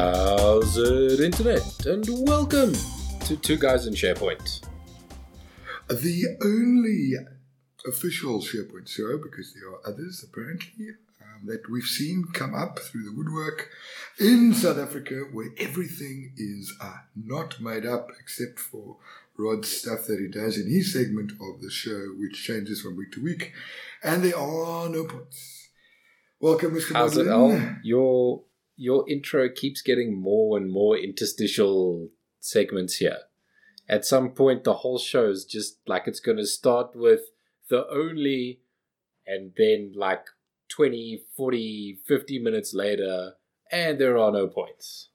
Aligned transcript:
How's 0.00 0.78
it, 0.78 1.20
Internet? 1.20 1.84
And 1.84 2.06
welcome 2.26 2.72
to 3.26 3.36
Two 3.36 3.58
Guys 3.58 3.86
in 3.86 3.92
SharePoint. 3.92 4.66
The 5.90 6.38
only 6.42 7.16
official 7.86 8.40
SharePoint 8.40 8.88
show, 8.88 9.18
because 9.18 9.52
there 9.52 9.70
are 9.70 9.86
others 9.86 10.24
apparently, 10.26 10.94
um, 11.20 11.44
that 11.44 11.68
we've 11.70 11.84
seen 11.84 12.24
come 12.32 12.54
up 12.54 12.78
through 12.78 13.04
the 13.04 13.12
woodwork 13.14 13.68
in 14.18 14.54
South 14.54 14.78
Africa 14.78 15.24
where 15.32 15.50
everything 15.58 16.32
is 16.38 16.72
uh, 16.80 17.00
not 17.14 17.60
made 17.60 17.84
up 17.84 18.08
except 18.18 18.58
for 18.58 18.96
Rod's 19.36 19.68
stuff 19.68 20.06
that 20.06 20.18
he 20.18 20.28
does 20.28 20.56
in 20.56 20.66
his 20.66 20.94
segment 20.94 21.32
of 21.32 21.60
the 21.60 21.70
show, 21.70 22.14
which 22.16 22.42
changes 22.42 22.80
from 22.80 22.96
week 22.96 23.12
to 23.12 23.22
week. 23.22 23.52
And 24.02 24.22
there 24.24 24.38
are 24.38 24.88
no 24.88 25.04
points. 25.04 25.68
Welcome, 26.40 26.70
Mr. 26.74 26.94
How's 26.94 27.18
it, 27.18 27.26
Modlin. 27.26 27.68
Al? 27.68 27.76
Your 27.82 28.44
your 28.80 29.04
intro 29.10 29.46
keeps 29.50 29.82
getting 29.82 30.18
more 30.18 30.56
and 30.56 30.72
more 30.72 30.96
interstitial 30.96 32.08
segments 32.40 32.96
here. 32.96 33.18
At 33.86 34.06
some 34.06 34.30
point, 34.30 34.64
the 34.64 34.72
whole 34.72 34.98
show 34.98 35.28
is 35.28 35.44
just 35.44 35.80
like 35.86 36.04
it's 36.06 36.18
going 36.18 36.38
to 36.38 36.46
start 36.46 36.96
with 36.96 37.20
the 37.68 37.86
only, 37.92 38.60
and 39.26 39.52
then 39.58 39.92
like 39.94 40.24
20, 40.70 41.24
40, 41.36 41.98
50 42.06 42.38
minutes 42.38 42.72
later, 42.72 43.32
and 43.70 44.00
there 44.00 44.16
are 44.16 44.32
no 44.32 44.46
points. 44.48 45.10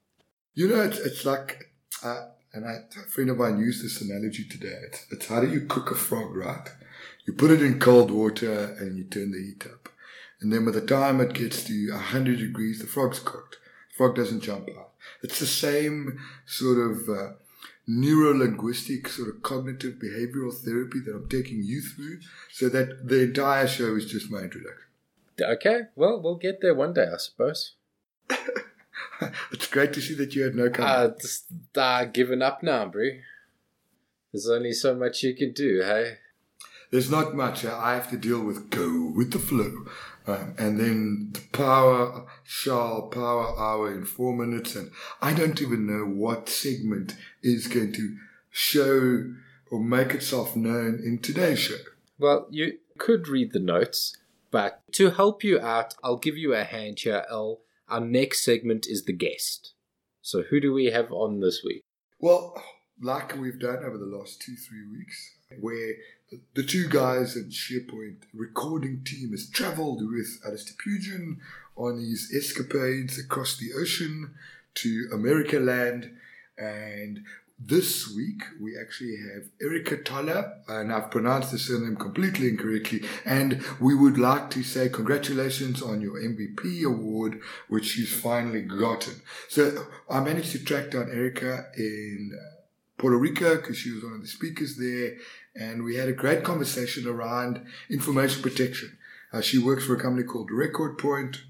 You 0.54 0.68
know, 0.68 0.82
it's, 0.82 1.00
it's 1.00 1.24
like, 1.24 1.72
uh, 2.04 2.26
and 2.52 2.64
I, 2.64 2.84
a 2.96 3.08
friend 3.10 3.30
of 3.30 3.38
mine 3.38 3.58
used 3.58 3.84
this 3.84 4.00
analogy 4.00 4.46
today. 4.48 4.78
It's, 4.86 5.06
it's 5.10 5.26
how 5.26 5.40
do 5.40 5.50
you 5.50 5.62
cook 5.62 5.90
a 5.90 5.96
frog, 5.96 6.36
right? 6.36 6.68
You 7.26 7.32
put 7.32 7.50
it 7.50 7.62
in 7.62 7.80
cold 7.80 8.12
water 8.12 8.76
and 8.78 8.96
you 8.96 9.04
turn 9.04 9.32
the 9.32 9.38
heat 9.38 9.66
up. 9.66 9.85
And 10.40 10.52
then 10.52 10.64
by 10.64 10.70
the 10.72 10.80
time 10.80 11.20
it 11.20 11.32
gets 11.32 11.62
to 11.64 11.90
100 11.92 12.38
degrees, 12.38 12.78
the 12.80 12.86
frog's 12.86 13.18
cooked. 13.18 13.56
The 13.90 13.96
frog 13.96 14.16
doesn't 14.16 14.40
jump 14.42 14.68
out. 14.76 14.90
It's 15.22 15.38
the 15.40 15.46
same 15.46 16.18
sort 16.46 16.78
of 16.78 17.08
uh, 17.08 17.32
neuro-linguistic 17.86 19.08
sort 19.08 19.28
of 19.28 19.42
cognitive 19.42 19.94
behavioral 19.94 20.52
therapy 20.54 21.00
that 21.04 21.14
I'm 21.14 21.28
taking 21.28 21.62
you 21.62 21.80
through 21.80 22.18
so 22.52 22.68
that 22.68 23.08
the 23.08 23.22
entire 23.22 23.66
show 23.66 23.96
is 23.96 24.06
just 24.06 24.30
my 24.30 24.40
introduction. 24.40 24.82
Okay, 25.40 25.82
well, 25.94 26.20
we'll 26.20 26.36
get 26.36 26.60
there 26.60 26.74
one 26.74 26.92
day, 26.94 27.06
I 27.12 27.16
suppose. 27.18 27.74
it's 29.52 29.66
great 29.68 29.92
to 29.94 30.00
see 30.00 30.14
that 30.14 30.34
you 30.34 30.42
had 30.42 30.54
no 30.54 30.66
Uh, 30.66 30.70
comment. 30.70 31.20
just 31.20 31.44
uh, 31.76 32.04
given 32.06 32.42
up 32.42 32.62
now, 32.62 32.86
bro. 32.86 33.08
There's 34.32 34.48
only 34.48 34.72
so 34.72 34.94
much 34.94 35.22
you 35.22 35.34
can 35.34 35.52
do, 35.52 35.82
hey? 35.82 36.18
There's 36.90 37.10
not 37.10 37.34
much. 37.34 37.64
I 37.64 37.94
have 37.94 38.10
to 38.10 38.16
deal 38.16 38.42
with 38.42 38.70
go 38.70 39.12
with 39.14 39.32
the 39.32 39.38
flow. 39.38 39.86
Um, 40.26 40.54
and 40.58 40.80
then 40.80 41.30
the 41.32 41.42
power 41.52 42.26
shall 42.42 43.02
power 43.02 43.58
hour 43.58 43.92
in 43.92 44.04
four 44.04 44.34
minutes. 44.34 44.74
And 44.74 44.90
I 45.22 45.32
don't 45.32 45.60
even 45.62 45.86
know 45.86 46.04
what 46.04 46.48
segment 46.48 47.14
is 47.42 47.68
going 47.68 47.92
to 47.92 48.16
show 48.50 49.32
or 49.70 49.80
make 49.80 50.12
itself 50.12 50.56
known 50.56 51.00
in 51.04 51.18
today's 51.18 51.60
show. 51.60 51.76
Well, 52.18 52.48
you 52.50 52.78
could 52.98 53.28
read 53.28 53.52
the 53.52 53.60
notes, 53.60 54.16
but 54.50 54.80
to 54.92 55.10
help 55.10 55.44
you 55.44 55.60
out, 55.60 55.94
I'll 56.02 56.16
give 56.16 56.36
you 56.36 56.54
a 56.54 56.64
hand 56.64 57.00
here, 57.00 57.24
El. 57.30 57.60
Our 57.88 58.00
next 58.00 58.44
segment 58.44 58.86
is 58.88 59.04
the 59.04 59.12
guest. 59.12 59.74
So, 60.22 60.42
who 60.42 60.60
do 60.60 60.72
we 60.72 60.86
have 60.86 61.12
on 61.12 61.40
this 61.40 61.62
week? 61.64 61.82
Well, 62.18 62.60
like 63.00 63.36
we've 63.36 63.60
done 63.60 63.84
over 63.84 63.98
the 63.98 64.06
last 64.06 64.40
two, 64.40 64.56
three 64.56 64.88
weeks, 64.90 65.35
where 65.58 65.94
the 66.54 66.64
two 66.64 66.88
guys 66.88 67.36
in 67.36 67.50
SharePoint 67.50 68.22
recording 68.34 69.02
team 69.04 69.30
has 69.30 69.48
traveled 69.48 70.02
with 70.02 70.40
Alistair 70.44 70.76
Pugin 70.84 71.38
on 71.76 71.98
his 71.98 72.32
escapades 72.34 73.18
across 73.18 73.56
the 73.56 73.72
ocean 73.78 74.34
to 74.74 75.08
America 75.12 75.60
land. 75.60 76.10
And 76.58 77.20
this 77.58 78.12
week 78.14 78.42
we 78.60 78.76
actually 78.78 79.16
have 79.18 79.44
Erica 79.62 79.98
Toller, 79.98 80.52
and 80.68 80.92
I've 80.92 81.10
pronounced 81.10 81.52
the 81.52 81.58
surname 81.58 81.96
completely 81.96 82.48
incorrectly. 82.48 83.02
And 83.24 83.64
we 83.80 83.94
would 83.94 84.18
like 84.18 84.50
to 84.50 84.64
say 84.64 84.88
congratulations 84.88 85.80
on 85.80 86.00
your 86.00 86.20
MVP 86.20 86.84
award, 86.84 87.40
which 87.68 87.86
she's 87.86 88.12
finally 88.12 88.62
gotten. 88.62 89.22
So 89.48 89.86
I 90.10 90.20
managed 90.20 90.52
to 90.52 90.64
track 90.64 90.90
down 90.90 91.08
Erica 91.08 91.66
in 91.76 92.32
Puerto 92.98 93.16
Rico 93.18 93.56
because 93.56 93.76
she 93.76 93.92
was 93.92 94.02
one 94.02 94.14
of 94.14 94.22
the 94.22 94.28
speakers 94.28 94.76
there, 94.76 95.16
and 95.54 95.84
we 95.84 95.96
had 95.96 96.08
a 96.08 96.12
great 96.12 96.44
conversation 96.44 97.06
around 97.06 97.64
information 97.90 98.42
protection. 98.42 98.96
Uh, 99.32 99.40
she 99.40 99.58
works 99.58 99.84
for 99.84 99.94
a 99.94 100.00
company 100.00 100.24
called 100.24 100.50
Record 100.50 100.98
Point, 100.98 101.42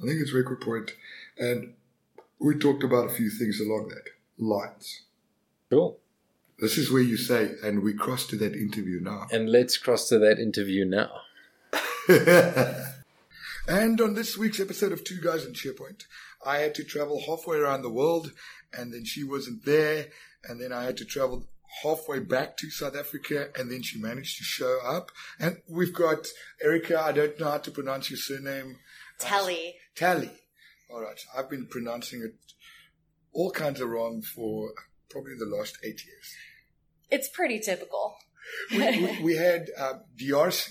I 0.00 0.06
think 0.06 0.20
it's 0.20 0.32
Record 0.32 0.60
Point, 0.60 0.92
and 1.38 1.74
we 2.38 2.56
talked 2.56 2.84
about 2.84 3.06
a 3.06 3.14
few 3.14 3.30
things 3.30 3.60
along 3.60 3.88
that 3.88 4.04
lines. 4.38 5.02
Cool. 5.70 5.98
This 6.58 6.78
is 6.78 6.92
where 6.92 7.02
you 7.02 7.16
say, 7.16 7.52
and 7.64 7.82
we 7.82 7.94
cross 7.94 8.26
to 8.28 8.36
that 8.36 8.54
interview 8.54 9.00
now. 9.00 9.26
And 9.32 9.50
let's 9.50 9.76
cross 9.76 10.08
to 10.10 10.18
that 10.20 10.38
interview 10.38 10.84
now. 10.84 11.10
and 13.68 14.00
on 14.00 14.14
this 14.14 14.36
week's 14.36 14.60
episode 14.60 14.92
of 14.92 15.02
Two 15.02 15.20
Guys 15.20 15.44
in 15.44 15.54
SharePoint, 15.54 16.04
I 16.44 16.58
had 16.58 16.74
to 16.76 16.84
travel 16.84 17.22
halfway 17.26 17.58
around 17.58 17.82
the 17.82 17.90
world, 17.90 18.32
and 18.72 18.92
then 18.92 19.04
she 19.04 19.24
wasn't 19.24 19.64
there, 19.64 20.06
and 20.48 20.60
then 20.60 20.72
I 20.72 20.84
had 20.84 20.96
to 20.98 21.04
travel 21.04 21.46
halfway 21.82 22.18
back 22.18 22.56
to 22.58 22.70
South 22.70 22.96
Africa, 22.96 23.48
and 23.56 23.70
then 23.70 23.82
she 23.82 23.98
managed 23.98 24.38
to 24.38 24.44
show 24.44 24.78
up. 24.84 25.10
And 25.38 25.58
we've 25.68 25.94
got 25.94 26.26
Erica. 26.62 27.00
I 27.00 27.12
don't 27.12 27.38
know 27.40 27.50
how 27.50 27.58
to 27.58 27.70
pronounce 27.70 28.10
your 28.10 28.18
surname. 28.18 28.76
Telly. 29.18 29.74
Tally. 29.94 30.30
All 30.90 31.00
right. 31.00 31.20
I've 31.36 31.48
been 31.48 31.66
pronouncing 31.66 32.22
it 32.22 32.34
all 33.32 33.50
kinds 33.50 33.80
of 33.80 33.88
wrong 33.88 34.22
for 34.22 34.72
probably 35.08 35.34
the 35.38 35.46
last 35.46 35.78
eight 35.82 36.04
years. 36.04 36.36
It's 37.10 37.28
pretty 37.28 37.60
typical. 37.60 38.16
we, 38.70 38.78
we, 38.78 39.18
we 39.22 39.36
had 39.36 39.70
um, 39.78 40.02
DRC. 40.16 40.68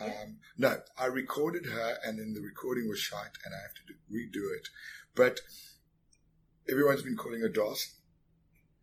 Um, 0.00 0.38
no, 0.56 0.78
I 0.98 1.06
recorded 1.06 1.66
her, 1.66 1.96
and 2.04 2.18
then 2.18 2.34
the 2.34 2.40
recording 2.40 2.88
was 2.88 2.98
shite, 2.98 3.38
and 3.44 3.54
I 3.54 3.58
have 3.62 3.74
to 3.74 3.82
do, 3.86 3.94
redo 4.10 4.56
it. 4.56 4.68
But 5.14 5.40
everyone's 6.68 7.02
been 7.02 7.16
calling 7.16 7.40
her 7.40 7.48
Dawson, 7.48 7.92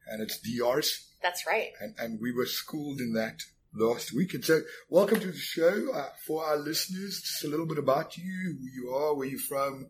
and 0.09 0.21
it's 0.21 0.39
DRC, 0.39 0.89
That's 1.21 1.45
right. 1.45 1.69
and, 1.79 1.95
and 1.99 2.19
we 2.21 2.31
were 2.31 2.45
schooled 2.45 2.99
in 2.99 3.13
that 3.13 3.41
last 3.73 4.13
week. 4.13 4.33
And 4.33 4.43
so, 4.43 4.61
welcome 4.89 5.19
to 5.19 5.31
the 5.31 5.37
show 5.37 5.91
uh, 5.93 6.09
for 6.25 6.43
our 6.43 6.57
listeners. 6.57 7.21
Just 7.21 7.43
a 7.43 7.47
little 7.47 7.65
bit 7.67 7.77
about 7.77 8.17
you, 8.17 8.57
who 8.59 8.67
you 8.81 8.89
are, 8.93 9.15
where 9.15 9.27
you're 9.27 9.39
from. 9.39 9.87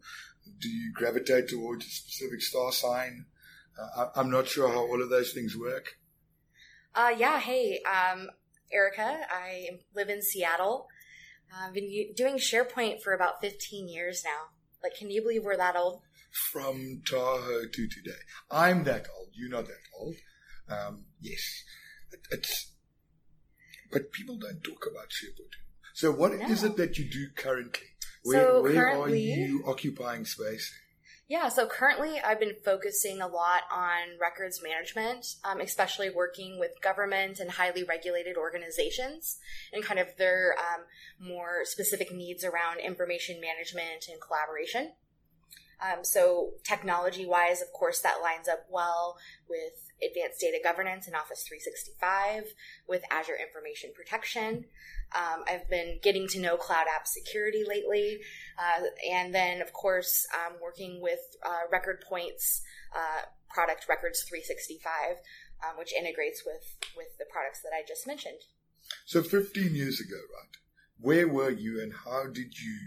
Do 0.59 0.69
you 0.69 0.91
gravitate 0.93 1.49
towards 1.49 1.85
a 1.85 1.89
specific 1.89 2.41
star 2.41 2.71
sign? 2.71 3.25
Uh, 3.79 4.05
I, 4.15 4.19
I'm 4.19 4.29
not 4.29 4.47
sure 4.47 4.67
how 4.69 4.79
all 4.79 5.01
of 5.01 5.09
those 5.09 5.31
things 5.31 5.55
work. 5.57 5.97
Uh, 6.93 7.13
yeah, 7.17 7.39
hey, 7.39 7.81
um, 7.83 8.29
Erica. 8.71 9.19
I 9.29 9.79
live 9.95 10.09
in 10.09 10.21
Seattle. 10.21 10.87
I've 11.55 11.73
been 11.73 12.13
doing 12.15 12.35
SharePoint 12.37 13.01
for 13.01 13.13
about 13.13 13.41
15 13.41 13.87
years 13.87 14.23
now. 14.23 14.51
Like, 14.83 14.95
can 14.95 15.09
you 15.09 15.21
believe 15.21 15.43
we're 15.43 15.57
that 15.57 15.75
old? 15.75 16.01
From 16.51 17.01
Tahoe 17.05 17.65
to 17.71 17.87
today. 17.87 18.19
I'm 18.51 18.83
that 18.85 19.07
old. 19.17 19.29
You're 19.33 19.49
not 19.49 19.67
that 19.67 19.83
old. 19.99 20.15
Um, 20.69 21.05
yes, 21.19 21.41
it, 22.11 22.19
it's. 22.31 22.71
But 23.91 24.11
people 24.11 24.37
don't 24.37 24.63
talk 24.63 24.85
about 24.91 25.07
SharePoint. 25.09 25.55
So, 25.93 26.11
what 26.11 26.31
is 26.33 26.63
No. 26.63 26.69
it 26.69 26.77
that 26.77 26.97
you 26.97 27.09
do 27.09 27.27
currently? 27.35 27.87
Where, 28.23 28.45
So 28.45 28.61
where 28.61 28.87
are 29.01 29.09
you 29.09 29.63
occupying 29.65 30.25
space? 30.25 30.71
Yeah, 31.27 31.49
so 31.49 31.67
currently 31.67 32.19
I've 32.19 32.39
been 32.39 32.55
focusing 32.65 33.21
a 33.21 33.27
lot 33.27 33.61
on 33.71 34.17
records 34.19 34.63
management, 34.63 35.35
um, 35.43 35.61
especially 35.61 36.09
working 36.09 36.57
with 36.59 36.71
government 36.81 37.39
and 37.39 37.51
highly 37.51 37.83
regulated 37.83 38.35
organizations 38.35 39.37
and 39.71 39.83
kind 39.83 39.99
of 39.99 40.07
their 40.17 40.55
um, 40.57 40.85
more 41.19 41.61
specific 41.65 42.11
needs 42.11 42.43
around 42.43 42.79
information 42.79 43.39
management 43.39 44.07
and 44.09 44.19
collaboration. 44.19 44.93
Um, 45.81 46.03
so, 46.03 46.51
technology 46.63 47.25
wise, 47.25 47.61
of 47.61 47.71
course, 47.71 47.99
that 48.01 48.21
lines 48.21 48.47
up 48.47 48.65
well 48.69 49.17
with 49.49 49.89
advanced 50.03 50.39
data 50.39 50.59
governance 50.63 51.07
in 51.07 51.15
Office 51.15 51.43
365, 51.47 52.53
with 52.87 53.01
Azure 53.11 53.37
Information 53.39 53.91
Protection. 53.95 54.65
Um, 55.15 55.43
I've 55.47 55.69
been 55.69 55.99
getting 56.03 56.27
to 56.29 56.39
know 56.39 56.57
cloud 56.57 56.85
app 56.93 57.07
security 57.07 57.63
lately. 57.67 58.19
Uh, 58.57 58.85
and 59.11 59.33
then, 59.33 59.61
of 59.61 59.73
course, 59.73 60.27
um, 60.33 60.57
working 60.61 61.01
with 61.01 61.19
uh, 61.45 61.67
Record 61.71 62.03
Point's 62.07 62.61
uh, 62.95 63.25
product 63.49 63.85
Records 63.89 64.23
365, 64.27 65.17
um, 65.63 65.77
which 65.77 65.93
integrates 65.93 66.43
with, 66.45 66.77
with 66.95 67.17
the 67.17 67.25
products 67.31 67.61
that 67.63 67.71
I 67.73 67.83
just 67.87 68.05
mentioned. 68.05 68.39
So, 69.05 69.23
15 69.23 69.75
years 69.75 69.99
ago, 69.99 70.17
right? 70.17 70.57
Where 71.01 71.27
were 71.27 71.51
you 71.51 71.81
and 71.81 71.93
how 71.93 72.27
did 72.27 72.59
you. 72.59 72.77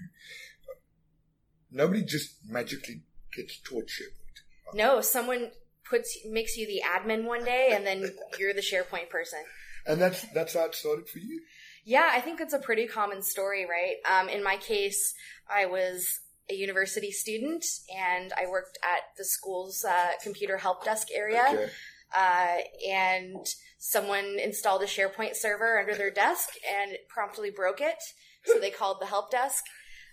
Nobody 1.73 2.03
just 2.03 2.37
magically 2.49 3.03
gets 3.35 3.59
taught 3.61 3.87
SharePoint. 3.89 4.75
No, 4.75 5.01
someone 5.01 5.51
puts 5.89 6.17
makes 6.27 6.57
you 6.57 6.67
the 6.67 6.83
admin 6.87 7.25
one 7.25 7.45
day, 7.45 7.71
and 7.73 7.87
then 7.87 8.11
you're 8.39 8.55
the 8.55 8.61
SharePoint 8.61 9.09
person. 9.11 9.41
And 9.87 10.01
that's 10.01 10.25
that's 10.33 10.55
how 10.55 10.67
it 10.67 10.75
started 10.75 11.09
for 11.09 11.19
you? 11.19 11.41
Yeah, 11.85 12.11
I 12.13 12.21
think 12.21 12.41
it's 12.41 12.53
a 12.53 12.59
pretty 12.59 12.87
common 12.87 13.23
story, 13.23 13.67
right? 13.67 13.97
Um, 14.09 14.29
in 14.29 14.43
my 14.45 14.57
case, 14.57 15.15
I 15.51 15.67
was 15.67 16.21
a 16.49 16.55
university 16.55 17.11
student, 17.11 17.65
and 17.97 18.33
I 18.37 18.49
worked 18.49 18.79
at 18.85 19.01
the 19.19 19.25
school's 19.25 19.85
uh, 19.85 20.11
computer 20.23 20.59
help 20.59 20.85
desk 20.85 21.09
area. 21.15 21.45
Okay. 21.53 21.71
Uh, 22.15 22.59
and 22.91 23.47
someone 23.79 24.39
installed 24.39 24.83
a 24.83 24.87
SharePoint 24.87 25.35
server 25.35 25.81
under 25.81 25.95
their 25.95 26.11
desk 26.11 26.51
and 26.69 26.93
promptly 27.09 27.51
broke 27.51 27.81
it. 27.81 27.97
So 28.45 28.59
they 28.59 28.71
called 28.71 28.99
the 29.01 29.07
help 29.07 29.31
desk. 29.31 29.65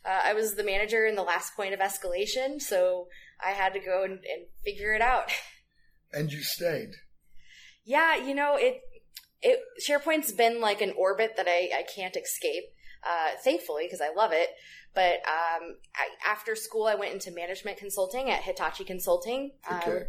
Uh, 0.05 0.19
I 0.23 0.33
was 0.33 0.55
the 0.55 0.63
manager 0.63 1.05
in 1.05 1.15
the 1.15 1.23
last 1.23 1.55
point 1.55 1.73
of 1.73 1.79
escalation, 1.79 2.59
so 2.61 3.07
I 3.45 3.51
had 3.51 3.73
to 3.73 3.79
go 3.79 4.03
and, 4.03 4.13
and 4.13 4.47
figure 4.63 4.93
it 4.93 5.01
out. 5.01 5.31
And 6.11 6.31
you 6.31 6.41
stayed. 6.41 6.89
yeah, 7.85 8.15
you 8.17 8.33
know, 8.33 8.55
it, 8.57 8.81
it, 9.43 9.59
SharePoint's 9.87 10.31
been 10.31 10.59
like 10.59 10.81
an 10.81 10.91
orbit 10.97 11.33
that 11.37 11.45
I, 11.47 11.69
I 11.77 11.83
can't 11.95 12.15
escape, 12.17 12.63
uh, 13.07 13.37
thankfully, 13.43 13.83
because 13.85 14.01
I 14.01 14.11
love 14.11 14.31
it. 14.33 14.49
But, 14.95 15.17
um, 15.27 15.77
I, 15.95 16.07
after 16.27 16.55
school, 16.55 16.87
I 16.87 16.95
went 16.95 17.13
into 17.13 17.29
management 17.31 17.77
consulting 17.77 18.31
at 18.31 18.41
Hitachi 18.41 18.85
Consulting. 18.85 19.51
Um, 19.69 19.77
Okay. 19.85 20.01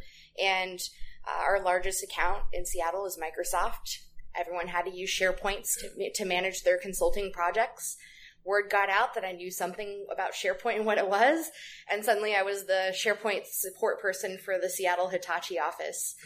and 0.43 0.81
uh, 1.29 1.43
our 1.43 1.63
largest 1.63 2.03
account 2.03 2.45
in 2.55 2.65
Seattle 2.65 3.05
is 3.05 3.19
Microsoft. 3.23 3.99
Everyone 4.35 4.69
had 4.69 4.87
to 4.87 4.91
use 4.91 5.11
SharePoints 5.11 5.69
to, 5.81 6.11
to 6.15 6.25
manage 6.25 6.63
their 6.63 6.79
consulting 6.79 7.31
projects. 7.31 7.99
Word 8.45 8.71
got 8.71 8.89
out 8.89 9.15
that 9.15 9.25
I 9.25 9.33
knew 9.33 9.51
something 9.51 10.07
about 10.11 10.33
SharePoint 10.33 10.77
and 10.77 10.87
what 10.87 10.99
it 10.99 11.09
was, 11.09 11.51
and 11.91 12.05
suddenly 12.05 12.35
I 12.35 12.43
was 12.43 12.65
the 12.65 12.95
SharePoint 12.95 13.47
support 13.47 14.01
person 14.01 14.39
for 14.39 14.59
the 14.59 14.71
Seattle 14.71 15.09
Hitachi 15.09 15.59
office. 15.59 16.17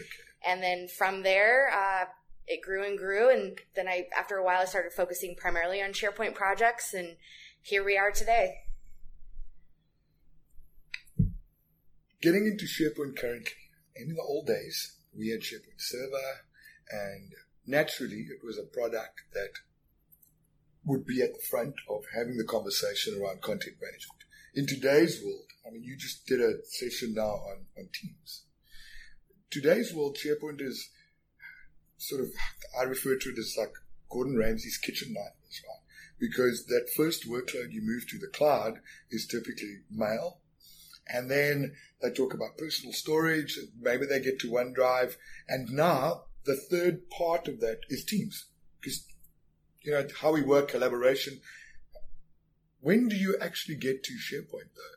And 0.47 0.63
then 0.63 0.87
from 0.89 1.23
there, 1.23 1.71
uh, 1.71 2.05
it 2.47 2.63
grew 2.63 2.85
and 2.85 2.99
grew, 2.99 3.31
and 3.31 3.59
then 3.75 3.89
I, 3.89 4.07
after 4.17 4.37
a 4.37 4.45
while, 4.45 4.61
I 4.61 4.67
started 4.67 4.93
focusing 4.93 5.35
primarily 5.37 5.83
on 5.83 5.91
SharePoint 5.91 6.35
projects, 6.35 6.95
and 6.95 7.17
here 7.63 7.85
we 7.85 7.97
are 7.97 8.13
today. 8.13 8.57
Getting 12.21 12.47
into 12.47 12.67
SharePoint 12.67 13.19
currently, 13.19 13.53
and 13.97 14.11
in 14.11 14.17
the 14.17 14.23
old 14.23 14.47
days, 14.47 14.97
we 15.17 15.31
had 15.31 15.41
SharePoint 15.41 15.79
Server, 15.79 16.41
and 16.91 17.33
naturally, 17.67 18.27
it 18.31 18.45
was 18.45 18.59
a 18.59 18.63
product 18.63 19.23
that 19.33 19.51
would 20.85 21.07
be 21.07 21.23
at 21.23 21.33
the 21.33 21.47
front 21.49 21.75
of 21.89 22.05
having 22.15 22.37
the 22.37 22.45
conversation 22.45 23.21
around 23.21 23.41
content 23.43 23.77
management. 23.81 24.25
In 24.55 24.67
today's 24.67 25.21
world, 25.25 25.47
I 25.67 25.71
mean, 25.71 25.83
you 25.83 25.97
just 25.97 26.27
did 26.27 26.41
a 26.41 26.65
session 26.65 27.15
now 27.15 27.23
on, 27.23 27.67
on 27.77 27.89
Teams. 27.93 28.45
Today's 29.51 29.95
world, 29.95 30.17
SharePoint 30.17 30.61
is 30.61 30.91
sort 31.97 32.21
of, 32.21 32.29
I 32.79 32.83
refer 32.83 33.17
to 33.17 33.31
it 33.31 33.39
as 33.39 33.57
like 33.59 33.73
Gordon 34.11 34.37
Ramsay's 34.37 34.79
kitchen 34.79 35.09
nightmares, 35.09 35.63
right? 35.67 35.83
Because 36.21 36.67
that 36.67 36.91
first 36.97 37.29
workload 37.29 37.73
you 37.73 37.83
move 37.83 38.07
to 38.09 38.19
the 38.19 38.29
cloud 38.33 38.81
is 39.11 39.27
typically 39.27 39.79
mail. 39.91 40.41
And 41.09 41.31
then 41.31 41.75
they 42.01 42.11
talk 42.11 42.33
about 42.35 42.57
personal 42.57 42.93
storage. 42.93 43.59
Maybe 43.81 44.07
they 44.07 44.21
get 44.21 44.39
to 44.41 44.51
OneDrive. 44.51 45.17
And 45.49 45.71
now 45.71 46.25
the 46.45 46.57
third 46.57 47.11
part 47.11 47.49
of 47.49 47.61
that 47.61 47.81
is 47.89 48.05
Teams. 48.05 48.47
Because, 48.81 49.07
you 49.85 49.93
know, 49.93 50.07
how 50.21 50.33
we 50.33 50.43
work, 50.43 50.69
collaboration. 50.69 51.41
When 52.81 53.09
do 53.09 53.17
you 53.17 53.37
actually 53.41 53.77
get 53.77 54.03
to 54.05 54.13
SharePoint 54.13 54.73
though? 54.75 54.97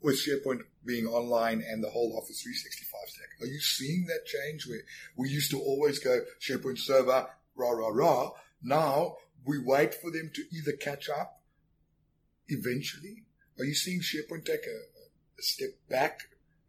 With 0.00 0.16
SharePoint 0.16 0.62
being 0.84 1.06
online 1.06 1.62
and 1.66 1.82
the 1.82 1.90
whole 1.90 2.16
Office 2.16 2.42
365 2.42 3.08
stack. 3.08 3.28
Are 3.40 3.46
you 3.46 3.60
seeing 3.60 4.06
that 4.06 4.26
change 4.26 4.66
where 4.66 4.80
we 5.16 5.28
used 5.28 5.50
to 5.52 5.60
always 5.60 5.98
go 5.98 6.22
SharePoint 6.40 6.78
server, 6.78 7.28
rah, 7.54 7.70
rah, 7.70 7.88
rah. 7.88 8.30
Now 8.62 9.16
we 9.44 9.58
wait 9.58 9.94
for 9.94 10.10
them 10.10 10.30
to 10.34 10.42
either 10.52 10.72
catch 10.72 11.08
up 11.08 11.40
eventually. 12.48 13.24
Are 13.58 13.64
you 13.64 13.74
seeing 13.74 14.00
SharePoint 14.00 14.44
take 14.44 14.66
a, 14.66 14.78
a 15.38 15.42
step 15.42 15.70
back 15.88 16.20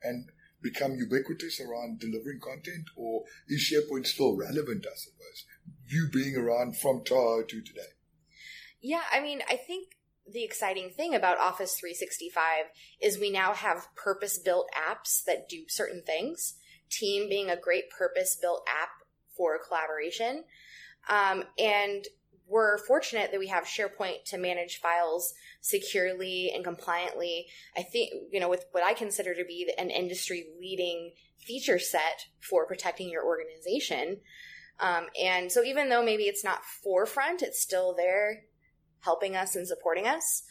and 0.01 0.29
become 0.63 0.95
ubiquitous 0.95 1.59
around 1.59 1.99
delivering 1.99 2.39
content, 2.39 2.87
or 2.95 3.23
is 3.47 3.71
SharePoint 3.71 4.07
still 4.07 4.35
relevant? 4.35 4.85
I 4.87 4.95
suppose 4.95 5.45
you 5.87 6.09
being 6.11 6.35
around 6.35 6.77
from 6.77 7.03
Tahoe 7.03 7.43
to 7.43 7.61
today. 7.61 7.93
Yeah, 8.81 9.03
I 9.11 9.21
mean, 9.21 9.41
I 9.49 9.55
think 9.55 9.89
the 10.31 10.43
exciting 10.43 10.89
thing 10.89 11.13
about 11.13 11.37
Office 11.37 11.75
365 11.79 12.65
is 13.01 13.19
we 13.19 13.29
now 13.29 13.53
have 13.53 13.93
purpose 13.95 14.39
built 14.39 14.69
apps 14.75 15.23
that 15.25 15.49
do 15.49 15.63
certain 15.67 16.01
things. 16.05 16.55
Team 16.89 17.29
being 17.29 17.49
a 17.49 17.59
great 17.59 17.89
purpose 17.89 18.37
built 18.39 18.65
app 18.67 18.89
for 19.35 19.59
collaboration. 19.59 20.43
Um, 21.09 21.43
and 21.57 22.05
we're 22.47 22.77
fortunate 22.77 23.31
that 23.31 23.39
we 23.39 23.47
have 23.47 23.63
SharePoint 23.63 24.25
to 24.25 24.37
manage 24.37 24.79
files 24.79 25.33
securely 25.61 26.51
and 26.53 26.63
compliantly. 26.63 27.47
I 27.77 27.83
think, 27.83 28.11
you 28.31 28.39
know, 28.39 28.49
with 28.49 28.65
what 28.71 28.83
I 28.83 28.93
consider 28.93 29.33
to 29.33 29.45
be 29.45 29.71
an 29.77 29.89
industry 29.89 30.47
leading 30.59 31.13
feature 31.39 31.79
set 31.79 32.25
for 32.39 32.65
protecting 32.65 33.09
your 33.09 33.25
organization. 33.25 34.17
Um, 34.79 35.07
and 35.21 35.51
so 35.51 35.63
even 35.63 35.89
though 35.89 36.03
maybe 36.03 36.23
it's 36.23 36.43
not 36.43 36.65
forefront, 36.65 37.41
it's 37.41 37.61
still 37.61 37.95
there 37.95 38.43
helping 39.01 39.35
us 39.35 39.55
and 39.55 39.67
supporting 39.67 40.07
us. 40.07 40.43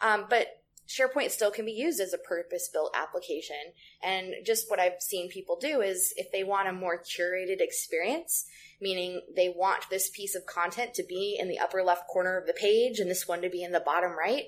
Um, 0.00 0.26
but 0.28 0.48
SharePoint 0.88 1.30
still 1.30 1.50
can 1.50 1.64
be 1.64 1.72
used 1.72 2.00
as 2.00 2.12
a 2.12 2.18
purpose 2.18 2.68
built 2.72 2.94
application. 2.94 3.56
And 4.02 4.34
just 4.44 4.70
what 4.70 4.80
I've 4.80 5.00
seen 5.00 5.30
people 5.30 5.58
do 5.58 5.80
is 5.80 6.12
if 6.16 6.30
they 6.30 6.44
want 6.44 6.68
a 6.68 6.72
more 6.72 7.02
curated 7.02 7.60
experience, 7.60 8.44
meaning 8.80 9.22
they 9.34 9.48
want 9.48 9.88
this 9.88 10.10
piece 10.10 10.34
of 10.34 10.46
content 10.46 10.94
to 10.94 11.02
be 11.02 11.38
in 11.40 11.48
the 11.48 11.58
upper 11.58 11.82
left 11.82 12.08
corner 12.08 12.38
of 12.38 12.46
the 12.46 12.52
page 12.52 12.98
and 12.98 13.10
this 13.10 13.26
one 13.26 13.40
to 13.42 13.48
be 13.48 13.62
in 13.62 13.72
the 13.72 13.80
bottom 13.80 14.12
right. 14.12 14.44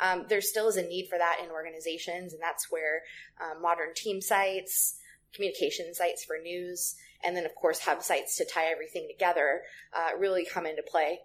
Um, 0.00 0.24
there 0.28 0.40
still 0.40 0.68
is 0.68 0.76
a 0.76 0.82
need 0.82 1.06
for 1.08 1.18
that 1.18 1.38
in 1.44 1.50
organizations, 1.50 2.32
and 2.32 2.42
that's 2.42 2.70
where 2.70 3.02
uh, 3.40 3.60
modern 3.60 3.94
team 3.94 4.20
sites, 4.20 4.96
communication 5.32 5.94
sites 5.94 6.24
for 6.24 6.36
news, 6.42 6.96
and 7.24 7.36
then 7.36 7.44
of 7.44 7.54
course 7.54 7.80
hub 7.80 8.02
sites 8.02 8.36
to 8.36 8.44
tie 8.44 8.72
everything 8.72 9.08
together 9.08 9.62
uh, 9.96 10.16
really 10.18 10.44
come 10.44 10.66
into 10.66 10.82
play. 10.82 11.20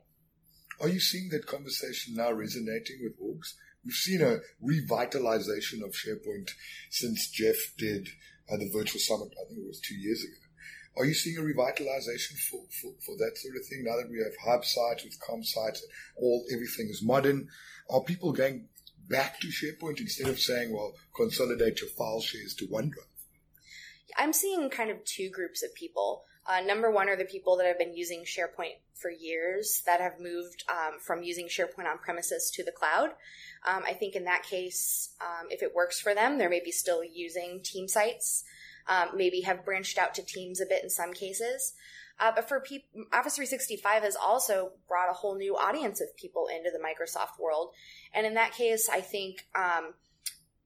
Are 0.81 0.87
you 0.87 0.99
seeing 0.99 1.29
that 1.29 1.45
conversation 1.45 2.15
now 2.15 2.31
resonating 2.31 2.99
with 3.01 3.19
orgs? 3.19 3.53
We've 3.85 3.93
seen 3.93 4.21
a 4.21 4.39
revitalization 4.63 5.83
of 5.83 5.93
SharePoint 5.93 6.51
since 6.89 7.29
Jeff 7.29 7.55
did 7.77 8.09
uh, 8.51 8.57
the 8.57 8.69
virtual 8.73 8.99
summit, 8.99 9.33
I 9.39 9.47
think 9.47 9.59
it 9.59 9.67
was 9.67 9.79
two 9.79 9.95
years 9.95 10.23
ago. 10.23 10.49
Are 10.97 11.05
you 11.05 11.13
seeing 11.13 11.37
a 11.37 11.41
revitalization 11.41 12.37
for, 12.49 12.61
for, 12.81 12.91
for 13.05 13.15
that 13.17 13.37
sort 13.37 13.55
of 13.55 13.65
thing 13.67 13.83
now 13.85 13.95
that 13.95 14.09
we 14.09 14.17
have 14.17 14.33
hub 14.43 14.65
sites 14.65 15.03
with 15.05 15.17
com 15.25 15.43
sites 15.43 15.85
all 16.17 16.45
everything 16.51 16.87
is 16.89 17.01
modern? 17.01 17.47
Are 17.89 18.03
people 18.03 18.33
going 18.33 18.67
back 19.07 19.39
to 19.39 19.47
SharePoint 19.47 20.01
instead 20.01 20.27
of 20.27 20.39
saying, 20.39 20.73
well, 20.73 20.93
consolidate 21.15 21.79
your 21.79 21.89
file 21.91 22.21
shares 22.21 22.53
to 22.55 22.67
OneDrive? 22.67 23.07
I'm 24.17 24.33
seeing 24.33 24.69
kind 24.69 24.89
of 24.89 25.05
two 25.05 25.29
groups 25.29 25.63
of 25.63 25.73
people. 25.73 26.23
Uh, 26.49 26.61
number 26.61 26.89
one 26.89 27.07
are 27.07 27.15
the 27.15 27.25
people 27.25 27.57
that 27.57 27.67
have 27.67 27.77
been 27.77 27.95
using 27.95 28.23
SharePoint 28.23 28.79
for 28.95 29.11
years 29.11 29.83
that 29.85 30.01
have 30.01 30.19
moved 30.19 30.63
um, 30.67 30.99
from 30.99 31.21
using 31.21 31.45
SharePoint 31.45 31.85
on 31.85 31.99
premises 31.99 32.49
to 32.55 32.63
the 32.63 32.71
cloud. 32.71 33.09
Um, 33.67 33.83
I 33.85 33.93
think 33.93 34.15
in 34.15 34.23
that 34.23 34.41
case, 34.41 35.13
um, 35.21 35.47
if 35.51 35.61
it 35.61 35.75
works 35.75 36.01
for 36.01 36.15
them, 36.15 36.39
they're 36.39 36.49
maybe 36.49 36.71
still 36.71 37.03
using 37.03 37.61
team 37.61 37.87
sites, 37.87 38.45
um, 38.87 39.09
maybe 39.15 39.41
have 39.41 39.63
branched 39.63 39.99
out 39.99 40.15
to 40.15 40.23
teams 40.23 40.59
a 40.59 40.65
bit 40.65 40.83
in 40.83 40.89
some 40.89 41.13
cases. 41.13 41.73
Uh, 42.19 42.31
but 42.33 42.49
for 42.49 42.59
people, 42.59 43.03
Office 43.13 43.35
365 43.35 44.01
has 44.01 44.15
also 44.15 44.71
brought 44.87 45.11
a 45.11 45.13
whole 45.13 45.35
new 45.35 45.55
audience 45.55 46.01
of 46.01 46.17
people 46.17 46.47
into 46.47 46.71
the 46.71 46.79
Microsoft 46.79 47.39
world. 47.39 47.73
And 48.11 48.25
in 48.25 48.33
that 48.33 48.53
case, 48.53 48.89
I 48.91 49.01
think, 49.01 49.45
um, 49.53 49.93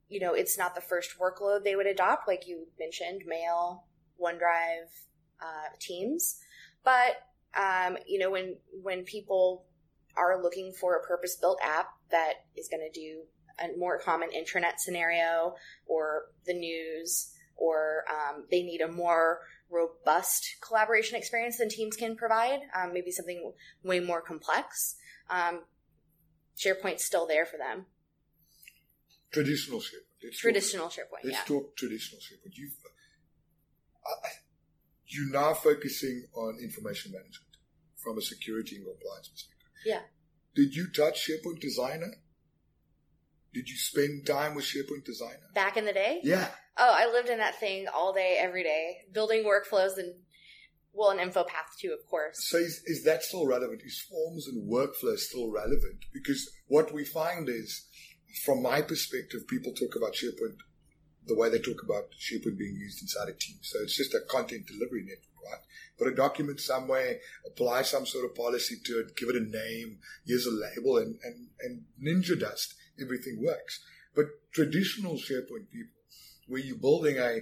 you 0.08 0.22
know, 0.22 0.34
it's 0.34 0.58
not 0.58 0.76
the 0.76 0.82
first 0.82 1.20
workload 1.20 1.66
they 1.66 1.76
would 1.76 1.88
adopt, 1.88 2.26
like 2.26 2.48
you 2.48 2.68
mentioned, 2.80 3.24
Mail, 3.28 3.84
OneDrive, 4.20 4.88
uh, 5.44 5.76
Teams. 5.80 6.40
But 6.84 7.18
um, 7.56 7.98
you 8.08 8.20
know, 8.20 8.32
when 8.32 8.56
when 8.82 9.04
people 9.04 9.66
are 10.16 10.42
looking 10.42 10.72
for 10.80 10.96
a 10.96 11.08
purpose-built 11.08 11.60
app 11.64 11.88
that 12.12 12.46
is 12.56 12.68
going 12.70 12.88
to 12.88 13.00
do 13.00 13.24
a 13.60 13.78
more 13.78 14.00
common 14.00 14.30
intranet 14.30 14.78
scenario 14.78 15.56
or 15.88 16.26
the 16.46 16.54
news, 16.54 17.32
or 17.56 18.04
um, 18.10 18.46
they 18.50 18.64
need 18.64 18.82
a 18.82 18.88
more 18.88 19.40
robust 19.70 20.58
collaboration 20.62 21.18
experience 21.18 21.58
than 21.58 21.70
Teams 21.70 21.96
can 21.96 22.16
provide, 22.16 22.60
um, 22.76 22.94
maybe 22.94 23.12
something 23.12 23.54
way 23.84 24.00
more 24.00 24.22
complex. 24.22 24.96
Um, 25.30 25.62
SharePoint's 26.58 27.04
still 27.04 27.26
there 27.28 27.46
for 27.46 27.58
them. 27.58 27.86
Traditional 29.32 29.80
SharePoint. 29.80 30.24
Let's 30.24 30.38
Traditional 30.38 30.88
SharePoint, 30.88 31.24
let's 31.24 31.38
yeah. 31.38 31.44
talk 31.48 31.76
traditional 31.76 32.22
SharePoint. 32.22 32.54
You've, 32.54 32.74
I, 34.06 34.30
you're 35.14 35.32
now 35.32 35.54
focusing 35.54 36.26
on 36.34 36.58
information 36.62 37.12
management 37.12 37.58
from 38.04 38.18
a 38.18 38.22
security 38.22 38.76
and 38.78 38.86
compliance 38.86 39.30
perspective. 39.30 39.70
Yeah. 39.86 40.02
Did 40.56 40.76
you 40.76 40.88
touch 40.92 41.28
SharePoint 41.28 41.60
Designer? 41.60 42.14
Did 43.54 43.70
you 43.70 43.78
spend 43.78 44.26
time 44.26 44.56
with 44.56 44.66
SharePoint 44.66 45.06
Designer? 45.06 45.50
Back 45.54 45.78
in 45.78 45.86
the 45.86 45.94
day, 45.94 46.20
Yeah. 46.24 46.48
Oh, 46.76 46.96
I 46.98 47.12
lived 47.12 47.30
in 47.30 47.38
that 47.38 47.60
thing 47.60 47.86
all 47.94 48.14
day, 48.14 48.38
every 48.40 48.64
day, 48.64 48.98
building 49.12 49.44
workflows 49.44 49.98
and 49.98 50.16
well, 50.96 51.10
an 51.10 51.18
InfoPath 51.18 51.78
too, 51.80 51.92
of 51.92 52.08
course. 52.08 52.38
So 52.50 52.58
is, 52.58 52.82
is 52.86 53.04
that 53.04 53.24
still 53.24 53.48
relevant? 53.48 53.82
Is 53.84 54.00
forms 54.00 54.48
and 54.48 54.70
workflow 54.72 55.18
still 55.18 55.52
relevant? 55.52 56.06
Because 56.14 56.50
what 56.68 56.94
we 56.94 57.04
find 57.04 57.50
is 57.50 57.88
from 58.46 58.62
my 58.62 58.82
perspective, 58.82 59.48
people 59.48 59.74
talk 59.74 59.96
about 59.96 60.14
SharePoint 60.14 60.58
the 61.28 61.36
way 61.36 61.50
they 61.50 61.60
talk 61.60 61.84
about 61.84 62.12
SharePoint 62.20 62.58
being 62.58 62.76
used 62.76 63.02
inside 63.02 63.30
a 63.30 63.34
team. 63.34 63.58
So 63.62 63.80
it's 63.82 63.96
just 63.96 64.14
a 64.14 64.22
content 64.30 64.68
delivery 64.68 65.04
network, 65.04 65.52
right? 65.52 65.62
Put 65.98 66.08
a 66.08 66.16
document 66.16 66.60
somewhere, 66.60 67.20
apply 67.46 67.84
some 67.84 68.06
sort 68.06 68.26
of 68.26 68.36
policy 68.36 68.78
to 68.86 69.00
it, 69.00 69.16
give 69.16 69.30
it 69.30 69.36
a 69.36 69.40
name, 69.40 70.00
use 70.26 70.46
a 70.46 70.52
label, 70.52 70.98
and, 70.98 71.18
and, 71.24 71.48
and 71.62 71.84
ninja 72.02 72.40
dust, 72.40 72.76
everything 73.02 73.44
works. 73.44 73.84
But 74.16 74.26
traditional 74.54 75.16
SharePoint 75.16 75.70
people, 75.72 75.94
where 76.48 76.62
you're 76.62 76.78
building 76.78 77.18
a, 77.18 77.42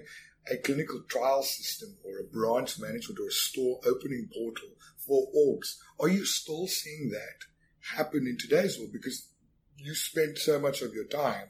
a 0.52 0.58
clinical 0.58 1.02
trial 1.08 1.44
system 1.44 1.98
or 2.06 2.20
a 2.20 2.24
branch 2.24 2.80
management 2.80 3.20
or 3.20 3.28
a 3.28 3.32
store 3.32 3.80
opening 3.86 4.30
portal 4.34 4.70
for 4.98 5.28
orgs, 5.36 5.76
are 6.00 6.10
you 6.10 6.26
still 6.26 6.68
seeing 6.68 7.10
that 7.10 7.96
happen 7.96 8.28
in 8.28 8.38
today's 8.38 8.78
world? 8.78 8.94
Because 8.94 9.28
you 9.78 9.96
spend 9.96 10.38
so 10.38 10.60
much 10.60 10.82
of 10.82 10.94
your 10.94 11.06
time 11.06 11.50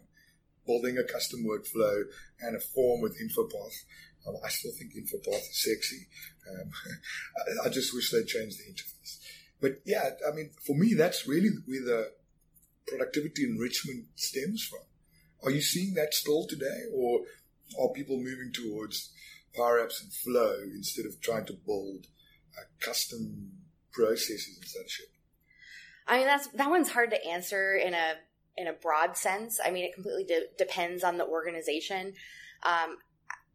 building 0.65 0.97
a 0.97 1.03
custom 1.03 1.43
workflow 1.43 2.03
and 2.41 2.55
a 2.55 2.59
form 2.59 3.01
with 3.01 3.19
InfoPath. 3.19 4.27
Um, 4.27 4.35
I 4.45 4.49
still 4.49 4.71
think 4.77 4.93
InfoPath 4.93 5.49
is 5.49 5.63
sexy. 5.63 6.07
Um, 6.49 6.71
I, 7.63 7.65
I, 7.67 7.69
just 7.69 7.93
wish 7.93 8.11
they'd 8.11 8.27
change 8.27 8.57
the 8.57 8.63
interface. 8.71 9.17
But 9.59 9.81
yeah, 9.85 10.11
I 10.27 10.35
mean, 10.35 10.51
for 10.65 10.75
me, 10.75 10.93
that's 10.93 11.27
really 11.27 11.49
where 11.65 11.83
the 11.83 12.11
productivity 12.87 13.43
enrichment 13.43 14.05
stems 14.15 14.63
from. 14.63 14.81
Are 15.43 15.51
you 15.51 15.61
seeing 15.61 15.95
that 15.95 16.13
still 16.13 16.45
today, 16.47 16.83
or 16.93 17.21
are 17.79 17.89
people 17.89 18.17
moving 18.17 18.51
towards 18.53 19.11
Power 19.55 19.79
Apps 19.79 20.01
and 20.01 20.13
Flow 20.13 20.55
instead 20.75 21.05
of 21.05 21.19
trying 21.21 21.45
to 21.45 21.53
build 21.53 22.07
uh, 22.57 22.63
custom 22.79 23.51
processes 23.91 24.57
and 24.59 24.67
such? 24.67 25.01
I 26.07 26.17
mean, 26.17 26.27
that's 26.27 26.47
that 26.47 26.69
one's 26.69 26.89
hard 26.89 27.11
to 27.11 27.25
answer 27.25 27.75
in 27.75 27.93
a 27.93 28.15
in 28.57 28.67
a 28.67 28.73
broad 28.73 29.17
sense. 29.17 29.59
I 29.63 29.71
mean, 29.71 29.85
it 29.85 29.93
completely 29.93 30.25
de- 30.25 30.47
depends 30.57 31.03
on 31.03 31.17
the 31.17 31.25
organization. 31.25 32.13
Um, 32.63 32.97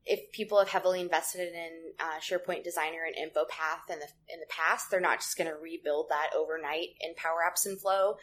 if 0.06 0.30
people 0.30 0.58
have 0.58 0.68
heavily 0.68 1.00
invested 1.00 1.52
in 1.52 1.92
uh, 1.98 2.20
SharePoint 2.20 2.62
Designer 2.62 3.04
and 3.04 3.16
InfoPath 3.16 3.92
in 3.92 3.98
the 3.98 4.06
in 4.32 4.38
the 4.38 4.46
past, 4.48 4.90
they're 4.90 5.00
not 5.00 5.18
just 5.18 5.36
going 5.36 5.50
to 5.50 5.56
rebuild 5.56 6.06
that 6.10 6.30
overnight 6.36 6.90
in 7.00 7.14
Power 7.16 7.38
Apps 7.44 7.66
and 7.66 7.80
Flow. 7.80 8.16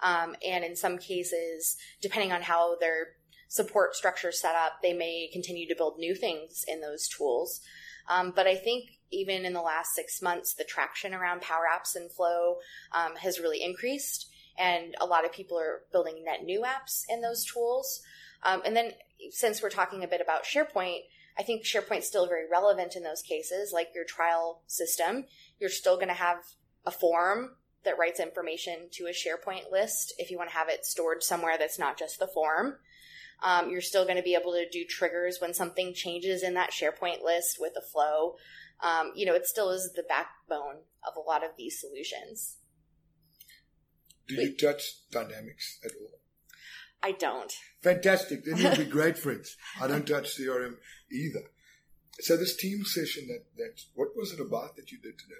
Um, 0.00 0.34
and 0.44 0.64
in 0.64 0.74
some 0.74 0.98
cases, 0.98 1.76
depending 2.00 2.32
on 2.32 2.42
how 2.42 2.76
their 2.78 3.14
support 3.46 3.94
structure 3.94 4.30
is 4.30 4.40
set 4.40 4.56
up, 4.56 4.82
they 4.82 4.92
may 4.92 5.30
continue 5.32 5.68
to 5.68 5.76
build 5.76 5.98
new 5.98 6.14
things 6.14 6.64
in 6.66 6.80
those 6.80 7.06
tools. 7.08 7.60
Um, 8.08 8.32
but 8.34 8.46
I 8.46 8.56
think 8.56 8.90
even 9.10 9.44
in 9.44 9.52
the 9.52 9.62
last 9.62 9.94
six 9.94 10.20
months, 10.20 10.54
the 10.54 10.64
traction 10.64 11.14
around 11.14 11.40
Power 11.40 11.64
Apps 11.72 11.94
and 11.94 12.10
Flow 12.10 12.56
um, 12.92 13.16
has 13.16 13.38
really 13.38 13.62
increased 13.62 14.30
and 14.58 14.94
a 15.00 15.06
lot 15.06 15.24
of 15.24 15.32
people 15.32 15.58
are 15.58 15.82
building 15.92 16.24
net 16.24 16.44
new 16.44 16.62
apps 16.62 17.02
in 17.08 17.20
those 17.20 17.44
tools. 17.44 18.02
Um, 18.42 18.62
and 18.64 18.76
then, 18.76 18.92
since 19.30 19.62
we're 19.62 19.70
talking 19.70 20.04
a 20.04 20.08
bit 20.08 20.20
about 20.20 20.44
SharePoint, 20.44 21.00
I 21.38 21.42
think 21.42 21.64
SharePoint's 21.64 22.06
still 22.06 22.26
very 22.26 22.48
relevant 22.50 22.96
in 22.96 23.02
those 23.02 23.22
cases, 23.22 23.72
like 23.72 23.90
your 23.94 24.04
trial 24.04 24.62
system. 24.66 25.24
You're 25.60 25.70
still 25.70 25.96
going 25.96 26.08
to 26.08 26.14
have 26.14 26.38
a 26.84 26.90
form 26.90 27.50
that 27.84 27.98
writes 27.98 28.20
information 28.20 28.88
to 28.92 29.06
a 29.06 29.10
SharePoint 29.10 29.70
list 29.70 30.12
if 30.18 30.30
you 30.30 30.36
want 30.36 30.50
to 30.50 30.56
have 30.56 30.68
it 30.68 30.84
stored 30.84 31.22
somewhere 31.22 31.56
that's 31.58 31.78
not 31.78 31.98
just 31.98 32.18
the 32.18 32.26
form. 32.26 32.76
Um, 33.42 33.70
you're 33.70 33.80
still 33.80 34.04
going 34.04 34.16
to 34.16 34.22
be 34.22 34.34
able 34.34 34.52
to 34.52 34.68
do 34.68 34.84
triggers 34.84 35.38
when 35.40 35.54
something 35.54 35.94
changes 35.94 36.42
in 36.42 36.54
that 36.54 36.72
SharePoint 36.72 37.22
list 37.24 37.58
with 37.60 37.72
a 37.76 37.80
flow. 37.80 38.34
Um, 38.80 39.12
you 39.14 39.26
know, 39.26 39.34
it 39.34 39.46
still 39.46 39.70
is 39.70 39.92
the 39.94 40.02
backbone 40.02 40.82
of 41.06 41.16
a 41.16 41.20
lot 41.20 41.44
of 41.44 41.50
these 41.56 41.80
solutions. 41.80 42.57
Do 44.28 44.34
you 44.34 44.54
touch 44.56 44.82
dynamics 45.10 45.78
at 45.84 45.92
all? 46.00 46.18
I 47.02 47.12
don't. 47.12 47.52
Fantastic. 47.82 48.44
Then 48.44 48.58
you'll 48.58 48.76
be 48.76 48.84
great 48.98 49.18
friends. 49.18 49.56
I 49.80 49.86
don't 49.86 50.06
touch 50.06 50.36
CRM 50.36 50.76
either. 51.10 51.44
So 52.20 52.36
this 52.36 52.56
team 52.56 52.84
session 52.84 53.28
that 53.28 53.44
that 53.56 53.80
what 53.94 54.08
was 54.16 54.32
it 54.32 54.40
about 54.40 54.76
that 54.76 54.90
you 54.90 54.98
did 54.98 55.18
today? 55.18 55.34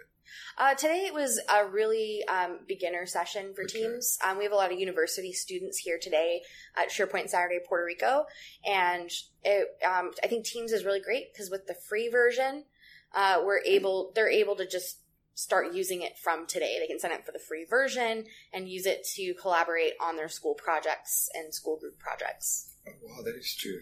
Uh, 0.57 0.75
today 0.75 1.05
it 1.07 1.15
was 1.15 1.41
a 1.53 1.67
really 1.67 2.23
um, 2.29 2.61
beginner 2.67 3.07
session 3.07 3.55
for 3.55 3.63
okay. 3.63 3.81
teams. 3.81 4.19
Um, 4.27 4.39
we 4.39 4.45
have 4.45 4.53
a 4.53 4.57
lot 4.57 4.73
of 4.73 4.79
university 4.79 5.33
students 5.33 5.79
here 5.79 5.99
today 6.01 6.43
at 6.77 6.91
SharePoint 6.91 7.29
Saturday 7.29 7.59
Puerto 7.67 7.85
Rico, 7.85 8.27
and 8.65 9.11
it, 9.43 9.69
um, 9.85 10.13
I 10.23 10.27
think 10.27 10.45
Teams 10.45 10.73
is 10.73 10.85
really 10.85 11.01
great 11.01 11.33
because 11.33 11.51
with 11.51 11.67
the 11.67 11.75
free 11.89 12.09
version, 12.09 12.65
uh, 13.15 13.41
we're 13.45 13.63
able 13.65 14.13
they're 14.15 14.31
able 14.31 14.57
to 14.57 14.67
just 14.67 14.99
start 15.39 15.73
using 15.73 16.03
it 16.03 16.19
from 16.19 16.49
today. 16.49 16.79
They 16.81 16.89
can 16.89 16.99
sign 16.99 17.13
up 17.13 17.25
for 17.25 17.31
the 17.31 17.39
free 17.39 17.65
version 17.65 18.25
and 18.53 18.69
use 18.69 18.87
it 18.87 19.07
to 19.15 19.35
collaborate 19.35 19.93
on 20.03 20.17
their 20.17 20.29
school 20.29 20.55
projects 20.55 21.31
and 21.33 21.55
school 21.55 21.79
group 21.79 21.97
projects. 22.01 22.75
Oh, 22.89 22.93
wow, 23.05 23.23
that 23.25 23.37
is 23.37 23.55
true. 23.55 23.79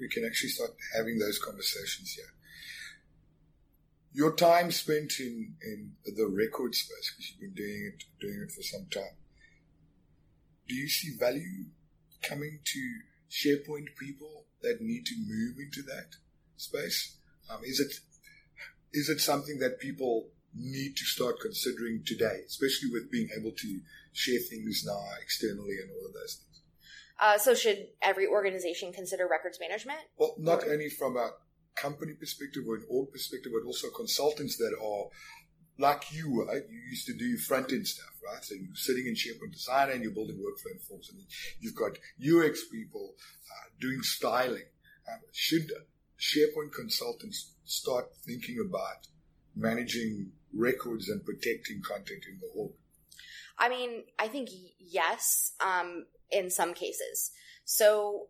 We 0.00 0.08
can 0.08 0.24
actually 0.26 0.48
start 0.48 0.72
having 0.96 1.20
those 1.20 1.38
conversations 1.38 2.10
here. 2.10 2.32
Your 4.12 4.34
time 4.34 4.72
spent 4.72 5.12
in, 5.20 5.54
in 5.62 5.92
the 6.16 6.26
record 6.26 6.74
space, 6.74 7.12
because 7.12 7.30
you've 7.30 7.54
been 7.54 7.64
doing 7.64 7.92
it, 7.92 8.04
doing 8.20 8.40
it 8.42 8.50
for 8.50 8.62
some 8.62 8.86
time. 8.90 9.16
Do 10.66 10.74
you 10.74 10.88
see 10.88 11.16
value 11.16 11.66
coming 12.20 12.58
to 12.64 12.98
SharePoint 13.30 13.94
people 13.96 14.46
that 14.62 14.80
need 14.80 15.06
to 15.06 15.14
move 15.18 15.58
into 15.60 15.82
that 15.82 16.16
space? 16.56 17.16
Um, 17.48 17.60
is 17.62 17.78
it 17.78 17.92
is 18.92 19.08
it 19.08 19.20
something 19.20 19.58
that 19.60 19.78
people 19.78 20.30
need 20.58 20.96
to 20.96 21.04
start 21.04 21.40
considering 21.40 22.02
today, 22.04 22.40
especially 22.46 22.90
with 22.90 23.10
being 23.10 23.28
able 23.38 23.52
to 23.52 23.80
share 24.12 24.40
things 24.40 24.84
now 24.86 25.02
externally 25.22 25.76
and 25.82 25.90
all 25.90 26.06
of 26.06 26.14
those 26.14 26.40
things. 26.42 26.62
Uh, 27.18 27.38
so, 27.38 27.54
should 27.54 27.88
every 28.02 28.26
organization 28.26 28.92
consider 28.92 29.26
records 29.28 29.58
management? 29.60 30.00
Well, 30.18 30.34
not 30.38 30.64
or? 30.64 30.72
only 30.72 30.90
from 30.90 31.16
a 31.16 31.30
company 31.74 32.14
perspective 32.14 32.64
or 32.66 32.76
an 32.76 32.84
org 32.88 33.12
perspective, 33.12 33.52
but 33.54 33.66
also 33.66 33.88
consultants 33.90 34.56
that 34.58 34.74
are 34.82 35.06
like 35.78 36.12
you 36.12 36.32
were. 36.32 36.52
You 36.54 36.80
used 36.90 37.06
to 37.06 37.14
do 37.14 37.36
front 37.36 37.72
end 37.72 37.86
stuff, 37.86 38.12
right? 38.24 38.42
So 38.44 38.54
you're 38.54 38.74
sitting 38.74 39.06
in 39.06 39.14
SharePoint 39.14 39.52
Designer 39.52 39.92
and 39.92 40.02
you're 40.02 40.12
building 40.12 40.36
workflow 40.36 40.80
forms, 40.88 41.10
and 41.10 41.22
you've 41.60 41.74
got 41.74 41.98
UX 42.20 42.66
people 42.68 43.14
uh, 43.50 43.68
doing 43.80 44.02
styling. 44.02 44.64
Um, 45.10 45.20
should 45.32 45.70
SharePoint 46.18 46.72
consultants 46.74 47.52
start 47.64 48.08
thinking 48.24 48.58
about 48.66 49.06
managing 49.54 50.32
records 50.56 51.08
and 51.08 51.24
protecting 51.24 51.82
content 51.82 52.24
in 52.28 52.38
the 52.40 52.60
org? 52.60 52.72
I 53.58 53.68
mean, 53.68 54.04
I 54.18 54.28
think 54.28 54.50
yes, 54.78 55.52
um, 55.64 56.06
in 56.30 56.50
some 56.50 56.74
cases. 56.74 57.30
So 57.64 58.28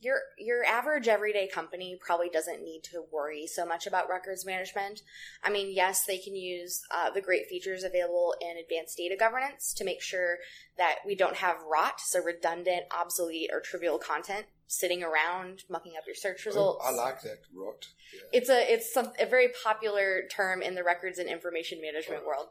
your 0.00 0.18
your 0.36 0.64
average 0.64 1.06
everyday 1.06 1.46
company 1.46 1.96
probably 2.00 2.28
doesn't 2.28 2.64
need 2.64 2.82
to 2.82 3.04
worry 3.12 3.46
so 3.46 3.64
much 3.64 3.86
about 3.86 4.08
records 4.08 4.44
management. 4.44 5.02
I 5.44 5.50
mean, 5.50 5.72
yes, 5.72 6.04
they 6.04 6.18
can 6.18 6.34
use 6.34 6.82
uh, 6.90 7.10
the 7.10 7.20
great 7.20 7.46
features 7.46 7.84
available 7.84 8.34
in 8.40 8.56
advanced 8.56 8.96
data 8.96 9.16
governance 9.16 9.72
to 9.74 9.84
make 9.84 10.02
sure 10.02 10.38
that 10.76 10.96
we 11.06 11.14
don't 11.14 11.36
have 11.36 11.62
rot, 11.70 12.00
so 12.00 12.20
redundant, 12.20 12.84
obsolete, 12.90 13.50
or 13.52 13.60
trivial 13.60 13.98
content 13.98 14.46
sitting 14.66 15.02
around 15.02 15.64
mucking 15.68 15.92
up 15.96 16.04
your 16.06 16.14
search 16.14 16.44
results. 16.46 16.82
Oh, 16.84 16.88
I 16.88 16.92
like 16.92 17.22
that 17.22 17.38
rot. 17.54 17.86
Yeah. 18.14 18.38
It's 18.38 18.48
a 18.48 18.72
it's 18.72 18.92
some, 18.92 19.12
a 19.20 19.26
very 19.26 19.48
popular 19.64 20.22
term 20.34 20.62
in 20.62 20.74
the 20.74 20.84
records 20.84 21.18
and 21.18 21.28
information 21.28 21.80
management 21.80 22.22
oh. 22.24 22.26
world. 22.26 22.46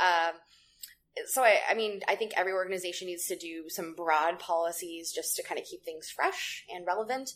Um, 0.00 0.34
so 1.26 1.42
I, 1.42 1.58
I 1.68 1.74
mean, 1.74 2.00
I 2.08 2.14
think 2.14 2.32
every 2.36 2.52
organization 2.52 3.08
needs 3.08 3.26
to 3.26 3.36
do 3.36 3.64
some 3.68 3.94
broad 3.94 4.38
policies 4.38 5.12
just 5.12 5.36
to 5.36 5.42
kind 5.42 5.58
of 5.58 5.66
keep 5.66 5.84
things 5.84 6.08
fresh 6.08 6.64
and 6.72 6.86
relevant. 6.86 7.30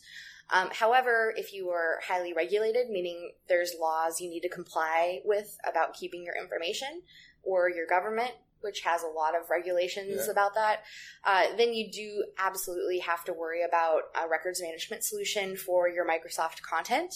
Um, 0.51 0.69
however, 0.73 1.33
if 1.37 1.53
you 1.53 1.71
are 1.71 2.01
highly 2.07 2.33
regulated, 2.33 2.91
meaning 2.91 3.33
there's 3.49 3.75
laws 3.81 4.21
you 4.21 4.29
need 4.29 4.43
to 4.43 4.49
comply 4.49 5.21
with 5.25 5.57
about 5.69 5.95
keeping 5.95 6.25
your 6.25 6.35
information, 6.41 7.03
or 7.43 7.71
your 7.71 7.87
government 7.87 8.33
which 8.63 8.81
has 8.81 9.03
a 9.03 9.07
lot 9.07 9.35
of 9.35 9.51
regulations 9.51 10.23
yeah. 10.27 10.31
about 10.31 10.55
that, 10.55 10.83
uh, 11.25 11.45
then 11.57 11.73
you 11.73 11.91
do 11.91 12.25
absolutely 12.39 12.99
have 13.01 13.25
to 13.25 13.33
worry 13.33 13.63
about 13.63 14.03
a 14.15 14.29
records 14.29 14.61
management 14.61 15.05
solution 15.05 15.57
for 15.57 15.89
your 15.89 16.07
Microsoft 16.07 16.63
content. 16.63 17.15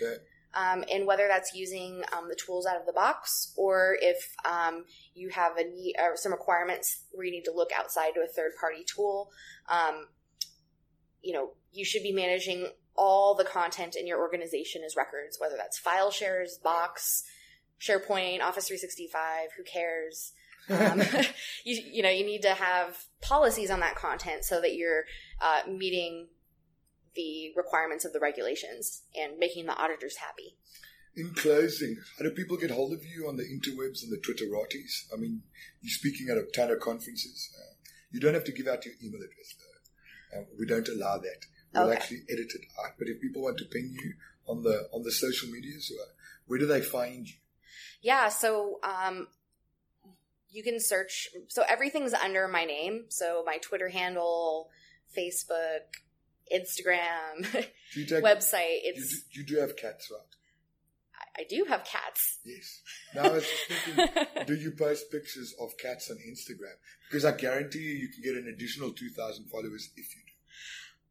Okay. 0.00 0.16
Um, 0.54 0.84
and 0.92 1.06
whether 1.06 1.26
that's 1.26 1.52
using 1.54 2.02
um, 2.16 2.28
the 2.28 2.36
tools 2.36 2.64
out 2.64 2.76
of 2.76 2.86
the 2.86 2.92
box 2.92 3.52
or 3.56 3.96
if 4.00 4.36
um, 4.44 4.84
you 5.14 5.28
have 5.30 5.56
a 5.56 5.64
need, 5.64 5.96
or 5.98 6.16
some 6.16 6.30
requirements 6.30 7.04
where 7.10 7.26
you 7.26 7.32
need 7.32 7.44
to 7.44 7.52
look 7.52 7.70
outside 7.76 8.12
to 8.14 8.20
a 8.20 8.28
third 8.28 8.52
party 8.60 8.84
tool, 8.84 9.30
um, 9.68 10.06
you 11.22 11.32
know, 11.32 11.50
you 11.72 11.84
should 11.84 12.04
be 12.04 12.12
managing 12.12 12.68
all 12.96 13.34
the 13.34 13.44
content 13.44 13.96
in 13.96 14.06
your 14.06 14.20
organization 14.20 14.82
as 14.84 14.94
records, 14.94 15.38
whether 15.40 15.56
that's 15.56 15.78
file 15.78 16.12
shares, 16.12 16.58
Box, 16.62 17.24
SharePoint, 17.80 18.40
Office 18.40 18.68
365, 18.68 19.50
who 19.56 19.64
cares? 19.64 20.32
Um, 20.68 21.00
you, 21.64 21.82
you 21.92 22.02
know, 22.02 22.10
you 22.10 22.24
need 22.24 22.42
to 22.42 22.54
have 22.54 23.04
policies 23.20 23.70
on 23.70 23.80
that 23.80 23.94
content 23.96 24.44
so 24.44 24.60
that 24.60 24.74
you're 24.74 25.04
uh, 25.40 25.62
meeting 25.70 26.28
the 27.14 27.52
requirements 27.56 28.04
of 28.04 28.12
the 28.12 28.20
regulations 28.20 29.02
and 29.14 29.38
making 29.38 29.66
the 29.66 29.76
auditors 29.76 30.16
happy. 30.16 30.56
In 31.16 31.30
closing, 31.34 31.96
how 32.18 32.24
do 32.24 32.30
people 32.30 32.56
get 32.56 32.72
hold 32.72 32.92
of 32.92 33.04
you 33.04 33.28
on 33.28 33.36
the 33.36 33.44
interwebs 33.44 34.02
and 34.02 34.10
the 34.10 34.18
Twitteratis? 34.18 35.04
I 35.12 35.16
mean, 35.16 35.42
you're 35.80 35.90
speaking 35.90 36.28
at 36.28 36.36
a 36.36 36.44
ton 36.54 36.72
of 36.72 36.80
conferences. 36.80 37.54
Uh, 37.56 37.74
you 38.10 38.18
don't 38.18 38.34
have 38.34 38.44
to 38.44 38.52
give 38.52 38.66
out 38.66 38.84
your 38.84 38.94
email 39.02 39.20
address, 39.20 39.54
though. 39.58 40.38
and 40.38 40.46
we 40.58 40.66
don't 40.66 40.88
allow 40.88 41.18
that. 41.18 41.46
We'll 41.72 41.84
Okay. 41.84 41.96
actually 41.96 42.22
edit 42.28 42.52
it 42.54 42.62
out. 42.84 42.94
But 42.98 43.06
if 43.08 43.20
people 43.20 43.42
want 43.42 43.58
to 43.58 43.64
ping 43.64 43.94
you 44.02 44.14
on 44.48 44.62
the 44.64 44.88
on 44.92 45.02
the 45.04 45.12
social 45.12 45.48
medias, 45.48 45.92
uh, 45.96 46.10
where 46.46 46.58
do 46.58 46.66
they 46.66 46.80
find 46.80 47.28
you? 47.28 47.34
Yeah, 48.02 48.28
so 48.28 48.80
um, 48.82 49.28
you 50.54 50.62
can 50.62 50.78
search. 50.78 51.28
So 51.48 51.64
everything's 51.68 52.14
under 52.14 52.46
my 52.46 52.64
name. 52.64 53.06
So 53.08 53.42
my 53.44 53.58
Twitter 53.58 53.88
handle, 53.88 54.70
Facebook, 55.16 55.82
Instagram, 56.54 57.66
Do 57.94 58.04
take 58.04 58.24
website. 58.24 58.84
You 58.84 58.94
do, 58.94 59.16
you 59.32 59.44
do 59.44 59.56
have 59.56 59.76
cats, 59.76 60.10
right? 60.10 60.20
I, 61.36 61.42
I 61.42 61.44
do 61.48 61.64
have 61.68 61.84
cats. 61.84 62.38
Yes. 62.44 62.80
Now 63.14 63.24
I 63.24 63.32
was 63.32 63.46
thinking, 63.68 64.06
do 64.46 64.54
you 64.54 64.70
post 64.70 65.10
pictures 65.10 65.54
of 65.60 65.76
cats 65.76 66.10
on 66.10 66.18
Instagram? 66.18 66.76
Because 67.10 67.24
I 67.24 67.32
guarantee 67.32 67.80
you, 67.80 67.94
you 67.94 68.08
can 68.08 68.22
get 68.22 68.36
an 68.36 68.48
additional 68.48 68.92
two 68.92 69.10
thousand 69.10 69.46
followers 69.46 69.90
if 69.96 70.14
you. 70.14 70.22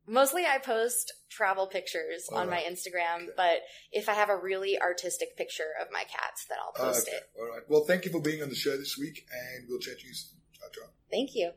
Mostly 0.05 0.45
I 0.45 0.57
post 0.57 1.13
travel 1.29 1.67
pictures 1.67 2.27
All 2.31 2.39
on 2.39 2.47
oh, 2.47 2.51
my. 2.51 2.61
Instagram, 2.61 3.23
Okay. 3.23 3.31
but 3.37 3.61
if 3.91 4.09
I 4.09 4.13
have 4.13 4.29
a 4.29 4.37
really 4.37 4.79
artistic 4.81 5.37
picture 5.37 5.71
of 5.81 5.87
my 5.91 6.03
cats, 6.03 6.45
then 6.49 6.57
I'll 6.61 6.73
Oh, 6.77 6.91
post 6.91 7.07
okay. 7.07 7.17
it. 7.17 7.23
All 7.39 7.47
right. 7.47 7.61
Well, 7.69 7.85
thank 7.85 8.05
you 8.05 8.11
for 8.11 8.21
being 8.21 8.41
on 8.43 8.49
the 8.49 8.55
show 8.55 8.75
this 8.77 8.97
week, 8.97 9.25
and 9.31 9.65
we'll 9.69 9.79
chat 9.79 9.99
to 9.99 10.07
you 10.07 10.13
soon. 10.13 10.39
Ciao, 10.53 10.67
ciao. 10.73 10.89
Thank 11.09 11.35
you. 11.35 11.51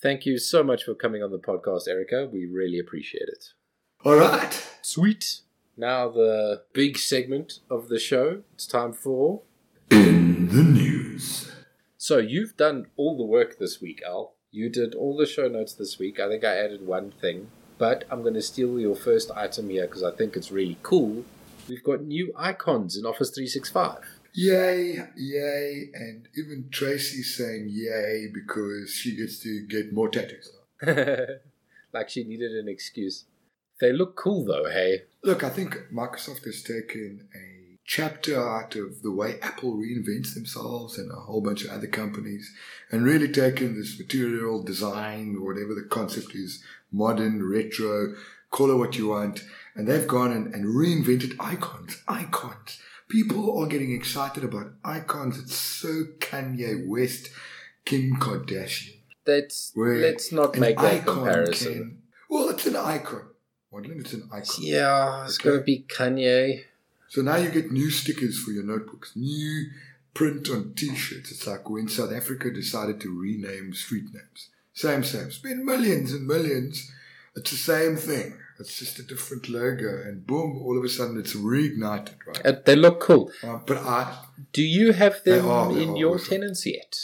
Thank 0.00 0.24
you 0.26 0.38
so 0.38 0.62
much 0.62 0.84
for 0.84 0.94
coming 0.94 1.22
on 1.22 1.30
the 1.30 1.38
podcast, 1.38 1.88
Erica. 1.88 2.28
We 2.32 2.46
really 2.46 2.78
appreciate 2.78 3.28
it. 3.28 3.52
All 4.04 4.14
right. 4.16 4.66
Sweet. 4.80 5.40
Now, 5.76 6.08
the 6.08 6.62
big 6.72 6.96
segment 6.98 7.60
of 7.70 7.88
the 7.88 7.98
show. 7.98 8.42
It's 8.54 8.66
time 8.66 8.92
for. 8.92 9.42
In 9.90 10.48
the 10.48 10.62
news. 10.62 11.52
So, 11.96 12.18
you've 12.18 12.56
done 12.56 12.86
all 12.96 13.16
the 13.16 13.24
work 13.24 13.58
this 13.58 13.80
week, 13.80 14.00
Al. 14.06 14.34
You 14.50 14.70
did 14.70 14.94
all 14.94 15.16
the 15.16 15.26
show 15.26 15.46
notes 15.46 15.74
this 15.74 15.98
week. 15.98 16.18
I 16.18 16.28
think 16.28 16.42
I 16.42 16.56
added 16.56 16.86
one 16.86 17.10
thing, 17.10 17.50
but 17.76 18.04
I'm 18.10 18.22
going 18.22 18.34
to 18.34 18.42
steal 18.42 18.80
your 18.80 18.96
first 18.96 19.30
item 19.30 19.68
here 19.68 19.86
because 19.86 20.02
I 20.02 20.10
think 20.10 20.36
it's 20.36 20.50
really 20.50 20.78
cool. 20.82 21.24
We've 21.68 21.84
got 21.84 22.02
new 22.02 22.32
icons 22.34 22.96
in 22.96 23.04
Office 23.04 23.30
365. 23.30 23.98
Yay, 24.32 25.00
yay, 25.16 25.90
and 25.92 26.28
even 26.36 26.68
Tracy's 26.70 27.36
saying 27.36 27.68
yay 27.70 28.28
because 28.32 28.90
she 28.90 29.16
gets 29.16 29.38
to 29.40 29.66
get 29.66 29.92
more 29.92 30.08
tattoos. 30.08 30.52
like 31.92 32.08
she 32.08 32.24
needed 32.24 32.52
an 32.52 32.68
excuse. 32.68 33.26
They 33.80 33.92
look 33.92 34.16
cool 34.16 34.46
though, 34.46 34.70
hey? 34.70 35.02
Look, 35.24 35.44
I 35.44 35.50
think 35.50 35.76
Microsoft 35.92 36.44
has 36.46 36.62
taken 36.62 37.28
a 37.34 37.57
chapter 37.98 38.38
out 38.38 38.76
of 38.76 39.00
the 39.00 39.10
way 39.10 39.40
Apple 39.40 39.74
reinvents 39.78 40.34
themselves 40.34 40.98
and 40.98 41.10
a 41.10 41.14
whole 41.14 41.40
bunch 41.40 41.64
of 41.64 41.70
other 41.70 41.86
companies 41.86 42.54
and 42.90 43.02
really 43.02 43.28
taken 43.32 43.74
this 43.74 43.98
material 43.98 44.62
design 44.62 45.34
or 45.40 45.46
whatever 45.54 45.74
the 45.74 45.88
concept 45.88 46.34
is, 46.34 46.62
modern, 46.92 47.42
retro, 47.48 48.14
call 48.50 48.70
it 48.70 48.76
what 48.76 48.98
you 48.98 49.08
want, 49.08 49.42
and 49.74 49.88
they've 49.88 50.06
gone 50.06 50.30
and, 50.32 50.54
and 50.54 50.66
reinvented 50.66 51.34
icons. 51.40 52.02
Icons. 52.06 52.78
People 53.08 53.58
are 53.58 53.66
getting 53.66 53.92
excited 53.92 54.44
about 54.44 54.66
icons. 54.84 55.38
It's 55.38 55.54
so 55.54 56.04
Kanye 56.18 56.86
West, 56.86 57.30
Kim 57.86 58.16
Kardashian. 58.20 58.96
Let's 59.26 59.72
let's 59.74 60.30
not 60.30 60.58
make 60.58 60.76
that 60.78 61.06
comparison. 61.06 61.72
can- 61.72 62.02
well, 62.28 62.50
it's 62.50 62.66
an 62.66 62.76
icon. 62.76 63.22
It's 63.72 64.12
an 64.12 64.28
icon. 64.30 64.56
Yeah, 64.58 65.24
it's 65.24 65.40
Okay. 65.40 65.48
gonna 65.48 65.62
be 65.62 65.86
Kanye. 65.88 66.64
So 67.08 67.22
now 67.22 67.36
you 67.36 67.50
get 67.50 67.72
new 67.72 67.90
stickers 67.90 68.38
for 68.38 68.50
your 68.50 68.64
notebooks, 68.64 69.12
new 69.16 69.66
print 70.14 70.48
on 70.50 70.74
t-shirts. 70.74 71.30
It's 71.30 71.46
like 71.46 71.68
when 71.70 71.88
South 71.88 72.12
Africa 72.12 72.50
decided 72.50 73.00
to 73.00 73.18
rename 73.18 73.72
street 73.74 74.04
names. 74.12 74.50
Same, 74.74 75.02
same. 75.04 75.30
Spend 75.30 75.64
millions 75.64 76.12
and 76.12 76.26
millions. 76.26 76.90
It's 77.34 77.50
the 77.50 77.56
same 77.56 77.96
thing. 77.96 78.34
It's 78.60 78.78
just 78.78 78.98
a 78.98 79.04
different 79.04 79.48
logo, 79.48 80.02
and 80.04 80.26
boom! 80.26 80.60
All 80.64 80.76
of 80.76 80.82
a 80.82 80.88
sudden, 80.88 81.16
it's 81.20 81.34
reignited, 81.36 82.14
right? 82.26 82.44
Uh, 82.44 82.56
they 82.66 82.74
look 82.74 82.98
cool. 83.00 83.30
Uh, 83.40 83.58
but 83.64 83.76
I, 83.78 84.18
Do 84.52 84.62
you 84.62 84.92
have 84.92 85.22
They 85.24 85.36
them 85.38 85.48
are, 85.48 85.72
they 85.72 85.84
in 85.84 85.94
your 85.96 86.16
awesome. 86.16 86.28
tenants 86.40 86.66
yet? 86.66 86.96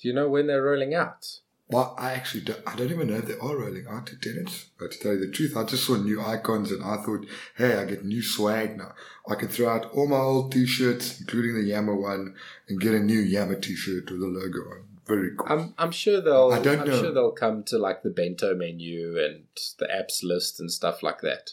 Do 0.00 0.08
you 0.08 0.14
know 0.14 0.28
when 0.28 0.48
they're 0.48 0.64
rolling 0.64 0.92
out? 0.92 1.38
Well, 1.68 1.94
I 1.98 2.12
actually 2.12 2.42
don't, 2.44 2.60
I 2.66 2.76
don't 2.76 2.90
even 2.90 3.08
know 3.08 3.16
if 3.16 3.26
they 3.26 3.34
are 3.38 3.56
rolling 3.56 3.86
out 3.88 4.06
to 4.08 4.16
tenants. 4.16 4.66
But 4.78 4.92
to 4.92 4.98
tell 4.98 5.12
you 5.14 5.20
the 5.26 5.32
truth, 5.32 5.56
I 5.56 5.64
just 5.64 5.84
saw 5.84 5.96
new 5.96 6.20
icons, 6.22 6.70
and 6.70 6.82
I 6.84 6.96
thought, 6.98 7.26
hey, 7.56 7.76
I 7.76 7.84
get 7.84 8.04
new 8.04 8.22
swag 8.22 8.76
now. 8.78 8.92
I 9.28 9.34
can 9.34 9.48
throw 9.48 9.68
out 9.68 9.90
all 9.92 10.06
my 10.06 10.16
old 10.18 10.52
t-shirts, 10.52 11.20
including 11.20 11.54
the 11.54 11.64
Yammer 11.64 11.96
one, 11.96 12.34
and 12.68 12.80
get 12.80 12.94
a 12.94 13.00
new 13.00 13.18
Yammer 13.18 13.56
t-shirt 13.56 14.10
with 14.10 14.20
the 14.20 14.26
logo 14.26 14.60
on. 14.70 14.82
Very 15.06 15.30
cool. 15.36 15.46
I'm 15.48 15.74
I'm 15.78 15.92
sure 15.92 16.20
they'll 16.20 16.50
I 16.52 16.60
don't 16.60 16.80
I'm 16.80 16.88
know. 16.88 17.00
sure 17.00 17.12
they'll 17.12 17.30
come 17.30 17.62
to 17.64 17.78
like 17.78 18.02
the 18.02 18.10
bento 18.10 18.56
menu 18.56 19.16
and 19.18 19.44
the 19.78 19.86
apps 19.86 20.24
list 20.24 20.58
and 20.58 20.68
stuff 20.70 21.00
like 21.00 21.20
that. 21.20 21.50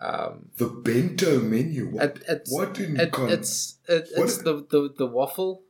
Um, 0.00 0.50
The 0.58 0.68
bento 0.68 1.40
menu. 1.40 1.86
What, 1.86 2.04
it, 2.04 2.22
it's 2.28 2.52
what 2.52 2.78
in 2.78 3.00
it, 3.00 3.12
con- 3.12 3.30
it's 3.30 3.78
it, 3.88 4.08
it's 4.14 4.38
the, 4.38 4.66
the 4.68 4.92
the 4.98 5.06
waffle, 5.06 5.62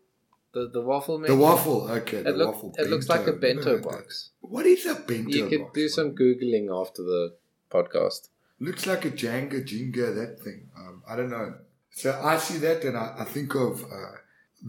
the 0.57 0.65
the 0.77 0.83
waffle 0.91 1.19
menu. 1.19 1.35
the 1.35 1.41
waffle? 1.47 1.81
Okay, 1.99 2.21
the 2.23 2.31
It, 2.31 2.37
look, 2.41 2.53
waffle. 2.55 2.75
it 2.83 2.89
looks 2.93 3.09
like 3.15 3.27
a 3.27 3.33
bento 3.45 3.75
box. 3.89 4.31
What 4.41 4.67
is 4.75 4.87
a 4.87 4.95
bento 5.11 5.37
You 5.39 5.49
could 5.51 5.63
box? 5.67 5.73
do 5.81 5.89
some 5.99 6.09
googling 6.23 6.67
after 6.83 7.03
the 7.13 7.23
podcast. 7.77 8.29
Looks 8.69 8.85
like 8.91 9.05
a 9.05 9.11
Jenga 9.23 9.59
Jenga, 9.71 10.07
that 10.21 10.33
thing. 10.45 10.61
Um, 10.81 11.03
I 11.11 11.17
don't 11.17 11.31
know. 11.39 11.49
So 11.91 12.09
I 12.33 12.37
see 12.47 12.59
that 12.67 12.85
and 12.85 12.97
I, 12.97 13.07
I 13.23 13.25
think 13.25 13.55
of 13.55 13.85
uh, 13.85 14.13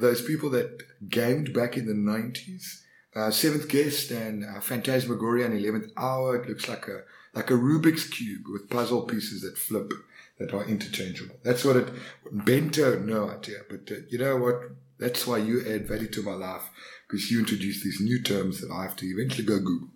those 0.06 0.22
people 0.30 0.50
that 0.58 0.72
gamed 1.20 1.54
back 1.60 1.78
in 1.78 1.86
the 1.92 2.00
90s. 2.16 2.66
Uh, 3.16 3.32
Seventh 3.32 3.68
Guest 3.76 4.12
and 4.12 4.44
uh, 4.46 4.60
Phantasmagoria 4.70 5.46
and 5.48 5.56
Eleventh 5.58 5.92
Hour. 5.98 6.28
It 6.38 6.48
looks 6.50 6.68
like 6.74 6.86
a 6.88 7.00
like 7.34 7.50
a 7.50 7.60
Rubik's 7.68 8.06
cube 8.18 8.44
with 8.54 8.70
puzzle 8.70 9.04
pieces 9.12 9.42
that 9.42 9.58
flip 9.58 9.90
that 10.40 10.54
are 10.54 10.66
interchangeable. 10.66 11.36
That's 11.44 11.64
what 11.66 11.78
it. 11.78 11.88
Bento, 12.32 13.00
no 13.00 13.30
idea. 13.38 13.60
But 13.70 13.84
uh, 13.92 14.02
you 14.12 14.20
know 14.20 14.36
what? 14.46 14.58
That's 15.00 15.28
why 15.28 15.38
you 15.40 15.62
add 15.68 15.88
value 15.88 16.08
to 16.10 16.24
my 16.24 16.34
life 16.34 16.64
because 17.08 17.30
you 17.32 17.40
introduce 17.40 17.84
these 17.84 18.00
new 18.02 18.22
terms 18.22 18.62
that 18.62 18.72
I 18.72 18.84
have 18.84 18.96
to 18.98 19.06
eventually 19.06 19.46
go 19.46 19.60
Google. 19.60 19.90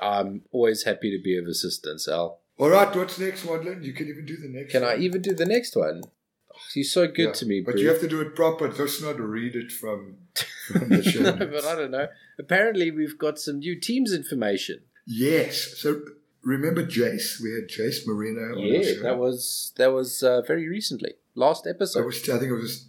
I'm 0.00 0.42
always 0.52 0.84
happy 0.84 1.10
to 1.16 1.22
be 1.22 1.36
of 1.38 1.46
assistance, 1.46 2.06
Al. 2.08 2.38
All 2.58 2.70
right, 2.70 2.94
what's 2.94 3.18
next, 3.18 3.44
Wadlin? 3.44 3.82
You 3.84 3.92
can 3.92 4.08
even 4.08 4.24
do 4.24 4.36
the 4.36 4.48
next. 4.48 4.72
Can 4.72 4.84
I 4.84 4.96
even 4.96 5.20
do 5.22 5.34
the 5.34 5.44
next 5.46 5.76
one? 5.76 6.02
Oh, 6.52 6.56
You're 6.74 6.84
so 6.84 7.06
good 7.06 7.18
Yeah, 7.28 7.32
to 7.32 7.46
me, 7.46 7.60
But 7.60 7.72
Bruce. 7.72 7.82
you 7.82 7.88
have 7.88 8.00
to 8.00 8.08
do 8.08 8.20
it 8.20 8.34
proper. 8.34 8.68
Just 8.68 9.02
not 9.02 9.18
read 9.20 9.54
it 9.56 9.70
from, 9.72 10.16
from 10.68 10.88
the 10.88 11.02
show. 11.10 11.20
no, 11.22 11.32
but 11.46 11.64
I 11.64 11.74
don't 11.74 11.90
know. 11.90 12.08
Apparently, 12.38 12.90
we've 12.90 13.18
got 13.18 13.38
some 13.38 13.58
new 13.58 13.78
teams 13.78 14.12
information. 14.12 14.80
Yes. 15.06 15.74
So 15.78 16.00
remember 16.42 16.84
Jace? 16.84 17.40
We 17.42 17.52
had 17.52 17.68
Jace 17.68 18.06
Moreno 18.06 18.56
Yeah, 18.58 18.82
show. 18.94 19.02
that 19.02 19.18
was 19.18 19.72
that 19.76 19.92
was 19.92 20.22
uh, 20.22 20.40
very 20.42 20.66
recently. 20.68 21.14
Last 21.34 21.66
episode. 21.66 22.04
was- 22.06 22.22
I 22.28 22.38
think 22.38 22.50
it 22.50 22.54
was. 22.54 22.85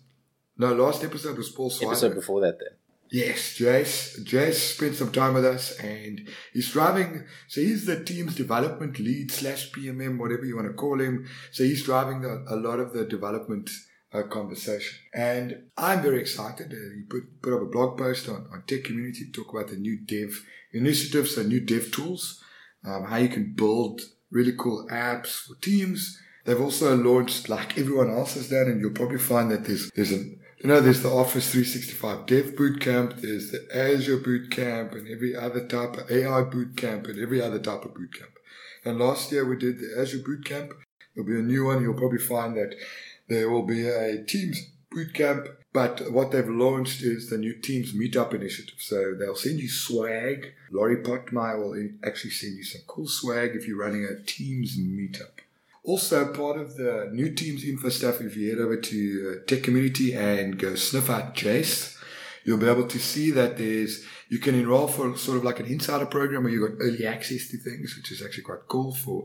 No, 0.58 0.74
last 0.74 1.04
episode 1.04 1.38
was 1.38 1.50
Paul 1.50 1.70
Swider. 1.70 1.88
episode 1.88 2.16
before 2.16 2.42
that, 2.42 2.60
then. 2.60 2.78
Yes, 3.10 3.58
Jace. 3.58 4.22
Jace 4.24 4.74
spent 4.76 4.96
some 4.96 5.12
time 5.12 5.34
with 5.34 5.46
us 5.46 5.78
and 5.80 6.28
he's 6.52 6.72
driving. 6.72 7.24
So 7.48 7.62
he's 7.62 7.86
the 7.86 8.04
team's 8.04 8.36
development 8.36 9.00
lead 9.00 9.32
slash 9.32 9.72
PMM, 9.72 10.18
whatever 10.18 10.46
you 10.46 10.56
want 10.56 10.68
to 10.68 10.74
call 10.74 11.00
him. 11.00 11.26
So 11.52 11.64
he's 11.64 11.86
driving 11.86 12.26
a, 12.26 12.54
a 12.54 12.58
lot 12.58 12.80
of 12.80 12.94
the 12.94 13.06
development 13.06 13.70
uh, 14.14 14.24
conversation. 14.24 14.98
And 15.14 15.64
I'm 15.78 16.02
very 16.02 16.20
excited. 16.20 16.74
Uh, 16.74 16.96
he 16.96 17.02
put, 17.08 17.42
put 17.42 17.54
up 17.54 17.62
a 17.62 17.66
blog 17.66 17.98
post 17.98 18.28
on, 18.28 18.48
on 18.52 18.64
Tech 18.68 18.84
Community 18.84 19.26
to 19.26 19.32
talk 19.32 19.54
about 19.54 19.70
the 19.70 19.78
new 19.78 20.00
dev 20.00 20.44
initiatives 20.74 21.38
and 21.38 21.50
new 21.50 21.62
dev 21.62 21.92
tools, 21.92 22.44
um, 22.86 23.06
how 23.06 23.18
you 23.18 23.30
can 23.30 23.54
build 23.54 24.02
really 24.32 24.54
cool 24.58 24.88
apps 24.92 25.46
for 25.46 25.56
teams. 25.62 26.20
They've 26.46 26.60
also 26.60 26.96
launched, 26.96 27.50
like 27.50 27.78
everyone 27.78 28.10
else 28.10 28.36
has 28.36 28.50
done, 28.50 28.68
and 28.68 28.80
you'll 28.80 28.92
probably 28.92 29.18
find 29.18 29.52
that 29.52 29.66
there's 29.66 29.92
there's 29.92 30.12
an 30.12 30.40
you 30.60 30.68
know 30.68 30.82
there's 30.82 31.04
the 31.04 31.10
Office 31.10 31.52
365 31.52 32.26
Dev 32.26 32.56
Bootcamp, 32.56 33.22
there's 33.22 33.52
the 33.52 33.68
Azure 33.74 34.18
Bootcamp, 34.18 34.94
and 34.94 35.08
every 35.08 35.36
other 35.36 35.66
type 35.68 35.98
of 35.98 36.10
AI 36.10 36.42
Bootcamp, 36.44 37.08
and 37.08 37.20
every 37.20 37.42
other 37.42 37.60
type 37.60 37.86
of 37.86 37.92
bootcamp. 37.92 38.34
And 38.84 39.00
last 39.00 39.32
year 39.32 39.46
we 39.46 39.58
did 39.58 39.80
the 39.80 40.00
Azure 40.00 40.20
Bootcamp. 40.20 40.72
There'll 41.14 41.28
be 41.28 41.40
a 41.40 41.44
new 41.44 41.66
one. 41.66 41.82
You'll 41.82 41.94
probably 41.94 42.20
find 42.20 42.56
that 42.58 42.76
there 43.28 43.50
will 43.50 43.66
be 43.66 43.88
a 43.88 44.24
Teams 44.24 44.72
Bootcamp. 44.94 45.48
But 45.74 46.12
what 46.12 46.32
they've 46.32 46.48
launched 46.48 47.04
is 47.04 47.30
the 47.30 47.38
new 47.38 47.54
Teams 47.54 47.94
Meetup 47.94 48.34
initiative. 48.34 48.80
So 48.80 49.14
they'll 49.14 49.36
send 49.36 49.60
you 49.60 49.70
swag. 49.70 50.54
Laurie 50.72 51.04
Pottmeyer 51.04 51.60
will 51.60 51.90
actually 52.04 52.32
send 52.32 52.58
you 52.58 52.64
some 52.64 52.82
cool 52.88 53.08
swag 53.08 53.52
if 53.54 53.68
you're 53.68 53.78
running 53.78 54.06
a 54.06 54.24
Teams 54.26 54.78
Meetup. 54.80 55.37
Also, 55.88 56.34
part 56.34 56.60
of 56.60 56.76
the 56.76 57.10
new 57.14 57.34
Teams 57.34 57.64
info 57.64 57.88
stuff, 57.88 58.20
if 58.20 58.36
you 58.36 58.50
head 58.50 58.60
over 58.60 58.76
to 58.76 59.40
uh, 59.40 59.46
Tech 59.48 59.64
Community 59.64 60.14
and 60.14 60.60
go 60.60 60.76
sniff 60.76 61.10
out 61.10 61.34
Jace, 61.34 61.98
you'll 62.44 62.58
be 62.58 62.68
able 62.68 62.90
to 62.90 63.00
see 63.00 63.32
that 63.32 63.58
there's 63.58 64.04
you 64.28 64.38
can 64.38 64.54
enroll 64.54 64.90
for 64.90 65.16
sort 65.16 65.38
of 65.38 65.46
like 65.46 65.62
an 65.62 65.66
insider 65.66 66.06
program 66.06 66.44
where 66.44 66.52
you've 66.52 66.70
got 66.70 66.84
early 66.84 67.08
access 67.08 67.48
to 67.48 67.58
things, 67.58 67.96
which 67.96 68.12
is 68.12 68.22
actually 68.22 68.44
quite 68.44 68.68
cool 68.68 68.94
for 68.94 69.24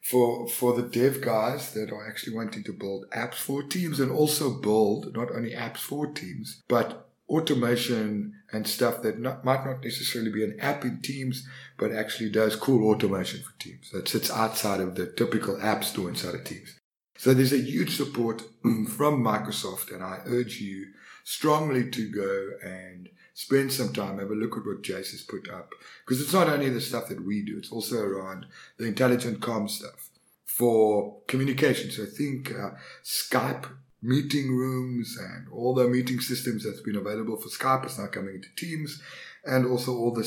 for 0.00 0.48
for 0.48 0.72
the 0.72 0.88
dev 0.88 1.20
guys 1.20 1.72
that 1.74 1.90
are 1.90 2.08
actually 2.08 2.36
wanting 2.36 2.62
to 2.62 2.72
build 2.72 3.10
apps 3.10 3.34
for 3.34 3.64
teams 3.64 3.98
and 3.98 4.12
also 4.12 4.54
build 4.54 5.12
not 5.16 5.32
only 5.32 5.50
apps 5.50 5.78
for 5.78 6.06
teams 6.06 6.62
but 6.68 7.08
automation 7.28 8.34
and 8.52 8.66
stuff 8.66 9.02
that 9.02 9.18
not, 9.18 9.44
might 9.44 9.64
not 9.64 9.82
necessarily 9.84 10.30
be 10.30 10.44
an 10.44 10.58
app 10.60 10.84
in 10.84 11.00
Teams, 11.00 11.46
but 11.78 11.92
actually 11.92 12.30
does 12.30 12.56
cool 12.56 12.90
automation 12.90 13.40
for 13.42 13.58
Teams 13.58 13.90
that 13.90 14.08
sits 14.08 14.30
outside 14.30 14.80
of 14.80 14.96
the 14.96 15.06
typical 15.06 15.60
app 15.62 15.84
store 15.84 16.08
inside 16.08 16.34
of 16.34 16.44
Teams. 16.44 16.76
So 17.16 17.34
there's 17.34 17.52
a 17.52 17.58
huge 17.58 17.96
support 17.96 18.42
from 18.62 19.24
Microsoft, 19.24 19.92
and 19.92 20.02
I 20.02 20.20
urge 20.26 20.60
you 20.60 20.86
strongly 21.24 21.90
to 21.90 22.10
go 22.10 22.50
and 22.62 23.08
spend 23.34 23.72
some 23.72 23.92
time, 23.92 24.18
have 24.18 24.30
a 24.30 24.34
look 24.34 24.56
at 24.56 24.66
what 24.66 24.82
Jace 24.82 25.12
has 25.12 25.22
put 25.22 25.48
up. 25.48 25.72
Because 26.04 26.20
it's 26.20 26.32
not 26.32 26.48
only 26.48 26.70
the 26.70 26.80
stuff 26.80 27.08
that 27.08 27.24
we 27.24 27.44
do, 27.44 27.58
it's 27.58 27.72
also 27.72 28.00
around 28.00 28.46
the 28.78 28.86
intelligent 28.86 29.40
com 29.40 29.68
stuff 29.68 30.10
for 30.44 31.20
communication. 31.28 31.90
So 31.90 32.04
think 32.04 32.52
uh, 32.52 32.70
Skype 33.04 33.66
meeting 34.00 34.56
rooms 34.56 35.16
and 35.20 35.48
all 35.52 35.74
the 35.74 35.88
meeting 35.88 36.20
systems 36.20 36.64
that's 36.64 36.80
been 36.80 36.96
available 36.96 37.36
for 37.36 37.48
Skype 37.48 37.86
is 37.86 37.98
now 37.98 38.06
coming 38.06 38.36
into 38.36 38.48
Teams, 38.56 39.02
and 39.44 39.66
also 39.66 39.92
all 39.92 40.12
the 40.12 40.24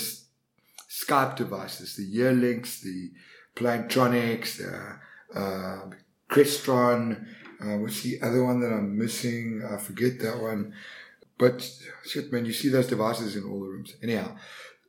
Skype 0.91 1.37
devices, 1.37 1.95
the 1.95 2.17
Yealinks, 2.17 2.81
the 2.81 3.11
Plantronics, 3.55 4.57
the 4.57 5.39
uh, 5.39 5.89
Crestron. 6.29 7.25
Uh, 7.61 7.77
what's 7.77 8.01
the 8.01 8.21
other 8.21 8.43
one 8.43 8.59
that 8.59 8.73
I'm 8.73 8.97
missing? 8.97 9.65
I 9.71 9.77
forget 9.77 10.19
that 10.19 10.41
one. 10.41 10.73
But 11.37 11.67
shit, 12.05 12.31
man, 12.33 12.45
you 12.45 12.51
see 12.51 12.67
those 12.67 12.87
devices 12.87 13.37
in 13.37 13.43
all 13.45 13.61
the 13.61 13.67
rooms. 13.67 13.95
Anyhow, 14.03 14.35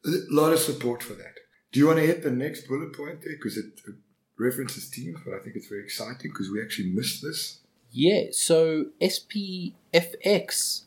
a 0.04 0.10
lot 0.30 0.52
of 0.52 0.58
support 0.58 1.02
for 1.02 1.14
that. 1.14 1.34
Do 1.70 1.78
you 1.78 1.86
want 1.86 2.00
to 2.00 2.06
hit 2.06 2.22
the 2.22 2.30
next 2.30 2.66
bullet 2.66 2.92
point 2.94 3.22
there? 3.22 3.36
Because 3.36 3.56
it, 3.56 3.66
it 3.86 3.94
references 4.38 4.90
Teams, 4.90 5.20
but 5.24 5.34
I 5.34 5.38
think 5.38 5.54
it's 5.54 5.68
very 5.68 5.84
exciting 5.84 6.30
because 6.32 6.50
we 6.50 6.60
actually 6.60 6.90
missed 6.90 7.22
this. 7.22 7.60
Yeah, 7.92 8.24
so 8.32 8.86
SPFX 9.00 10.82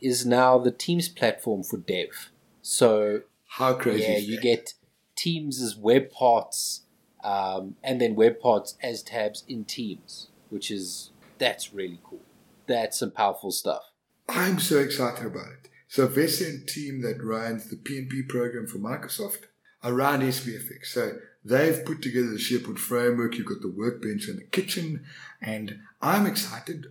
is 0.00 0.24
now 0.24 0.58
the 0.58 0.70
Teams 0.70 1.08
platform 1.08 1.64
for 1.64 1.78
dev. 1.78 2.30
So 2.62 3.22
how 3.50 3.74
crazy? 3.74 4.04
Yeah, 4.04 4.18
you 4.18 4.40
get 4.40 4.74
Teams 5.16 5.60
as 5.60 5.76
web 5.76 6.10
parts, 6.10 6.82
um, 7.22 7.74
and 7.82 8.00
then 8.00 8.14
web 8.14 8.40
parts 8.40 8.76
as 8.82 9.02
tabs 9.02 9.44
in 9.48 9.64
Teams, 9.64 10.28
which 10.48 10.70
is 10.70 11.10
that's 11.38 11.74
really 11.74 11.98
cool. 12.04 12.22
That's 12.66 13.00
some 13.00 13.10
powerful 13.10 13.50
stuff. 13.50 13.82
I'm 14.28 14.60
so 14.60 14.78
excited 14.78 15.26
about 15.26 15.48
it. 15.48 15.68
So 15.88 16.06
Vesen 16.06 16.64
team 16.68 17.02
that 17.02 17.22
runs 17.22 17.68
the 17.68 17.76
PNP 17.76 18.28
program 18.28 18.68
for 18.68 18.78
Microsoft 18.78 19.46
around 19.82 20.20
SPFX. 20.20 20.86
So 20.86 21.16
they've 21.44 21.84
put 21.84 22.00
together 22.00 22.28
the 22.28 22.36
SharePoint 22.36 22.78
framework. 22.78 23.36
You've 23.36 23.48
got 23.48 23.60
the 23.60 23.74
workbench 23.76 24.28
and 24.28 24.38
the 24.38 24.44
kitchen. 24.44 25.04
And 25.42 25.80
I'm 26.00 26.26
excited 26.26 26.86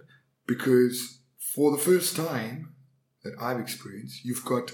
because 0.45 1.19
for 1.38 1.72
the 1.72 1.78
first 1.78 2.17
time 2.17 2.74
that 3.24 3.34
I've 3.39 3.62
experienced, 3.62 4.26
you've 4.26 4.43
got 4.43 4.72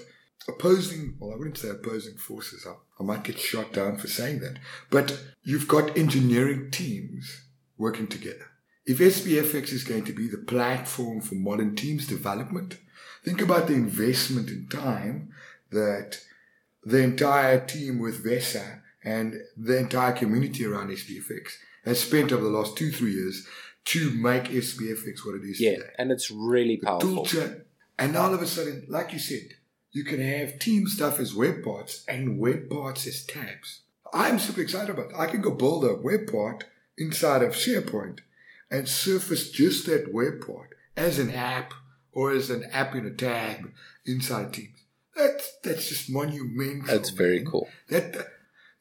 opposing, 0.48 1.16
well, 1.18 1.32
I 1.32 1.36
wouldn't 1.36 1.58
say 1.58 1.68
opposing 1.68 2.16
forces. 2.16 2.66
I, 2.66 2.74
I 3.00 3.04
might 3.04 3.24
get 3.24 3.38
shot 3.38 3.72
down 3.72 3.96
for 3.96 4.08
saying 4.08 4.40
that. 4.40 4.58
But 4.90 5.18
you've 5.42 5.68
got 5.68 5.96
engineering 5.96 6.70
teams 6.70 7.46
working 7.76 8.06
together. 8.06 8.46
If 8.86 8.98
SPFX 8.98 9.72
is 9.72 9.84
going 9.84 10.04
to 10.04 10.12
be 10.12 10.28
the 10.28 10.38
platform 10.38 11.20
for 11.20 11.34
modern 11.34 11.74
teams 11.74 12.06
development, 12.06 12.78
think 13.24 13.40
about 13.40 13.66
the 13.66 13.74
investment 13.74 14.48
in 14.48 14.68
time 14.68 15.30
that 15.70 16.20
the 16.84 17.02
entire 17.02 17.64
team 17.66 17.98
with 17.98 18.24
Vesa 18.24 18.80
and 19.04 19.34
the 19.56 19.76
entire 19.76 20.12
community 20.12 20.64
around 20.64 20.90
SPFX 20.90 21.54
has 21.84 22.00
spent 22.00 22.32
over 22.32 22.44
the 22.44 22.50
last 22.50 22.76
two, 22.76 22.92
three 22.92 23.12
years 23.12 23.46
to 23.86 24.10
make 24.10 24.44
SPFX 24.44 25.24
what 25.24 25.36
it 25.36 25.44
is 25.44 25.60
yeah, 25.60 25.76
today. 25.76 25.90
and 25.98 26.10
it's 26.10 26.30
really 26.30 26.76
powerful. 26.76 27.24
Toolchain. 27.24 27.62
And 27.98 28.16
all 28.16 28.34
of 28.34 28.42
a 28.42 28.46
sudden, 28.46 28.84
like 28.88 29.12
you 29.12 29.18
said, 29.18 29.54
you 29.96 30.04
can 30.04 30.20
have 30.20 30.58
team 30.58 30.86
stuff 30.86 31.18
as 31.18 31.34
web 31.34 31.64
parts 31.64 32.04
and 32.06 32.38
web 32.38 32.68
parts 32.68 33.06
as 33.06 33.24
tabs. 33.24 33.80
I'm 34.12 34.38
super 34.38 34.60
excited 34.60 34.90
about 34.90 35.12
it. 35.12 35.16
I 35.16 35.24
can 35.24 35.40
go 35.40 35.52
build 35.52 35.86
a 35.86 35.94
web 35.94 36.30
part 36.30 36.64
inside 36.98 37.42
of 37.42 37.54
SharePoint 37.54 38.18
and 38.70 38.86
surface 38.86 39.50
just 39.50 39.86
that 39.86 40.12
web 40.12 40.46
part 40.46 40.74
as 40.98 41.18
an 41.18 41.30
app 41.30 41.72
or 42.12 42.30
as 42.30 42.50
an 42.50 42.64
app 42.72 42.94
in 42.94 43.06
a 43.06 43.10
tab 43.10 43.70
inside 44.04 44.52
Teams. 44.52 44.84
That's 45.16 45.56
that's 45.64 45.88
just 45.88 46.10
monumental. 46.10 46.88
That's 46.88 47.08
very 47.08 47.38
man. 47.38 47.46
cool. 47.46 47.68
That, 47.88 48.12
that 48.12 48.26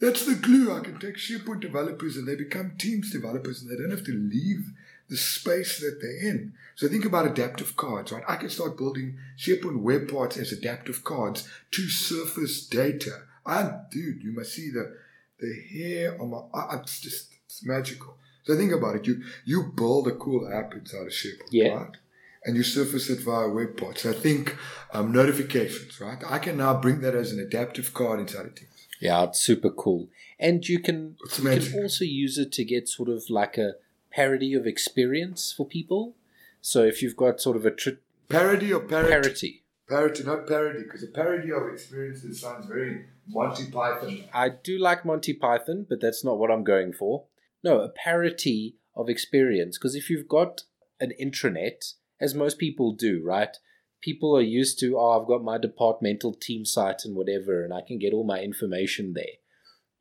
that's 0.02 0.26
the 0.26 0.36
glue. 0.36 0.76
I 0.76 0.82
can 0.82 1.00
take 1.00 1.16
SharePoint 1.16 1.62
developers 1.62 2.18
and 2.18 2.28
they 2.28 2.36
become 2.36 2.74
Teams 2.78 3.10
developers 3.10 3.62
and 3.62 3.72
they 3.72 3.82
don't 3.82 3.98
have 3.98 4.06
to 4.06 4.12
leave 4.12 4.70
the 5.10 5.18
space 5.18 5.80
that 5.80 6.00
they're 6.02 6.30
in. 6.32 6.54
So 6.76 6.88
think 6.88 7.06
about 7.06 7.28
adaptive 7.28 7.76
cards, 7.76 8.12
right? 8.12 8.24
I 8.28 8.36
can 8.38 8.50
start 8.50 8.78
building 8.78 9.18
SharePoint 9.38 9.82
web 9.82 10.10
parts 10.10 10.38
as 10.38 10.52
adaptive 10.52 11.04
cards 11.04 11.48
to 11.72 11.88
surface 11.90 12.66
data. 12.68 13.22
I, 13.46 13.70
dude, 13.92 14.24
you 14.24 14.32
must 14.34 14.54
see 14.54 14.70
the 14.72 14.98
the 15.40 15.54
hair 15.72 16.20
on 16.22 16.30
my. 16.32 16.42
It's 16.78 17.00
just 17.02 17.32
it's 17.46 17.64
magical. 17.66 18.18
So 18.44 18.56
think 18.56 18.72
about 18.72 18.96
it. 18.98 19.08
You 19.08 19.22
you 19.46 19.72
build 19.76 20.08
a 20.08 20.16
cool 20.16 20.50
app 20.52 20.74
inside 20.74 21.02
of 21.08 21.14
SharePoint, 21.14 21.50
Yeah. 21.52 21.74
right? 21.76 21.98
And 22.44 22.56
you 22.56 22.64
surface 22.64 23.10
it 23.10 23.20
via 23.22 23.50
web 23.50 23.76
parts. 23.78 24.02
So 24.04 24.14
think 24.14 24.56
um, 24.94 25.12
notifications, 25.12 26.00
right? 26.00 26.22
I 26.28 26.38
can 26.40 26.58
now 26.58 26.80
bring 26.80 27.02
that 27.02 27.16
as 27.16 27.32
an 27.32 27.40
adaptive 27.40 27.94
card 27.94 28.20
inside 28.20 28.46
of 28.46 28.56
Teams. 28.56 28.88
Yeah, 29.00 29.24
it's 29.24 29.40
super 29.42 29.70
cool. 29.72 30.10
And 30.40 30.68
you 30.68 30.80
can 30.80 31.16
you 31.38 31.60
can 31.60 31.82
also 31.82 32.06
use 32.06 32.38
it 32.38 32.52
to 32.54 32.64
get 32.64 32.88
sort 32.90 33.10
of 33.10 33.24
like 33.30 33.58
a 33.58 33.74
parody 34.16 34.54
of 34.54 34.66
experience 34.66 35.54
for 35.56 35.66
people. 35.66 36.16
So 36.62 36.84
if 36.84 37.02
you've 37.02 37.18
got 37.18 37.42
sort 37.42 37.58
of 37.58 37.66
a 37.66 37.72
tri- 37.72 37.98
Parody 38.30 38.74
or 38.74 38.80
parody? 38.80 39.10
parity, 39.10 39.64
Parody, 39.88 40.24
not 40.24 40.48
parody, 40.48 40.84
because 40.84 41.04
a 41.04 41.08
parody 41.08 41.52
of 41.52 41.68
experiences 41.72 42.42
sounds 42.42 42.66
very 42.66 43.06
Monty 43.28 43.70
Python. 43.70 44.24
I 44.34 44.50
do 44.50 44.80
like 44.80 45.06
Monty 45.06 45.34
Python, 45.34 45.86
but 45.88 46.02
that's 46.02 46.24
not 46.24 46.40
what 46.40 46.50
I'm 46.50 46.64
going 46.64 46.94
for. 46.94 47.26
No, 47.64 47.82
a 47.82 47.90
parity 47.90 48.78
of 48.96 49.10
experience. 49.10 49.78
Because 49.78 49.96
if 49.96 50.10
you've 50.10 50.28
got 50.28 50.64
an 51.00 51.12
intranet, 51.22 51.94
as 52.20 52.34
most 52.34 52.58
people 52.58 52.94
do, 52.94 53.22
right? 53.24 53.58
People 54.02 54.36
are 54.36 54.42
used 54.42 54.80
to, 54.80 54.98
oh, 54.98 55.20
I've 55.20 55.28
got 55.28 55.44
my 55.44 55.58
departmental 55.58 56.34
team 56.34 56.66
site 56.66 57.06
and 57.06 57.16
whatever, 57.16 57.64
and 57.64 57.74
I 57.74 57.82
can 57.82 58.00
get 58.00 58.14
all 58.14 58.24
my 58.24 58.40
information 58.40 59.14
there. 59.14 59.38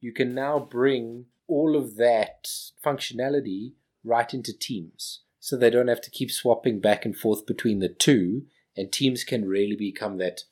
You 0.00 0.12
can 0.12 0.35
now 0.35 0.59
bring 0.59 1.27
all 1.46 1.77
of 1.77 1.96
that 1.96 2.48
functionality 2.85 3.72
right 4.05 4.33
into 4.33 4.53
Teams. 4.57 5.21
So 5.40 5.57
they 5.57 5.71
don't 5.71 5.88
have 5.88 6.01
to 6.03 6.11
keep 6.11 6.31
swapping 6.31 6.81
back 6.81 7.05
and 7.05 7.17
forth 7.17 7.47
between 7.47 7.81
the 7.81 7.88
two, 7.88 8.43
and 8.77 8.90
Teams 8.90 9.25
can 9.25 9.47
really 9.47 9.77
become 9.77 10.19
that 10.19 10.43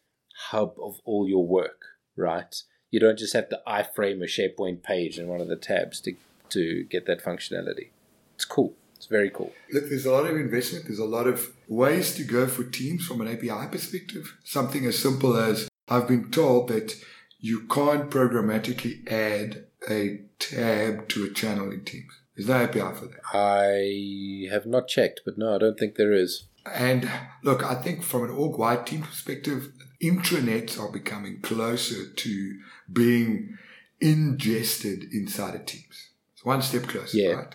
hub 0.51 0.75
of 0.81 1.01
all 1.05 1.29
your 1.29 1.47
work, 1.47 1.83
right? 2.17 2.55
You 2.91 3.01
don't 3.01 3.19
just 3.19 3.35
have 3.35 3.49
to 3.51 3.61
iframe 3.67 4.23
a 4.23 4.27
SharePoint 4.27 4.83
page 4.83 5.19
in 5.19 5.29
one 5.29 5.41
of 5.41 5.49
the 5.49 5.57
tabs 5.57 6.01
to, 6.03 6.15
to 6.51 6.85
get 6.85 7.07
that 7.07 7.25
functionality. 7.25 7.89
It's 8.35 8.45
cool. 8.45 8.75
It's 8.97 9.07
very 9.07 9.31
cool. 9.31 9.53
Look, 9.73 9.89
there's 9.89 10.07
a 10.07 10.13
lot 10.13 10.27
of 10.27 10.37
investment. 10.37 10.85
There's 10.85 10.99
a 10.99 11.05
lot 11.05 11.27
of 11.27 11.53
ways 11.67 12.15
to 12.17 12.25
go 12.25 12.47
for 12.47 12.63
teams 12.65 13.05
from 13.05 13.21
an 13.21 13.29
API 13.29 13.69
perspective. 13.71 14.37
Something 14.45 14.85
as 14.87 14.99
simple 14.99 15.37
as 15.37 15.69
I've 15.89 16.07
been 16.07 16.31
told 16.31 16.69
that 16.69 16.95
you 17.41 17.67
can't 17.67 18.11
programmatically 18.11 19.11
add 19.11 19.65
a 19.91 20.21
tab 20.39 21.09
to 21.09 21.25
a 21.25 21.31
channel 21.31 21.73
in 21.73 21.85
Teams. 21.85 22.13
There's 22.37 22.49
no 22.49 22.55
API 22.55 22.81
for 22.95 23.07
that. 23.07 23.21
I 23.33 24.49
have 24.53 24.67
not 24.67 24.89
checked, 24.89 25.21
but 25.25 25.37
no, 25.37 25.55
I 25.55 25.59
don't 25.59 25.79
think 25.79 25.97
there 25.97 26.13
is. 26.13 26.45
And 26.73 27.11
look, 27.43 27.63
I 27.65 27.75
think 27.75 28.03
from 28.03 28.25
an 28.25 28.31
org 28.31 28.57
wide 28.59 28.87
team 28.87 29.03
perspective, 29.03 29.73
intranets 30.03 30.79
are 30.81 30.91
becoming 30.91 31.41
closer 31.43 32.09
to 32.09 32.59
being 32.93 33.59
ingested 34.01 35.05
inside 35.13 35.55
of 35.55 35.67
Teams. 35.67 36.11
It's 36.35 36.45
one 36.45 36.63
step 36.63 36.85
closer, 36.85 37.17
Yeah. 37.17 37.33
right? 37.33 37.55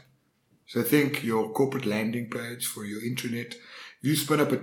So 0.66 0.84
think 0.84 1.24
your 1.24 1.52
corporate 1.54 1.86
landing 1.86 2.30
page 2.30 2.66
for 2.66 2.84
your 2.84 3.02
intranet. 3.02 3.56
If 3.56 4.04
you 4.04 4.16
spin 4.16 4.42
up 4.42 4.52
a, 4.52 4.60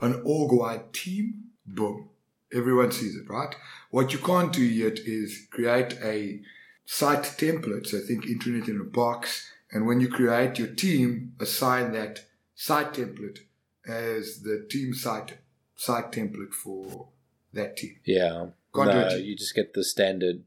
an 0.00 0.22
org 0.24 0.52
wide 0.52 0.92
team, 0.92 1.50
boom, 1.66 2.08
everyone 2.52 2.92
sees 2.92 3.16
it, 3.16 3.28
right? 3.28 3.54
What 3.90 4.12
you 4.12 4.18
can't 4.20 4.52
do 4.52 4.62
yet 4.62 4.98
is 5.00 5.46
create 5.50 5.98
a 6.02 6.40
site 6.84 7.24
templates, 7.38 7.94
I 7.94 8.06
think 8.06 8.26
Internet 8.26 8.68
in 8.68 8.80
a 8.80 8.84
box. 8.84 9.50
And 9.70 9.86
when 9.86 10.00
you 10.00 10.08
create 10.08 10.58
your 10.58 10.68
team, 10.68 11.34
assign 11.40 11.92
that 11.92 12.26
site 12.54 12.94
template 12.94 13.38
as 13.86 14.42
the 14.42 14.66
team 14.70 14.94
site 14.94 15.38
site 15.74 16.12
template 16.12 16.52
for 16.52 17.08
that 17.52 17.76
team. 17.76 17.96
Yeah. 18.04 18.46
No, 18.74 19.16
you 19.16 19.36
just 19.36 19.54
get 19.54 19.74
the 19.74 19.84
standard 19.84 20.44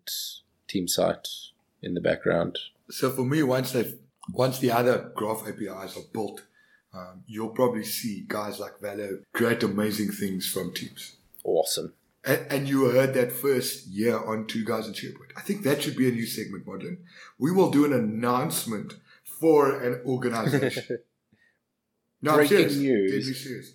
team 0.67 0.88
site 0.88 1.28
in 1.82 1.93
the 1.93 2.02
background. 2.02 2.58
So 2.89 3.12
for 3.12 3.24
me, 3.24 3.43
once 3.43 3.71
they've 3.71 3.98
once 4.32 4.60
the 4.60 4.71
other 4.71 5.12
graph 5.15 5.48
APIs 5.48 5.98
are 5.98 6.08
built, 6.12 6.41
um, 6.93 7.24
you'll 7.28 7.50
probably 7.50 7.84
see 7.84 8.26
guys 8.28 8.60
like 8.60 8.80
Valo 8.80 9.21
create 9.34 9.62
amazing 9.62 10.12
things 10.12 10.48
from 10.48 10.74
teams. 10.74 11.17
Awesome. 11.43 11.93
And, 12.26 12.46
and 12.50 12.68
you 12.70 12.90
heard 12.90 13.14
that 13.14 13.32
first 13.32 13.88
year 13.88 14.18
on 14.18 14.48
Two 14.48 14.66
Guys 14.66 14.88
in 14.88 14.94
SharePoint. 14.94 15.32
I 15.38 15.42
think 15.42 15.64
that 15.64 15.82
should 15.84 15.96
be 15.96 16.08
a 16.10 16.12
new 16.12 16.26
segment, 16.26 16.66
Modlin. 16.66 16.98
We 17.38 17.52
will 17.52 17.70
do 17.70 17.86
an 17.86 17.94
announcement 17.94 18.94
for 19.24 19.82
an 19.82 20.02
organization. 20.06 21.00
no, 22.22 22.32
I'm 22.32 22.38
Breaking 22.38 22.58
serious. 22.58 22.76
news. 22.78 23.12
Deadly 23.12 23.34
serious. 23.34 23.74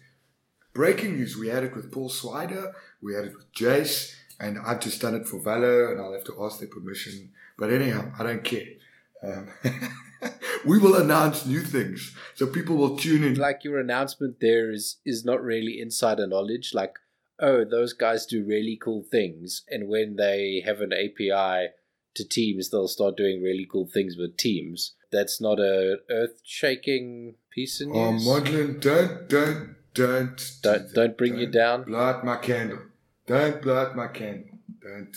breaking 0.73 1.17
news. 1.17 1.37
We 1.37 1.49
had 1.49 1.65
it 1.65 1.75
with 1.77 1.93
Paul 1.93 2.09
Swider, 2.11 2.73
we 3.03 3.15
had 3.15 3.25
it 3.27 3.35
with 3.35 3.53
Jace, 3.53 4.15
and 4.41 4.59
I've 4.59 4.81
just 4.81 5.01
done 5.01 5.15
it 5.15 5.27
for 5.29 5.39
Valo, 5.41 5.91
and 5.93 6.01
I'll 6.01 6.13
have 6.13 6.25
to 6.25 6.45
ask 6.45 6.59
their 6.61 6.69
permission. 6.69 7.31
But 7.59 7.73
anyhow, 7.73 8.11
I 8.19 8.23
don't 8.23 8.43
care. 8.45 8.67
Um, 9.23 9.49
we 10.65 10.79
will 10.79 10.95
announce 10.97 11.45
new 11.47 11.61
things, 11.61 12.17
so 12.35 12.47
people 12.47 12.77
will 12.77 12.97
tune 12.97 13.23
in. 13.23 13.35
Like 13.35 13.65
your 13.65 13.79
announcement 13.79 14.41
there 14.41 14.71
is 14.71 14.97
is 15.05 15.25
not 15.25 15.43
really 15.43 15.81
insider 15.81 16.27
knowledge. 16.27 16.73
Like, 16.73 16.95
oh, 17.41 17.65
those 17.65 17.93
guys 17.93 18.27
do 18.27 18.45
really 18.45 18.79
cool 18.81 19.03
things, 19.11 19.63
and 19.69 19.89
when 19.89 20.17
they 20.17 20.63
have 20.65 20.81
an 20.81 20.93
API 20.93 21.69
to 22.15 22.29
Teams, 22.29 22.71
they'll 22.71 22.89
start 22.89 23.17
doing 23.17 23.43
really 23.43 23.67
cool 23.71 23.87
things 23.87 24.17
with 24.17 24.37
Teams. 24.37 24.95
That's 25.13 25.41
not 25.41 25.59
a 25.59 25.99
earth 26.11 26.41
shaking 26.45 27.35
piece 27.51 27.81
of 27.81 27.89
news. 27.89 27.97
Oh, 27.97 28.13
news. 28.13 28.27
Modlin, 28.27 28.81
don't, 28.81 29.29
don't, 29.29 29.75
don't, 29.95 30.51
Don't- 30.63 30.93
don't 30.95 31.19
bring 31.19 31.37
you 31.39 31.47
down. 31.51 31.85
Blow 31.85 31.99
out 31.99 32.25
my 32.25 32.37
candle. 32.37 32.79
Don't 33.27 33.61
blow 33.63 33.77
out 33.79 33.97
my 33.97 34.09
candle. 34.09 34.59
Don't 34.83 35.17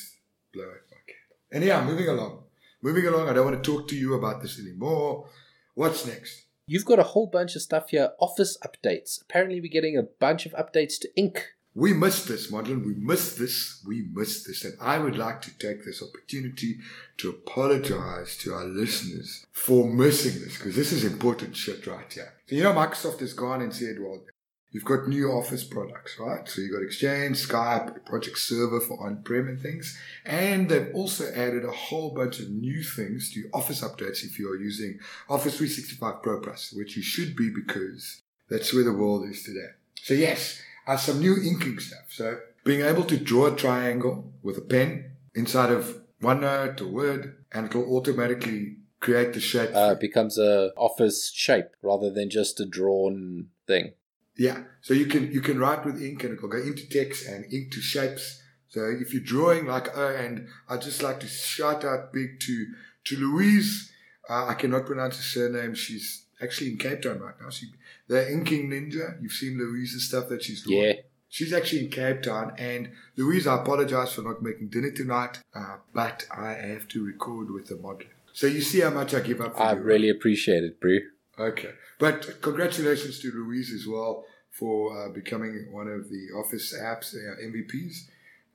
blow 0.53 0.63
out 0.65 0.81
my 0.91 0.97
candle. 1.07 1.37
Anyhow, 1.51 1.83
moving 1.85 2.07
along. 2.09 2.43
Moving 2.81 3.05
along, 3.07 3.29
I 3.29 3.33
don't 3.33 3.45
want 3.45 3.63
to 3.63 3.71
talk 3.71 3.87
to 3.89 3.95
you 3.95 4.13
about 4.15 4.41
this 4.41 4.59
anymore. 4.59 5.27
What's 5.75 6.05
next? 6.05 6.41
You've 6.67 6.85
got 6.85 6.99
a 6.99 7.03
whole 7.03 7.27
bunch 7.27 7.55
of 7.55 7.61
stuff 7.61 7.89
here. 7.89 8.11
Office 8.19 8.57
updates. 8.65 9.21
Apparently, 9.21 9.59
we're 9.61 9.71
getting 9.71 9.97
a 9.97 10.03
bunch 10.03 10.45
of 10.45 10.53
updates 10.53 10.99
to 11.01 11.09
Ink. 11.15 11.53
We 11.75 11.93
missed 11.93 12.27
this, 12.27 12.51
Modlin. 12.51 12.85
We 12.85 12.93
missed 12.93 13.39
this. 13.39 13.81
We 13.85 14.03
missed 14.13 14.45
this. 14.45 14.63
And 14.63 14.75
I 14.79 14.99
would 14.99 15.17
like 15.17 15.41
to 15.41 15.57
take 15.57 15.83
this 15.83 16.03
opportunity 16.03 16.77
to 17.17 17.29
apologize 17.29 18.37
to 18.37 18.53
our 18.53 18.65
listeners 18.65 19.45
for 19.51 19.89
missing 19.89 20.39
this 20.41 20.57
because 20.57 20.75
this 20.75 20.91
is 20.91 21.03
important 21.03 21.55
shit 21.55 21.87
right 21.87 22.11
here. 22.11 22.33
So, 22.47 22.55
you 22.55 22.63
know, 22.63 22.73
Microsoft 22.73 23.21
has 23.21 23.33
gone 23.33 23.63
and 23.63 23.73
said, 23.73 23.95
well, 23.99 24.21
you've 24.69 24.85
got 24.85 25.07
new 25.07 25.31
Office 25.31 25.63
products, 25.63 26.19
right? 26.19 26.47
So, 26.47 26.61
you've 26.61 26.73
got 26.73 26.83
Exchange, 26.83 27.47
Skype, 27.47 28.05
Project 28.05 28.37
Server 28.37 28.79
for 28.79 29.03
on 29.03 29.23
prem 29.23 29.47
and 29.47 29.59
things. 29.59 29.97
And 30.25 30.69
they've 30.69 30.93
also 30.93 31.31
added 31.33 31.65
a 31.65 31.71
whole 31.71 32.11
bunch 32.11 32.39
of 32.39 32.51
new 32.51 32.83
things 32.83 33.33
to 33.33 33.49
Office 33.51 33.81
updates 33.81 34.23
if 34.23 34.37
you're 34.37 34.61
using 34.61 34.99
Office 35.27 35.57
365 35.57 36.21
Pro 36.21 36.39
Plus, 36.39 36.71
which 36.73 36.95
you 36.95 37.01
should 37.01 37.35
be 37.35 37.49
because 37.49 38.21
that's 38.47 38.71
where 38.75 38.83
the 38.83 38.93
world 38.93 39.27
is 39.27 39.41
today. 39.41 39.69
So, 39.95 40.13
yes, 40.13 40.61
uh, 40.87 40.97
some 40.97 41.19
new 41.19 41.35
inking 41.41 41.79
stuff. 41.79 42.05
So 42.09 42.39
being 42.63 42.81
able 42.81 43.03
to 43.05 43.17
draw 43.17 43.47
a 43.47 43.55
triangle 43.55 44.33
with 44.41 44.57
a 44.57 44.61
pen 44.61 45.11
inside 45.35 45.71
of 45.71 46.01
OneNote 46.21 46.81
or 46.81 46.87
Word, 46.87 47.35
and 47.51 47.65
it 47.67 47.75
will 47.75 47.97
automatically 47.97 48.77
create 48.99 49.33
the 49.33 49.41
shape. 49.41 49.71
Uh, 49.73 49.95
becomes 49.95 50.37
a 50.37 50.71
office 50.77 51.31
shape 51.33 51.67
rather 51.81 52.09
than 52.09 52.29
just 52.29 52.59
a 52.59 52.65
drawn 52.65 53.47
thing. 53.67 53.93
yeah. 54.37 54.63
So 54.81 54.93
you 54.93 55.05
can 55.05 55.31
you 55.31 55.41
can 55.41 55.59
write 55.59 55.85
with 55.85 56.01
ink, 56.01 56.23
and 56.23 56.33
it 56.33 56.41
will 56.41 56.49
go 56.49 56.57
into 56.59 56.87
text 56.89 57.27
and 57.27 57.45
ink 57.53 57.71
to 57.73 57.81
shapes. 57.81 58.41
So 58.69 58.85
if 58.85 59.13
you're 59.13 59.21
drawing 59.23 59.65
like 59.67 59.95
oh, 59.95 60.15
and 60.15 60.47
I 60.69 60.77
just 60.77 61.03
like 61.03 61.19
to 61.19 61.27
shout 61.27 61.83
out 61.85 62.13
big 62.13 62.39
to 62.41 62.65
to 63.05 63.17
Louise. 63.17 63.91
Uh, 64.29 64.45
I 64.47 64.53
cannot 64.53 64.85
pronounce 64.85 65.17
her 65.17 65.23
surname. 65.23 65.75
She's 65.75 66.25
actually 66.41 66.71
in 66.71 66.77
Cape 66.77 67.01
Town 67.01 67.19
right 67.19 67.35
now. 67.41 67.49
She 67.49 67.67
the 68.13 68.31
inking 68.31 68.69
ninja. 68.69 69.21
You've 69.21 69.31
seen 69.33 69.57
Louise's 69.57 70.07
stuff 70.07 70.29
that 70.29 70.43
she's 70.43 70.63
doing. 70.63 70.83
Yeah. 70.83 70.93
She's 71.29 71.51
actually 71.51 71.85
in 71.85 71.89
Cape 71.89 72.21
Town, 72.21 72.53
and 72.59 72.91
Louise, 73.17 73.47
I 73.47 73.59
apologize 73.61 74.13
for 74.13 74.21
not 74.21 74.43
making 74.43 74.67
dinner 74.69 74.91
tonight, 74.91 75.39
uh, 75.55 75.77
but 75.91 76.27
I 76.29 76.51
have 76.73 76.87
to 76.89 77.03
record 77.03 77.49
with 77.49 77.67
the 77.69 77.75
model. 77.77 78.05
So 78.33 78.45
you 78.45 78.61
see 78.61 78.81
how 78.81 78.91
much 78.91 79.15
I 79.15 79.19
give 79.19 79.41
up 79.41 79.55
for 79.55 79.63
I 79.63 79.71
you. 79.71 79.77
right? 79.77 79.83
really 79.85 80.09
appreciate 80.09 80.63
it, 80.63 80.79
Brew. 80.79 80.99
Okay, 81.39 81.71
but 81.99 82.39
congratulations 82.43 83.19
to 83.21 83.31
Louise 83.31 83.71
as 83.73 83.87
well 83.87 84.25
for 84.51 84.75
uh, 84.95 85.09
becoming 85.09 85.69
one 85.71 85.87
of 85.87 86.09
the 86.11 86.27
Office 86.37 86.75
apps 86.79 87.15
uh, 87.15 87.41
MVPs. 87.49 87.95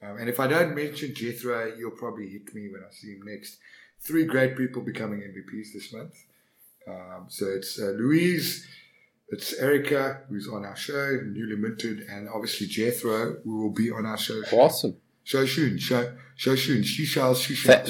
Um, 0.01 0.18
and 0.18 0.29
if 0.29 0.38
I 0.38 0.47
don't 0.47 0.77
mention 0.77 1.12
Jethro, 1.14 1.75
you'll 1.77 1.90
probably 2.03 2.29
hit 2.29 2.55
me 2.55 2.68
when 2.71 2.83
I 2.88 2.92
see 2.92 3.09
him 3.14 3.23
next. 3.25 3.59
Three 4.01 4.25
great 4.25 4.57
people 4.57 4.83
becoming 4.83 5.21
MVPs 5.23 5.73
this 5.75 5.92
month. 5.92 6.14
Um, 6.87 7.27
so 7.29 7.47
it's 7.47 7.81
uh, 7.81 7.87
Louise, 7.99 8.64
it's 9.31 9.53
Erica, 9.55 10.23
who's 10.29 10.49
on 10.49 10.64
our 10.64 10.77
show, 10.77 11.21
newly 11.25 11.57
minted, 11.57 12.01
and 12.09 12.29
obviously 12.29 12.67
Jethro, 12.67 13.37
who 13.45 13.62
will 13.62 13.73
be 13.73 13.91
on 13.91 14.07
our 14.07 14.17
show. 14.17 14.43
Awesome. 14.53 14.97
Show 15.25 15.45
soon, 15.45 15.79
show, 15.79 16.17
show 16.37 16.57
soon. 16.57 16.83
She 16.83 17.05
shall, 17.05 17.35
she 17.35 17.55
shall. 17.55 17.85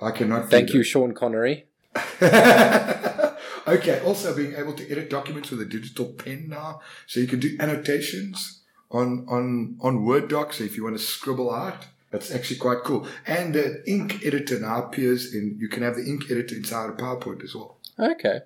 I 0.00 0.10
cannot. 0.10 0.50
Thank 0.50 0.72
you, 0.72 0.82
Sean 0.82 1.14
Connery. 1.14 1.66
okay. 2.22 4.00
Also, 4.04 4.34
being 4.34 4.54
able 4.56 4.72
to 4.72 4.90
edit 4.90 5.10
documents 5.10 5.50
with 5.50 5.60
a 5.60 5.64
digital 5.64 6.06
pen 6.06 6.48
now, 6.48 6.80
so 7.06 7.20
you 7.20 7.28
can 7.28 7.38
do 7.38 7.56
annotations 7.60 8.62
on 8.90 9.26
on 9.28 9.76
on 9.80 10.04
Word 10.04 10.28
docs. 10.28 10.60
If 10.60 10.76
you 10.76 10.82
want 10.82 10.96
to 10.96 11.02
scribble 11.02 11.52
out, 11.54 11.86
that's 12.10 12.34
actually 12.34 12.56
quite 12.56 12.78
cool. 12.84 13.06
And 13.26 13.54
the 13.54 13.88
ink 13.88 14.26
editor 14.26 14.58
now 14.58 14.84
appears 14.84 15.32
in. 15.32 15.56
You 15.60 15.68
can 15.68 15.84
have 15.84 15.94
the 15.94 16.04
ink 16.04 16.24
editor 16.30 16.56
inside 16.56 16.90
of 16.90 16.96
PowerPoint 16.96 17.44
as 17.44 17.54
well. 17.54 17.78
Okay. 17.98 18.40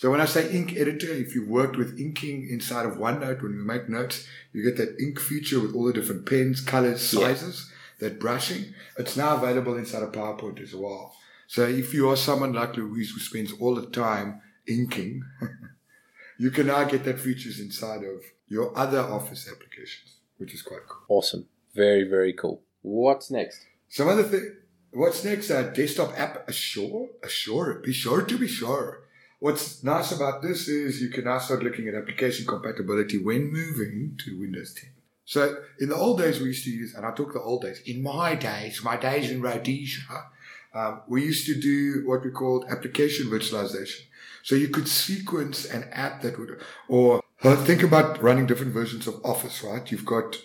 So 0.00 0.10
when 0.10 0.22
I 0.22 0.24
say 0.24 0.50
ink 0.50 0.72
editor, 0.78 1.12
if 1.12 1.34
you've 1.34 1.46
worked 1.50 1.76
with 1.76 2.00
inking 2.00 2.48
inside 2.48 2.86
of 2.86 2.94
OneNote, 2.94 3.42
when 3.42 3.52
you 3.52 3.62
make 3.62 3.86
notes, 3.86 4.26
you 4.50 4.62
get 4.62 4.78
that 4.78 4.98
ink 4.98 5.20
feature 5.20 5.60
with 5.60 5.74
all 5.74 5.84
the 5.84 5.92
different 5.92 6.24
pens, 6.24 6.62
colors, 6.62 7.12
Yeah. 7.12 7.20
sizes, 7.20 7.70
that 7.98 8.18
brushing. 8.18 8.72
It's 8.96 9.14
now 9.14 9.36
available 9.36 9.76
inside 9.76 10.02
of 10.02 10.12
PowerPoint 10.12 10.58
as 10.62 10.74
well. 10.74 11.14
So 11.48 11.66
if 11.68 11.92
you 11.92 12.08
are 12.08 12.16
someone 12.16 12.54
like 12.54 12.78
Louise 12.78 13.10
who 13.10 13.20
spends 13.20 13.52
all 13.60 13.74
the 13.74 13.88
time 13.90 14.40
inking, 14.66 15.22
you 16.38 16.50
can 16.50 16.68
now 16.68 16.84
get 16.84 17.04
that 17.04 17.20
features 17.20 17.60
inside 17.60 18.02
of 18.02 18.22
your 18.48 18.74
other 18.74 19.00
Office 19.00 19.46
applications, 19.52 20.14
which 20.38 20.54
is 20.54 20.62
quite 20.62 20.86
cool. 20.88 21.04
Awesome. 21.18 21.44
Very, 21.74 22.04
very 22.04 22.32
cool. 22.32 22.62
What's 22.80 23.30
next? 23.30 23.66
Some 23.90 24.08
other 24.08 24.22
thing. 24.22 24.56
What's 24.92 25.22
next? 25.26 25.50
Uh, 25.50 25.64
desktop 25.64 26.18
app 26.18 26.48
Assure. 26.48 27.10
Assure. 27.22 27.74
Be 27.84 27.92
sure 27.92 28.22
to 28.22 28.38
be 28.38 28.48
sure. 28.48 29.02
What's 29.40 29.82
nice 29.82 30.12
about 30.12 30.42
this 30.42 30.68
is 30.68 31.00
you 31.00 31.08
can 31.08 31.24
now 31.24 31.38
start 31.38 31.62
looking 31.62 31.88
at 31.88 31.94
application 31.94 32.46
compatibility 32.46 33.16
when 33.18 33.50
moving 33.52 34.18
to 34.24 34.38
Windows 34.38 34.74
10. 34.74 34.90
So 35.24 35.56
in 35.78 35.88
the 35.88 35.96
old 35.96 36.18
days 36.18 36.40
we 36.40 36.46
used 36.48 36.64
to 36.64 36.70
use, 36.70 36.94
and 36.94 37.06
I 37.06 37.12
talk 37.12 37.32
the 37.32 37.40
old 37.40 37.62
days. 37.62 37.80
In 37.86 38.02
my 38.02 38.34
days, 38.34 38.82
my 38.84 38.96
days 38.96 39.30
in 39.30 39.40
Rhodesia, 39.40 40.26
um, 40.74 41.00
we 41.08 41.24
used 41.24 41.46
to 41.46 41.54
do 41.58 42.02
what 42.06 42.24
we 42.24 42.30
called 42.30 42.66
application 42.68 43.28
virtualization. 43.28 44.02
So 44.42 44.54
you 44.54 44.68
could 44.68 44.88
sequence 44.88 45.64
an 45.64 45.84
app 45.90 46.22
that 46.22 46.38
would, 46.38 46.60
or 46.88 47.22
uh, 47.42 47.56
think 47.64 47.82
about 47.82 48.22
running 48.22 48.46
different 48.46 48.72
versions 48.72 49.06
of 49.06 49.20
Office, 49.24 49.62
right? 49.62 49.90
You've 49.90 50.06
got 50.06 50.36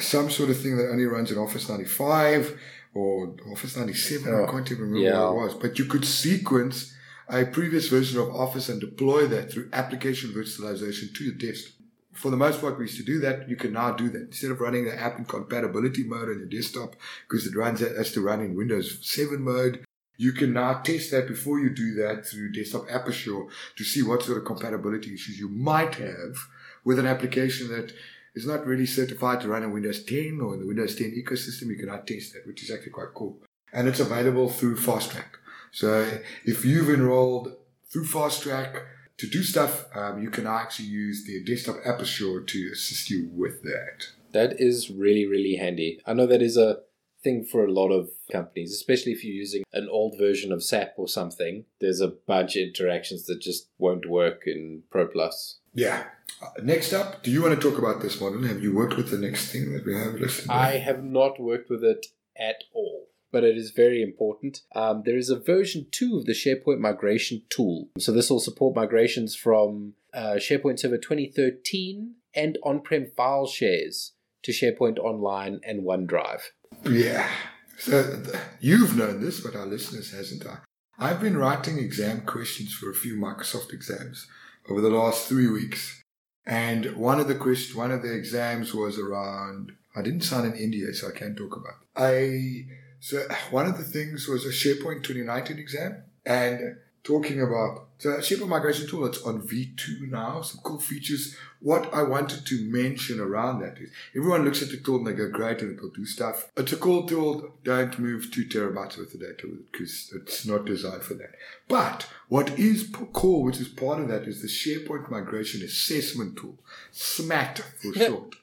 some 0.00 0.30
sort 0.30 0.50
of 0.50 0.60
thing 0.60 0.76
that 0.76 0.90
only 0.90 1.04
runs 1.04 1.30
in 1.30 1.38
Office 1.38 1.68
95 1.68 2.58
or 2.94 3.34
Office 3.50 3.76
97. 3.76 4.32
I 4.34 4.38
Oh, 4.38 4.46
can't 4.50 4.70
even 4.70 4.84
remember 4.84 4.98
yeah. 5.08 5.20
what 5.30 5.32
it 5.32 5.44
was. 5.46 5.54
But 5.54 5.78
you 5.78 5.84
could 5.86 6.04
sequence 6.04 6.93
a 7.28 7.44
previous 7.44 7.88
version 7.88 8.20
of 8.20 8.34
Office 8.34 8.68
and 8.68 8.80
deploy 8.80 9.26
that 9.26 9.50
through 9.50 9.70
application 9.72 10.30
virtualization 10.30 11.14
to 11.14 11.24
your 11.24 11.34
desktop. 11.34 11.74
For 12.12 12.30
the 12.30 12.36
most 12.36 12.60
part, 12.60 12.78
we 12.78 12.84
used 12.84 12.98
to 12.98 13.04
do 13.04 13.18
that. 13.20 13.48
You 13.48 13.56
can 13.56 13.72
now 13.72 13.92
do 13.92 14.08
that. 14.10 14.22
Instead 14.22 14.52
of 14.52 14.60
running 14.60 14.84
the 14.84 14.98
app 14.98 15.18
in 15.18 15.24
compatibility 15.24 16.04
mode 16.04 16.28
on 16.28 16.38
your 16.38 16.46
desktop, 16.46 16.94
because 17.28 17.46
it 17.46 17.56
runs 17.56 17.80
has 17.80 18.12
to 18.12 18.20
run 18.20 18.40
in 18.40 18.54
Windows 18.54 18.98
7 19.02 19.42
mode, 19.42 19.84
you 20.16 20.32
can 20.32 20.52
now 20.52 20.74
test 20.74 21.10
that 21.10 21.26
before 21.26 21.58
you 21.58 21.70
do 21.70 21.94
that 21.94 22.24
through 22.24 22.52
Desktop 22.52 22.84
App 22.88 23.08
Assure 23.08 23.48
to 23.76 23.84
see 23.84 24.02
what 24.02 24.22
sort 24.22 24.38
of 24.38 24.44
compatibility 24.44 25.12
issues 25.12 25.40
you 25.40 25.48
might 25.48 25.96
have 25.96 26.36
with 26.84 27.00
an 27.00 27.06
application 27.06 27.68
that 27.68 27.92
is 28.34 28.46
not 28.46 28.66
really 28.66 28.86
certified 28.86 29.40
to 29.40 29.48
run 29.48 29.64
in 29.64 29.72
Windows 29.72 30.04
10 30.04 30.40
or 30.40 30.54
in 30.54 30.60
the 30.60 30.66
Windows 30.66 30.94
10 30.94 31.20
ecosystem. 31.20 31.66
You 31.68 31.76
can 31.76 31.86
now 31.86 31.98
test 31.98 32.34
that, 32.34 32.46
which 32.46 32.62
is 32.62 32.70
actually 32.70 32.92
quite 32.92 33.14
cool. 33.14 33.38
And 33.72 33.88
it's 33.88 34.00
available 34.00 34.48
through 34.48 34.76
Fast 34.76 35.10
Track. 35.10 35.38
So 35.74 36.20
if 36.44 36.64
you've 36.64 36.88
enrolled 36.88 37.56
through 37.92 38.06
Fast 38.06 38.44
Track 38.44 38.84
to 39.18 39.26
do 39.28 39.42
stuff, 39.42 39.86
um, 39.94 40.22
you 40.22 40.30
can 40.30 40.46
actually 40.46 40.86
use 40.86 41.24
the 41.24 41.42
Desktop 41.42 41.78
App 41.84 41.98
Assure 41.98 42.42
to 42.42 42.70
assist 42.72 43.10
you 43.10 43.28
with 43.32 43.62
that. 43.64 44.06
That 44.32 44.60
is 44.60 44.88
really, 44.88 45.26
really 45.26 45.56
handy. 45.56 46.00
I 46.06 46.14
know 46.14 46.26
that 46.26 46.42
is 46.42 46.56
a 46.56 46.78
thing 47.24 47.44
for 47.44 47.64
a 47.64 47.72
lot 47.72 47.88
of 47.88 48.10
companies, 48.30 48.72
especially 48.72 49.12
if 49.12 49.24
you're 49.24 49.34
using 49.34 49.64
an 49.72 49.88
old 49.90 50.16
version 50.16 50.52
of 50.52 50.62
SAP 50.62 50.94
or 50.96 51.08
something. 51.08 51.64
There's 51.80 52.00
a 52.00 52.08
bunch 52.08 52.54
of 52.54 52.68
interactions 52.68 53.26
that 53.26 53.40
just 53.40 53.68
won't 53.76 54.08
work 54.08 54.42
in 54.46 54.82
Pro 54.90 55.08
Plus. 55.08 55.58
Yeah. 55.72 56.04
Uh, 56.40 56.50
next 56.62 56.92
up, 56.92 57.24
do 57.24 57.32
you 57.32 57.42
want 57.42 57.60
to 57.60 57.68
talk 57.70 57.80
about 57.80 58.00
this 58.00 58.20
model? 58.20 58.44
Have 58.44 58.62
you 58.62 58.74
worked 58.76 58.96
with 58.96 59.10
the 59.10 59.18
next 59.18 59.50
thing 59.50 59.72
that 59.72 59.84
we 59.84 59.94
have 59.96 60.14
listed? 60.14 60.48
I 60.48 60.78
have 60.78 61.02
not 61.02 61.40
worked 61.40 61.68
with 61.68 61.82
it 61.82 62.06
at 62.36 62.62
all, 62.72 63.08
but 63.34 63.42
it 63.42 63.56
is 63.56 63.72
very 63.72 64.00
important. 64.00 64.60
Um, 64.76 65.02
there 65.04 65.18
is 65.18 65.28
a 65.28 65.36
version 65.36 65.88
2 65.90 66.18
of 66.18 66.24
the 66.24 66.32
SharePoint 66.32 66.78
migration 66.78 67.42
tool. 67.50 67.88
So 67.98 68.12
this 68.12 68.30
will 68.30 68.38
support 68.38 68.76
migrations 68.76 69.34
from 69.34 69.94
uh, 70.14 70.36
SharePoint 70.36 70.78
Server 70.78 70.98
2013 70.98 72.14
and 72.32 72.58
on 72.62 72.80
prem 72.80 73.10
file 73.16 73.48
shares 73.48 74.12
to 74.44 74.52
SharePoint 74.52 75.00
Online 75.00 75.58
and 75.64 75.82
OneDrive. 75.82 76.42
Yeah. 76.88 77.28
So 77.76 78.22
you've 78.60 78.96
known 78.96 79.20
this, 79.20 79.40
but 79.40 79.56
our 79.56 79.66
listeners 79.66 80.12
hasn't. 80.12 80.46
I. 80.46 80.58
I've 80.96 81.20
been 81.20 81.36
writing 81.36 81.78
exam 81.78 82.20
questions 82.20 82.72
for 82.72 82.88
a 82.88 82.94
few 82.94 83.16
Microsoft 83.16 83.72
exams 83.72 84.28
over 84.70 84.80
the 84.80 84.90
last 84.90 85.26
three 85.26 85.48
weeks. 85.48 86.00
And 86.46 86.94
one 86.94 87.18
of 87.18 87.26
the 87.26 87.34
quest, 87.34 87.74
one 87.74 87.90
of 87.90 88.02
the 88.02 88.14
exams 88.14 88.72
was 88.72 88.96
around. 88.96 89.72
I 89.96 90.02
didn't 90.02 90.20
sign 90.20 90.44
an 90.44 90.52
NDA, 90.52 90.94
so 90.94 91.08
I 91.08 91.18
can't 91.18 91.36
talk 91.36 91.56
about. 91.56 91.80
It. 91.80 92.68
I 92.70 92.84
so 93.04 93.18
eh, 93.28 93.36
one 93.50 93.66
of 93.66 93.76
the 93.76 93.84
things 93.84 94.26
was 94.26 94.46
a 94.46 94.48
SharePoint 94.48 95.02
2019 95.02 95.58
exam, 95.58 96.04
and 96.24 96.78
talking 97.02 97.42
about 97.42 97.88
so 97.98 98.16
SharePoint 98.16 98.48
migration 98.48 98.88
tool. 98.88 99.04
It's 99.04 99.22
on 99.24 99.42
V2 99.42 100.10
now. 100.10 100.40
Some 100.40 100.62
cool 100.64 100.80
features. 100.80 101.36
What 101.60 101.92
I 101.92 102.02
wanted 102.02 102.46
to 102.46 102.64
mention 102.70 103.20
around 103.20 103.60
that 103.60 103.76
is 103.76 103.90
everyone 104.16 104.46
looks 104.46 104.62
at 104.62 104.70
the 104.70 104.78
tool 104.78 104.96
and 104.96 105.06
they 105.06 105.12
go 105.12 105.28
great 105.28 105.60
and 105.60 105.76
it'll 105.76 105.90
do 105.90 106.06
stuff. 106.06 106.50
It's 106.56 106.72
a 106.72 106.78
cool 106.78 107.06
tool. 107.06 107.52
Don't 107.62 107.98
move 107.98 108.30
two 108.30 108.46
terabytes 108.46 108.96
worth 108.96 109.12
of 109.12 109.20
data 109.20 109.48
with 109.48 109.60
it 109.60 109.72
because 109.72 110.10
it's 110.14 110.46
not 110.46 110.64
designed 110.64 111.02
for 111.02 111.12
that. 111.12 111.34
But 111.68 112.08
what 112.28 112.58
is 112.58 112.90
cool, 113.12 113.42
which 113.42 113.60
is 113.60 113.68
part 113.68 114.00
of 114.00 114.08
that, 114.08 114.22
is 114.22 114.40
the 114.40 114.48
SharePoint 114.48 115.10
migration 115.10 115.62
assessment 115.62 116.38
tool, 116.38 116.58
SMAT 116.90 117.58
for 117.58 117.92
short. 117.92 118.36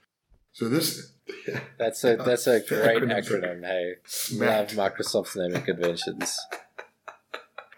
so 0.53 0.69
this 0.69 1.10
that's 1.77 2.03
a 2.03 2.15
that's 2.17 2.47
a 2.47 2.59
great 2.61 3.03
acronym. 3.03 3.65
Hey, 3.65 3.95
love 4.33 4.67
Microsoft's 4.69 5.35
naming 5.35 5.63
conventions 5.63 6.37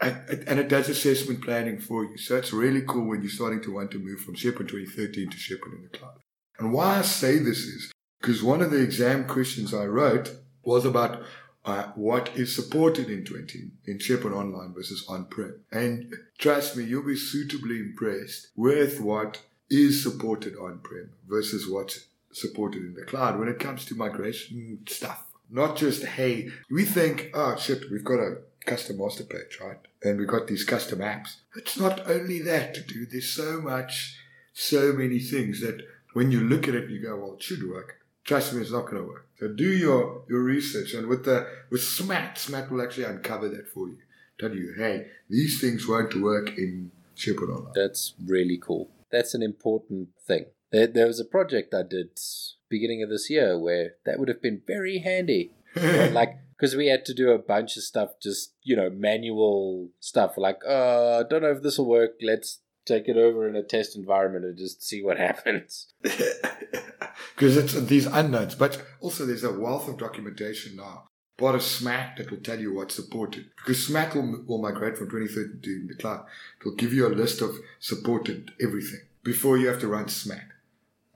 and, 0.04 0.44
and 0.48 0.60
it 0.60 0.70
does 0.70 0.90
assessment 0.90 1.42
planning 1.42 1.80
for 1.80 2.04
you. 2.04 2.18
So 2.18 2.36
it's 2.38 2.54
really 2.54 2.82
cool 2.82 3.08
when 3.08 3.22
you're 3.22 3.30
starting 3.30 3.62
to 3.64 3.74
want 3.74 3.92
to 3.92 4.00
move 4.00 4.20
from 4.20 4.36
SharePoint 4.36 4.70
2013 4.70 5.30
to 5.30 5.38
SharePoint 5.38 5.76
in 5.76 5.84
the 5.84 5.98
cloud. 5.98 6.20
And 6.60 6.74
why 6.74 7.00
I 7.00 7.02
say 7.02 7.38
this 7.38 7.60
is 7.60 7.92
because 8.22 8.44
one 8.44 8.62
of 8.62 8.72
the 8.72 8.82
exam 8.82 9.26
questions 9.26 9.74
I 9.74 9.86
wrote 9.86 10.36
was 10.64 10.86
about 10.86 11.24
uh, 11.66 11.92
what 11.96 12.30
is 12.36 12.56
supported 12.56 13.10
in 13.10 13.24
20 13.24 13.72
in 13.86 13.98
SharePoint 13.98 14.36
Online 14.36 14.74
versus 14.74 15.06
on-prem. 15.08 15.62
And 15.72 16.14
trust 16.38 16.76
me, 16.76 16.84
you'll 16.84 17.06
be 17.06 17.16
suitably 17.16 17.80
impressed 17.80 18.48
with 18.56 19.00
what 19.00 19.42
is 19.70 20.04
supported 20.04 20.56
on-prem 20.58 21.12
versus 21.28 21.68
what's 21.68 22.08
supported 22.34 22.84
in 22.84 22.94
the 22.94 23.06
cloud 23.06 23.40
when 23.40 23.48
it 23.48 23.60
comes 23.60 23.86
to 23.86 23.96
migration 23.96 24.80
stuff. 24.88 25.26
Not 25.50 25.78
just, 25.78 26.04
hey, 26.04 26.50
we 26.70 26.84
think, 26.84 27.30
oh 27.34 27.56
shit, 27.58 27.92
we've 27.92 28.04
got 28.04 28.20
a 28.20 28.38
custom 28.66 28.98
master 28.98 29.24
page, 29.24 29.60
right? 29.62 29.78
And 30.02 30.20
we've 30.20 30.28
got 30.28 30.48
these 30.48 30.64
custom 30.64 31.00
apps. 31.00 31.38
It's 31.56 31.78
not 31.78 32.10
only 32.10 32.40
that 32.40 32.74
to 32.76 32.82
do. 32.82 33.06
There's 33.06 33.30
so 33.30 33.62
much, 33.62 34.18
so 34.54 34.94
many 34.94 35.20
things 35.20 35.62
that 35.62 35.82
when 36.14 36.32
you 36.32 36.42
look 36.42 36.68
at 36.68 36.76
it, 36.76 36.90
you 36.90 37.02
go, 37.02 37.16
well, 37.18 37.34
it 37.36 37.44
should 37.44 37.70
work. 37.70 38.00
Trust 38.24 38.54
me, 38.54 38.62
it's 38.62 38.72
not 38.72 38.86
going 38.86 39.02
to 39.02 39.08
work. 39.08 39.28
So 39.40 39.50
do 39.50 39.68
your, 39.68 40.24
your 40.30 40.42
research. 40.42 40.94
And 40.94 41.08
with 41.08 41.26
the, 41.26 41.48
with 41.70 41.82
SMAT, 41.82 42.36
SMAT 42.36 42.72
will 42.72 42.82
actually 42.82 43.06
uncover 43.06 43.50
that 43.50 43.68
for 43.68 43.88
you. 43.90 43.98
Tell 44.40 44.56
you, 44.56 44.74
hey, 44.78 45.08
these 45.30 45.60
things 45.60 45.88
won't 45.88 46.16
work 46.16 46.58
in 46.58 46.92
SharePoint 47.18 47.56
Online. 47.56 47.74
That's 47.76 48.14
really 48.26 48.58
cool. 48.58 48.90
That's 49.12 49.34
an 49.36 49.44
important 49.44 50.10
thing. 50.26 50.46
There, 50.74 50.88
there 50.88 51.08
was 51.08 51.20
a 51.20 51.26
project 51.26 51.74
I 51.74 51.84
did 51.84 52.20
beginning 52.68 53.04
of 53.04 53.10
this 53.10 53.30
year 53.30 53.58
where 53.58 53.94
that 54.06 54.20
would 54.20 54.28
have 54.28 54.42
been 54.42 54.62
very 54.68 54.98
handy. 54.98 55.54
like 55.76 56.40
because 56.58 56.76
we 56.76 56.88
had 56.88 57.06
to 57.06 57.14
do 57.14 57.32
a 57.32 57.38
bunch 57.38 57.78
of 57.78 57.84
stuff, 57.84 58.12
just 58.22 58.54
you 58.64 58.76
know, 58.76 58.90
manual 58.90 59.90
stuff. 60.00 60.38
Like, 60.38 60.60
uh, 60.68 61.20
I 61.20 61.24
don't 61.30 61.42
know 61.42 61.52
if 61.52 61.62
this 61.62 61.78
will 61.78 61.90
work. 61.90 62.12
Let's 62.22 62.60
take 62.86 63.08
it 63.08 63.18
over 63.18 63.48
in 63.48 63.56
a 63.56 63.64
test 63.64 63.96
environment 63.96 64.46
and 64.46 64.58
just 64.58 64.82
see 64.84 65.04
what 65.04 65.18
happens. 65.30 65.94
Because 67.36 67.58
it's 67.58 67.74
these 67.74 68.06
unknowns, 68.06 68.56
but 68.56 68.82
also 69.00 69.26
there's 69.26 69.44
a 69.44 69.52
wealth 69.52 69.88
of 69.88 69.98
documentation 69.98 70.76
now. 70.76 71.10
Part 71.38 71.56
of 71.56 71.62
SMAT 71.62 72.18
that 72.18 72.32
will 72.32 72.40
tell 72.40 72.60
you 72.60 72.74
what's 72.74 72.96
supported. 72.96 73.50
Because 73.58 73.88
SMAT 73.88 74.16
will, 74.16 74.44
will 74.46 74.62
migrate 74.62 74.98
from 74.98 75.10
2013 75.10 75.62
to 75.62 75.88
the 75.88 76.00
cloud. 76.00 76.26
It 76.60 76.66
will 76.66 76.76
give 76.76 76.94
you 76.94 77.08
a 77.08 77.10
list 77.10 77.42
of 77.42 77.58
supported 77.80 78.52
everything 78.62 79.02
before 79.24 79.58
you 79.58 79.68
have 79.68 79.80
to 79.80 79.88
run 79.88 80.06
SMAT. 80.06 80.53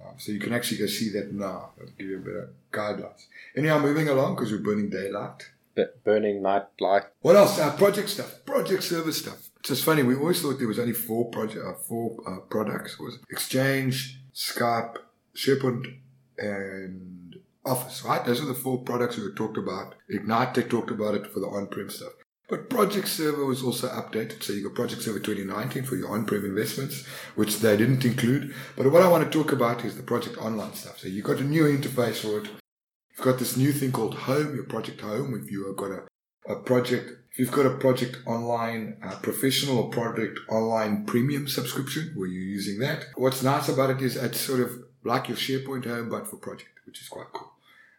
Um, 0.01 0.13
so 0.17 0.31
you 0.31 0.39
can 0.39 0.53
actually 0.53 0.77
go 0.77 0.85
see 0.85 1.09
that 1.11 1.33
now. 1.33 1.71
It'll 1.77 1.91
give 1.97 2.07
you 2.07 2.17
a 2.17 2.19
better 2.19 2.49
guidelines. 2.71 3.25
Anyhow, 3.55 3.79
moving 3.79 4.07
along 4.07 4.35
because 4.35 4.51
we're 4.51 4.59
burning 4.59 4.89
daylight. 4.89 5.49
But 5.75 6.03
burning 6.03 6.41
night 6.41 6.65
light. 6.79 7.03
What 7.21 7.35
else? 7.35 7.59
Uh, 7.59 7.75
project 7.75 8.09
stuff, 8.09 8.45
project 8.45 8.83
service 8.83 9.19
stuff. 9.19 9.49
It's 9.59 9.69
just 9.69 9.83
funny. 9.83 10.03
We 10.03 10.15
always 10.15 10.41
thought 10.41 10.59
there 10.59 10.67
was 10.67 10.79
only 10.79 10.93
four 10.93 11.29
project, 11.29 11.63
uh, 11.65 11.73
four 11.73 12.17
uh, 12.27 12.39
products. 12.49 12.93
It 12.93 12.99
was 12.99 13.19
Exchange, 13.29 14.19
Skype, 14.33 14.97
SharePoint, 15.35 15.85
and 16.37 17.35
Office. 17.65 18.03
Right? 18.03 18.23
Those 18.25 18.41
are 18.41 18.45
the 18.45 18.53
four 18.53 18.79
products 18.83 19.17
we 19.17 19.31
talked 19.35 19.57
about. 19.57 19.95
Ignite 20.09 20.53
they 20.53 20.63
talked 20.63 20.91
about 20.91 21.15
it 21.15 21.27
for 21.27 21.39
the 21.39 21.47
on-prem 21.47 21.89
stuff. 21.89 22.13
But 22.47 22.69
Project 22.69 23.09
Server 23.09 23.45
was 23.45 23.61
also 23.61 23.89
updated. 23.89 24.41
So 24.41 24.53
you 24.53 24.63
got 24.63 24.75
Project 24.75 25.01
Server 25.01 25.19
2019 25.19 25.83
for 25.83 25.95
your 25.95 26.11
on-prem 26.11 26.45
investments, 26.45 27.05
which 27.35 27.59
they 27.59 27.75
didn't 27.75 28.05
include. 28.05 28.55
But 28.77 28.89
what 28.91 29.03
I 29.03 29.09
want 29.09 29.29
to 29.29 29.37
talk 29.37 29.51
about 29.51 29.83
is 29.83 29.97
the 29.97 30.03
Project 30.03 30.37
Online 30.37 30.73
stuff. 30.73 30.99
So 30.99 31.09
you've 31.09 31.25
got 31.25 31.39
a 31.39 31.43
new 31.43 31.65
interface 31.65 32.17
for 32.17 32.39
it. 32.39 32.49
You've 33.17 33.25
got 33.25 33.39
this 33.39 33.57
new 33.57 33.73
thing 33.73 33.91
called 33.91 34.15
Home, 34.15 34.55
your 34.55 34.63
Project 34.63 35.01
Home. 35.01 35.37
If 35.43 35.51
you 35.51 35.67
have 35.67 35.75
got 35.75 35.91
a, 35.91 36.53
a 36.53 36.55
project, 36.55 37.11
if 37.33 37.39
you've 37.39 37.51
got 37.51 37.65
a 37.65 37.77
Project 37.77 38.19
Online 38.25 38.97
uh, 39.03 39.17
Professional 39.17 39.79
or 39.79 39.89
Project 39.89 40.39
Online 40.49 41.05
Premium 41.05 41.49
subscription, 41.49 42.13
where 42.15 42.27
you're 42.27 42.43
using 42.43 42.79
that. 42.79 43.07
What's 43.15 43.43
nice 43.43 43.67
about 43.67 43.89
it 43.89 44.01
is 44.01 44.15
it's 44.15 44.39
sort 44.39 44.61
of 44.61 44.71
like 45.03 45.27
your 45.27 45.37
SharePoint 45.37 45.85
Home, 45.85 46.09
but 46.09 46.27
for 46.27 46.37
project, 46.37 46.79
which 46.85 47.01
is 47.01 47.09
quite 47.09 47.33
cool. 47.33 47.51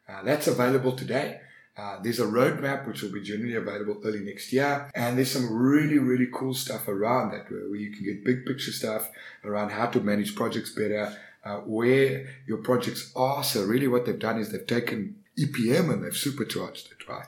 Uh, 0.09 0.23
that's 0.23 0.47
available 0.47 0.93
today. 0.93 1.41
Uh, 1.79 1.97
there's 2.03 2.19
a 2.19 2.27
roadmap 2.27 2.88
which 2.88 3.03
will 3.03 3.12
be 3.12 3.23
generally 3.23 3.55
available 3.55 4.01
early 4.05 4.19
next 4.19 4.53
year, 4.53 4.91
and 4.97 5.17
there's 5.17 5.31
some 5.31 5.53
really, 5.53 5.99
really 5.99 6.27
cool 6.33 6.53
stuff 6.53 6.88
around 6.88 7.31
that 7.31 7.49
where 7.51 7.77
you 7.77 7.93
can 7.93 8.05
get 8.05 8.25
big 8.25 8.45
picture 8.45 8.73
stuff 8.73 9.09
around 9.45 9.71
how 9.71 9.87
to 9.87 10.01
manage 10.01 10.35
projects 10.35 10.71
better, 10.75 11.17
uh, 11.45 11.59
where 11.59 12.27
your 12.49 12.59
projects 12.59 13.12
are. 13.14 13.45
So, 13.45 13.64
really, 13.64 13.87
what 13.87 14.07
they've 14.07 14.19
done 14.19 14.41
is 14.41 14.51
they've 14.51 14.67
taken 14.67 15.17
EPM 15.38 15.93
and 15.93 16.03
they've 16.03 16.17
supercharged 16.17 16.91
it, 16.91 17.09
right? 17.09 17.27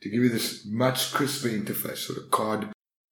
To 0.00 0.08
give 0.08 0.24
you 0.24 0.28
this 0.28 0.66
much 0.66 1.12
crisper 1.12 1.48
interface, 1.48 1.98
sort 1.98 2.18
of 2.18 2.30
card, 2.32 2.68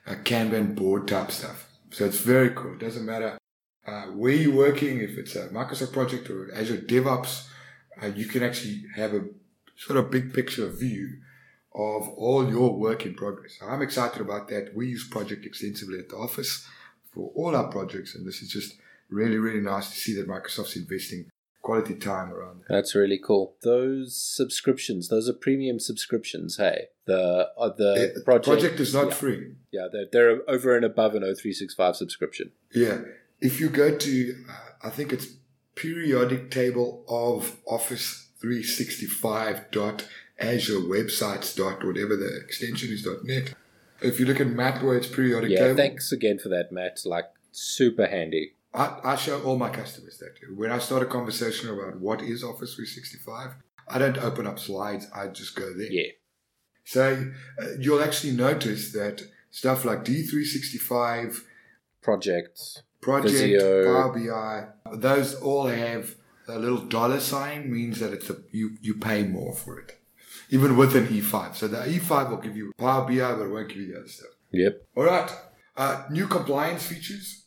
uh, 0.08 0.14
Kanban 0.24 0.74
board 0.74 1.06
type 1.06 1.30
stuff. 1.30 1.68
So, 1.90 2.04
it's 2.04 2.18
very 2.18 2.50
cool. 2.50 2.72
It 2.72 2.80
doesn't 2.80 3.06
matter 3.06 3.38
uh, 3.86 4.06
where 4.06 4.32
you're 4.32 4.56
working, 4.56 4.98
if 4.98 5.16
it's 5.16 5.36
a 5.36 5.48
Microsoft 5.48 5.92
project 5.92 6.28
or 6.30 6.52
Azure 6.54 6.78
DevOps, 6.78 7.46
uh, 8.02 8.06
you 8.06 8.26
can 8.26 8.42
actually 8.42 8.84
have 8.96 9.14
a 9.14 9.24
sort 9.80 9.98
of 9.98 10.10
big 10.10 10.34
picture 10.34 10.68
view 10.68 11.18
of 11.74 12.08
all 12.10 12.48
your 12.48 12.76
work 12.76 13.06
in 13.06 13.14
progress. 13.14 13.58
I'm 13.62 13.80
excited 13.80 14.20
about 14.20 14.48
that. 14.48 14.74
We 14.74 14.88
use 14.88 15.08
Project 15.08 15.46
extensively 15.46 15.98
at 15.98 16.10
the 16.10 16.16
office 16.16 16.66
for 17.14 17.32
all 17.34 17.56
our 17.56 17.68
projects, 17.68 18.14
and 18.14 18.26
this 18.26 18.42
is 18.42 18.50
just 18.50 18.74
really, 19.08 19.38
really 19.38 19.60
nice 19.60 19.88
to 19.90 19.96
see 19.96 20.14
that 20.16 20.28
Microsoft's 20.28 20.76
investing 20.76 21.30
quality 21.62 21.94
time 21.94 22.32
around 22.32 22.60
that. 22.60 22.68
That's 22.68 22.94
really 22.94 23.18
cool. 23.18 23.54
Those 23.62 24.20
subscriptions, 24.20 25.08
those 25.08 25.28
are 25.28 25.32
premium 25.32 25.78
subscriptions. 25.78 26.56
Hey, 26.56 26.88
the 27.06 27.48
uh, 27.56 27.70
the 27.76 28.12
it, 28.16 28.24
project, 28.24 28.46
project 28.46 28.80
is 28.80 28.92
not 28.92 29.08
yeah. 29.08 29.14
free. 29.14 29.54
Yeah, 29.72 29.88
they're, 29.90 30.06
they're 30.12 30.50
over 30.50 30.76
and 30.76 30.84
above 30.84 31.14
an 31.14 31.22
O365 31.22 31.96
subscription. 31.96 32.52
Yeah, 32.74 32.98
if 33.40 33.60
you 33.60 33.70
go 33.70 33.96
to, 33.96 34.44
uh, 34.48 34.86
I 34.86 34.90
think 34.90 35.12
it's 35.12 35.28
periodic 35.74 36.50
table 36.50 37.04
of 37.08 37.56
Office 37.66 38.29
365 38.40 39.70
dot 39.70 40.08
Azure 40.38 40.80
websites 40.80 41.54
dot 41.56 41.84
whatever 41.84 42.16
the 42.16 42.40
extension 42.42 42.90
is 42.90 43.02
dot 43.02 43.24
net. 43.24 43.54
If 44.00 44.18
you 44.18 44.26
look 44.26 44.40
at 44.40 44.46
Matt 44.46 44.82
where 44.82 44.96
it's 44.96 45.06
periodic 45.06 45.50
yeah, 45.50 45.58
table. 45.58 45.76
thanks 45.76 46.10
again 46.10 46.38
for 46.38 46.48
that, 46.48 46.72
Matt. 46.72 47.00
Like 47.04 47.26
super 47.52 48.06
handy. 48.06 48.52
I, 48.72 48.98
I 49.02 49.16
show 49.16 49.42
all 49.42 49.56
my 49.56 49.68
customers 49.68 50.18
that. 50.18 50.34
When 50.56 50.70
I 50.70 50.78
start 50.78 51.02
a 51.02 51.06
conversation 51.06 51.70
about 51.70 52.00
what 52.00 52.22
is 52.22 52.44
Office 52.44 52.74
365, 52.74 53.54
I 53.88 53.98
don't 53.98 54.18
open 54.18 54.46
up 54.46 54.58
slides. 54.58 55.08
I 55.14 55.26
just 55.26 55.56
go 55.56 55.72
there. 55.74 55.90
Yeah. 55.90 56.12
So 56.84 57.30
uh, 57.60 57.66
you'll 57.78 58.02
actually 58.02 58.32
notice 58.32 58.92
that 58.92 59.22
stuff 59.50 59.84
like 59.84 60.04
D365, 60.04 61.40
projects, 62.00 62.82
project, 63.00 63.32
Visio. 63.32 63.84
Power 63.84 64.12
BI, 64.12 64.96
those 64.96 65.34
all 65.34 65.66
have 65.66 66.14
a 66.50 66.58
little 66.58 66.78
dollar 66.78 67.20
sign 67.20 67.72
means 67.72 68.00
that 68.00 68.12
it's 68.12 68.30
a, 68.30 68.36
you, 68.52 68.76
you 68.80 68.94
pay 68.94 69.22
more 69.22 69.54
for 69.54 69.78
it. 69.78 69.98
Even 70.50 70.76
with 70.76 70.96
an 70.96 71.06
E5. 71.06 71.54
So 71.56 71.68
the 71.68 71.78
E5 71.78 72.30
will 72.30 72.36
give 72.38 72.56
you 72.56 72.72
Power 72.76 73.06
BI, 73.06 73.34
but 73.34 73.46
it 73.46 73.50
won't 73.50 73.68
give 73.68 73.78
you 73.78 73.92
the 73.92 73.98
other 74.00 74.08
stuff. 74.08 74.30
Yep. 74.52 74.82
All 74.96 75.04
right. 75.04 75.30
Uh, 75.76 76.04
new 76.10 76.26
compliance 76.26 76.86
features. 76.86 77.44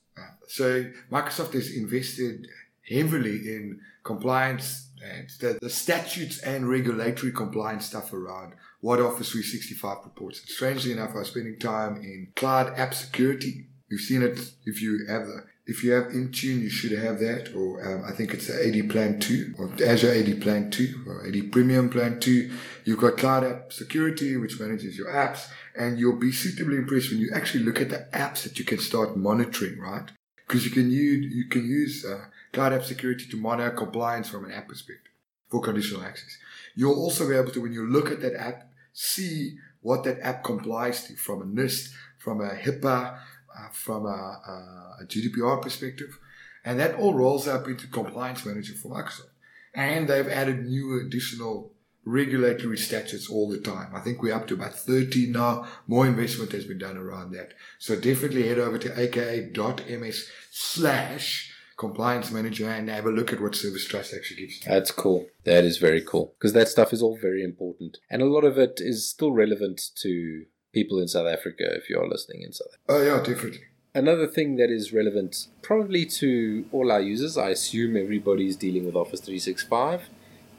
So 0.48 0.86
Microsoft 1.12 1.54
has 1.54 1.76
invested 1.76 2.48
heavily 2.88 3.36
in 3.36 3.80
compliance 4.04 4.92
and 5.04 5.30
the, 5.40 5.60
the, 5.62 5.70
statutes 5.70 6.40
and 6.40 6.70
regulatory 6.70 7.32
compliance 7.32 7.86
stuff 7.86 8.14
around 8.14 8.54
what 8.80 9.00
Office 9.00 9.32
365 9.32 9.98
reports. 10.06 10.40
And 10.40 10.50
strangely 10.50 10.92
enough, 10.92 11.12
I 11.16 11.20
was 11.20 11.30
spending 11.30 11.60
time 11.60 11.98
in 11.98 12.30
cloud 12.36 12.74
app 12.78 12.94
security. 12.94 13.68
You've 13.90 14.02
seen 14.02 14.22
it 14.22 14.40
if 14.66 14.82
you 14.82 15.06
have 15.10 15.28
the 15.28 15.44
if 15.66 15.84
you 15.84 15.92
have 15.94 16.06
Intune, 16.06 16.62
you 16.62 16.70
should 16.70 16.92
have 16.92 17.20
that, 17.20 17.54
or 17.56 17.82
um, 17.86 18.04
I 18.06 18.12
think 18.12 18.34
it's 18.34 18.48
the 18.48 18.68
AD 18.68 18.90
Plan 18.90 19.20
2, 19.20 19.56
or 19.58 19.72
Azure 19.86 20.12
AD 20.12 20.42
Plan 20.42 20.70
2, 20.70 21.06
or 21.08 21.26
AD 21.26 21.52
Premium 21.52 21.90
Plan 21.90 22.20
2. 22.20 22.52
You've 22.84 23.00
got 23.00 23.18
Cloud 23.18 23.46
App 23.46 23.72
Security, 23.72 24.36
which 24.36 24.60
manages 24.60 24.98
your 24.98 25.08
apps, 25.08 25.48
and 25.78 25.98
you'll 25.98 26.20
be 26.20 26.34
suitably 26.34 26.76
impressed 26.76 27.12
when 27.12 27.20
you 27.20 27.32
actually 27.34 27.64
look 27.64 27.80
at 27.80 27.90
the 27.90 28.08
apps 28.14 28.44
that 28.44 28.60
you 28.60 28.66
can 28.66 28.80
start 28.80 29.16
monitoring, 29.16 29.80
right? 29.80 30.12
Because 30.46 30.66
you 30.66 30.72
can 30.72 30.92
use, 30.92 31.34
you 31.34 31.48
can 31.48 31.66
use 31.66 32.06
uh, 32.06 32.26
Cloud 32.52 32.74
App 32.74 32.84
Security 32.84 33.26
to 33.30 33.38
monitor 33.38 33.72
compliance 33.72 34.30
from 34.30 34.44
an 34.44 34.52
app 34.52 34.68
perspective 34.68 35.14
for 35.50 35.62
conditional 35.62 36.04
access. 36.04 36.38
You'll 36.76 37.00
also 37.00 37.30
be 37.30 37.36
able 37.36 37.52
to, 37.52 37.62
when 37.62 37.72
you 37.72 37.88
look 37.88 38.12
at 38.12 38.22
that 38.22 38.36
app, 38.36 38.70
see 38.92 39.58
what 39.82 40.04
that 40.04 40.20
app 40.22 40.44
complies 40.44 41.06
to 41.06 41.16
from 41.16 41.42
a 41.42 41.46
NIST, 41.46 41.94
from 42.18 42.42
a 42.42 42.50
HIPAA, 42.50 43.20
uh, 43.58 43.70
from 43.72 44.06
a, 44.06 45.00
a, 45.00 45.06
GDPR 45.06 45.62
perspective. 45.62 46.20
And 46.66 46.80
that 46.80 46.96
all 46.96 47.14
rolls 47.14 47.48
up 47.48 47.68
into 47.68 47.88
Compliance 47.88 48.46
Manager 48.46 48.74
for 48.74 48.90
Microsoft. 48.90 49.32
And 49.74 50.08
they've 50.08 50.28
added 50.28 50.66
new 50.66 51.00
additional 51.00 51.72
regulatory 52.06 52.78
statutes 52.78 53.30
all 53.30 53.50
the 53.50 53.60
time. 53.60 53.94
I 53.94 54.02
think 54.02 54.22
we're 54.22 54.36
up 54.36 54.48
to 54.48 54.54
about 54.54 54.74
13 54.74 55.32
now. 55.32 55.66
More 55.88 56.06
investment 56.06 56.52
has 56.52 56.66
been 56.66 56.78
done 56.78 56.98
around 56.98 57.32
that. 57.32 57.54
So 57.80 57.96
definitely 57.96 58.48
head 58.48 58.60
over 58.60 58.78
to 58.78 59.02
aka.ms 59.02 60.30
slash 60.52 61.52
compliance 61.78 62.32
manager 62.32 62.70
and 62.70 62.90
have 62.90 63.06
a 63.06 63.12
look 63.12 63.34
at 63.34 63.42
what 63.42 63.56
Service 63.56 63.86
Trust 63.86 64.14
actually 64.14 64.42
gives. 64.42 64.60
That's 64.62 64.92
cool. 64.92 65.28
That 65.44 65.64
is 65.64 65.78
very 65.78 66.02
cool 66.02 66.34
because 66.38 66.54
that 66.54 66.68
stuff 66.68 66.94
is 66.94 67.02
all 67.02 67.18
very 67.18 67.44
important. 67.44 67.98
And 68.10 68.22
a 68.22 68.26
lot 68.26 68.44
of 68.44 68.58
it 68.58 68.80
is 68.80 69.10
still 69.10 69.32
relevant 69.32 69.82
to 69.98 70.46
people 70.74 71.00
in 71.00 71.08
South 71.08 71.28
Africa 71.28 71.64
if 71.76 71.90
you're 71.90 72.08
listening 72.08 72.42
in 72.42 72.52
South 72.52 72.68
Africa. 72.68 72.84
Oh, 72.90 73.02
yeah, 73.02 73.24
definitely. 73.24 73.62
Another 73.96 74.26
thing 74.26 74.56
that 74.56 74.72
is 74.72 74.92
relevant 74.92 75.48
probably 75.62 76.06
to 76.06 76.66
all 76.72 76.92
our 76.92 77.02
users, 77.02 77.38
I 77.38 77.50
assume 77.50 77.96
everybody's 77.96 78.56
dealing 78.56 78.86
with 78.86 78.96
Office 78.96 79.20
365. 79.20 80.10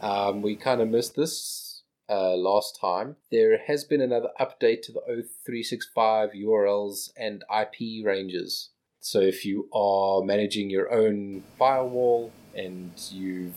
Um, 0.01 0.41
we 0.41 0.55
kind 0.55 0.81
of 0.81 0.89
missed 0.89 1.17
this 1.17 1.83
uh, 2.09 2.37
last 2.37 2.79
time. 2.81 3.17
There 3.33 3.59
has 3.67 3.85
been 3.85 4.01
another 4.01 4.29
update 4.41 4.83
to 4.83 4.93
the 4.93 5.01
O365 5.11 6.31
URLs 6.45 7.11
and 7.17 7.43
IP 7.51 8.05
ranges. 8.05 8.71
So 9.01 9.21
if 9.21 9.45
you 9.45 9.69
are 9.75 10.23
managing 10.23 10.71
your 10.71 10.93
own 10.93 11.43
firewall 11.59 12.33
and 12.55 12.93
you've 13.11 13.55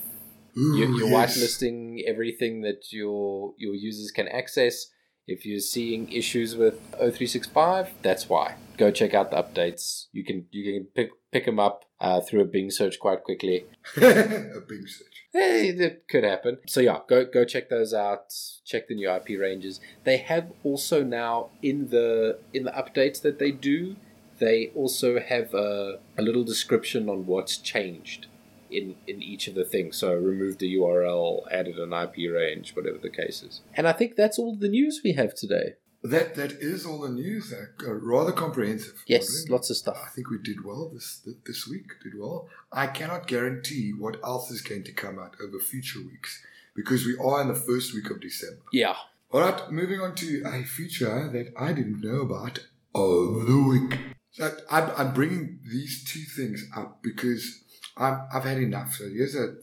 Ooh, 0.58 0.76
you're, 0.78 0.89
you're 0.89 1.10
yes. 1.10 1.38
whitelisting 1.38 2.03
everything 2.08 2.62
that 2.62 2.91
your 2.91 3.53
your 3.58 3.76
users 3.76 4.12
can 4.12 4.28
access. 4.28 4.88
If 5.28 5.45
you're 5.45 5.59
seeing 5.59 6.11
issues 6.11 6.55
with 6.55 6.80
O365, 6.93 7.89
that's 8.01 8.30
why. 8.30 8.55
Go 8.78 8.91
check 8.91 9.13
out 9.13 9.32
the 9.32 9.38
updates. 9.38 10.05
You 10.13 10.23
can 10.23 10.45
you 10.51 10.63
can 10.73 10.88
pick 10.95 11.09
pick 11.32 11.45
them 11.45 11.59
up 11.59 11.84
uh, 11.99 12.21
through 12.21 12.41
a 12.41 12.45
Bing 12.45 12.71
search 12.71 12.99
quite 12.99 13.23
quickly. 13.23 13.65
a 13.97 14.01
big 14.01 14.88
search. 14.88 15.25
Hey, 15.34 15.71
that 15.71 16.07
could 16.07 16.23
happen. 16.23 16.59
So 16.67 16.80
yeah, 16.80 16.99
go 17.09 17.25
go 17.25 17.43
check 17.43 17.69
those 17.69 17.93
out. 17.93 18.34
Check 18.65 18.88
the 18.88 18.95
new 18.95 19.11
IP 19.11 19.39
ranges. 19.39 19.82
They 20.03 20.17
have 20.17 20.51
also 20.63 21.03
now 21.03 21.49
in 21.61 21.89
the 21.89 22.39
in 22.53 22.63
the 22.63 22.71
updates 22.71 23.21
that 23.23 23.38
they 23.39 23.51
do, 23.51 23.97
they 24.39 24.71
also 24.75 25.19
have 25.19 25.53
a, 25.53 25.99
a 26.17 26.21
little 26.21 26.43
description 26.43 27.09
on 27.09 27.25
what's 27.25 27.57
changed 27.57 28.28
in 28.70 28.95
in 29.07 29.22
each 29.22 29.47
of 29.47 29.55
the 29.55 29.65
things. 29.65 29.97
So 29.97 30.13
removed 30.13 30.61
a 30.61 30.65
URL, 30.65 31.41
added 31.51 31.78
an 31.78 31.93
IP 31.93 32.32
range, 32.32 32.76
whatever 32.76 32.97
the 32.97 33.09
case 33.09 33.43
is. 33.43 33.61
And 33.74 33.88
I 33.88 33.93
think 33.93 34.15
that's 34.15 34.38
all 34.39 34.55
the 34.55 34.70
news 34.70 35.01
we 35.03 35.13
have 35.13 35.36
today. 35.36 35.74
That 36.03 36.36
that 36.36 36.51
is 36.53 36.86
all 36.86 36.99
the 36.99 37.09
news. 37.09 37.53
Uh, 37.53 37.93
rather 37.93 38.32
comprehensive. 38.32 39.03
Yes, 39.07 39.49
lots 39.49 39.70
of 39.70 39.78
stuff. 39.78 39.97
I 40.05 40.09
think 40.09 40.30
we 40.30 40.38
did 40.38 40.63
well 40.63 40.89
this 40.93 41.28
this 41.45 41.68
week. 41.68 41.88
Did 42.03 42.13
well. 42.18 42.47
I 42.72 42.88
cannot 42.88 43.28
guarantee 43.28 43.93
what 43.97 44.18
else 44.24 44.51
is 44.51 44.61
going 44.61 44.84
to 44.86 44.91
come 44.91 45.18
out 45.20 45.36
over 45.43 45.59
future 45.59 45.99
weeks 45.99 46.43
because 46.76 47.05
we 47.05 47.18
are 47.18 47.41
in 47.41 47.47
the 47.47 47.55
first 47.55 47.93
week 47.93 48.09
of 48.09 48.22
December. 48.22 48.61
Yeah. 48.72 48.95
All 49.32 49.41
right, 49.41 49.70
moving 49.70 49.99
on 49.99 50.15
to 50.15 50.43
a 50.45 50.63
feature 50.63 51.30
that 51.30 51.51
I 51.57 51.74
didn't 51.74 52.01
know 52.01 52.22
about 52.22 52.65
over 52.95 53.43
the 53.43 53.61
week. 53.61 53.99
So 54.32 54.55
I'm, 54.72 54.91
I'm 54.95 55.13
bringing 55.13 55.59
these 55.70 56.03
two 56.05 56.22
things 56.22 56.70
up 56.76 56.99
because 57.01 57.63
I'm, 57.97 58.21
I've 58.33 58.43
had 58.43 58.57
enough. 58.57 58.93
So 58.95 59.05
here's 59.09 59.35
a 59.35 59.55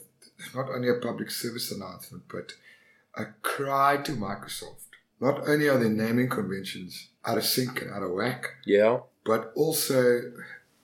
not 0.55 0.69
only 0.69 0.89
a 0.89 0.95
public 0.95 1.31
service 1.31 1.71
announcement, 1.71 2.25
but 2.31 2.53
a 3.17 3.27
cry 3.43 3.99
to 3.99 4.13
Microsoft. 4.13 4.81
Not 5.21 5.49
only 5.49 5.69
are 5.69 5.79
their 5.79 5.89
naming 5.89 6.29
conventions 6.29 7.09
out 7.25 7.39
of 7.39 7.45
sync 7.45 7.81
and 7.83 7.91
out 7.91 8.03
of 8.03 8.11
whack, 8.13 8.47
Yeah. 8.67 9.01
but 9.25 9.53
also 9.55 10.33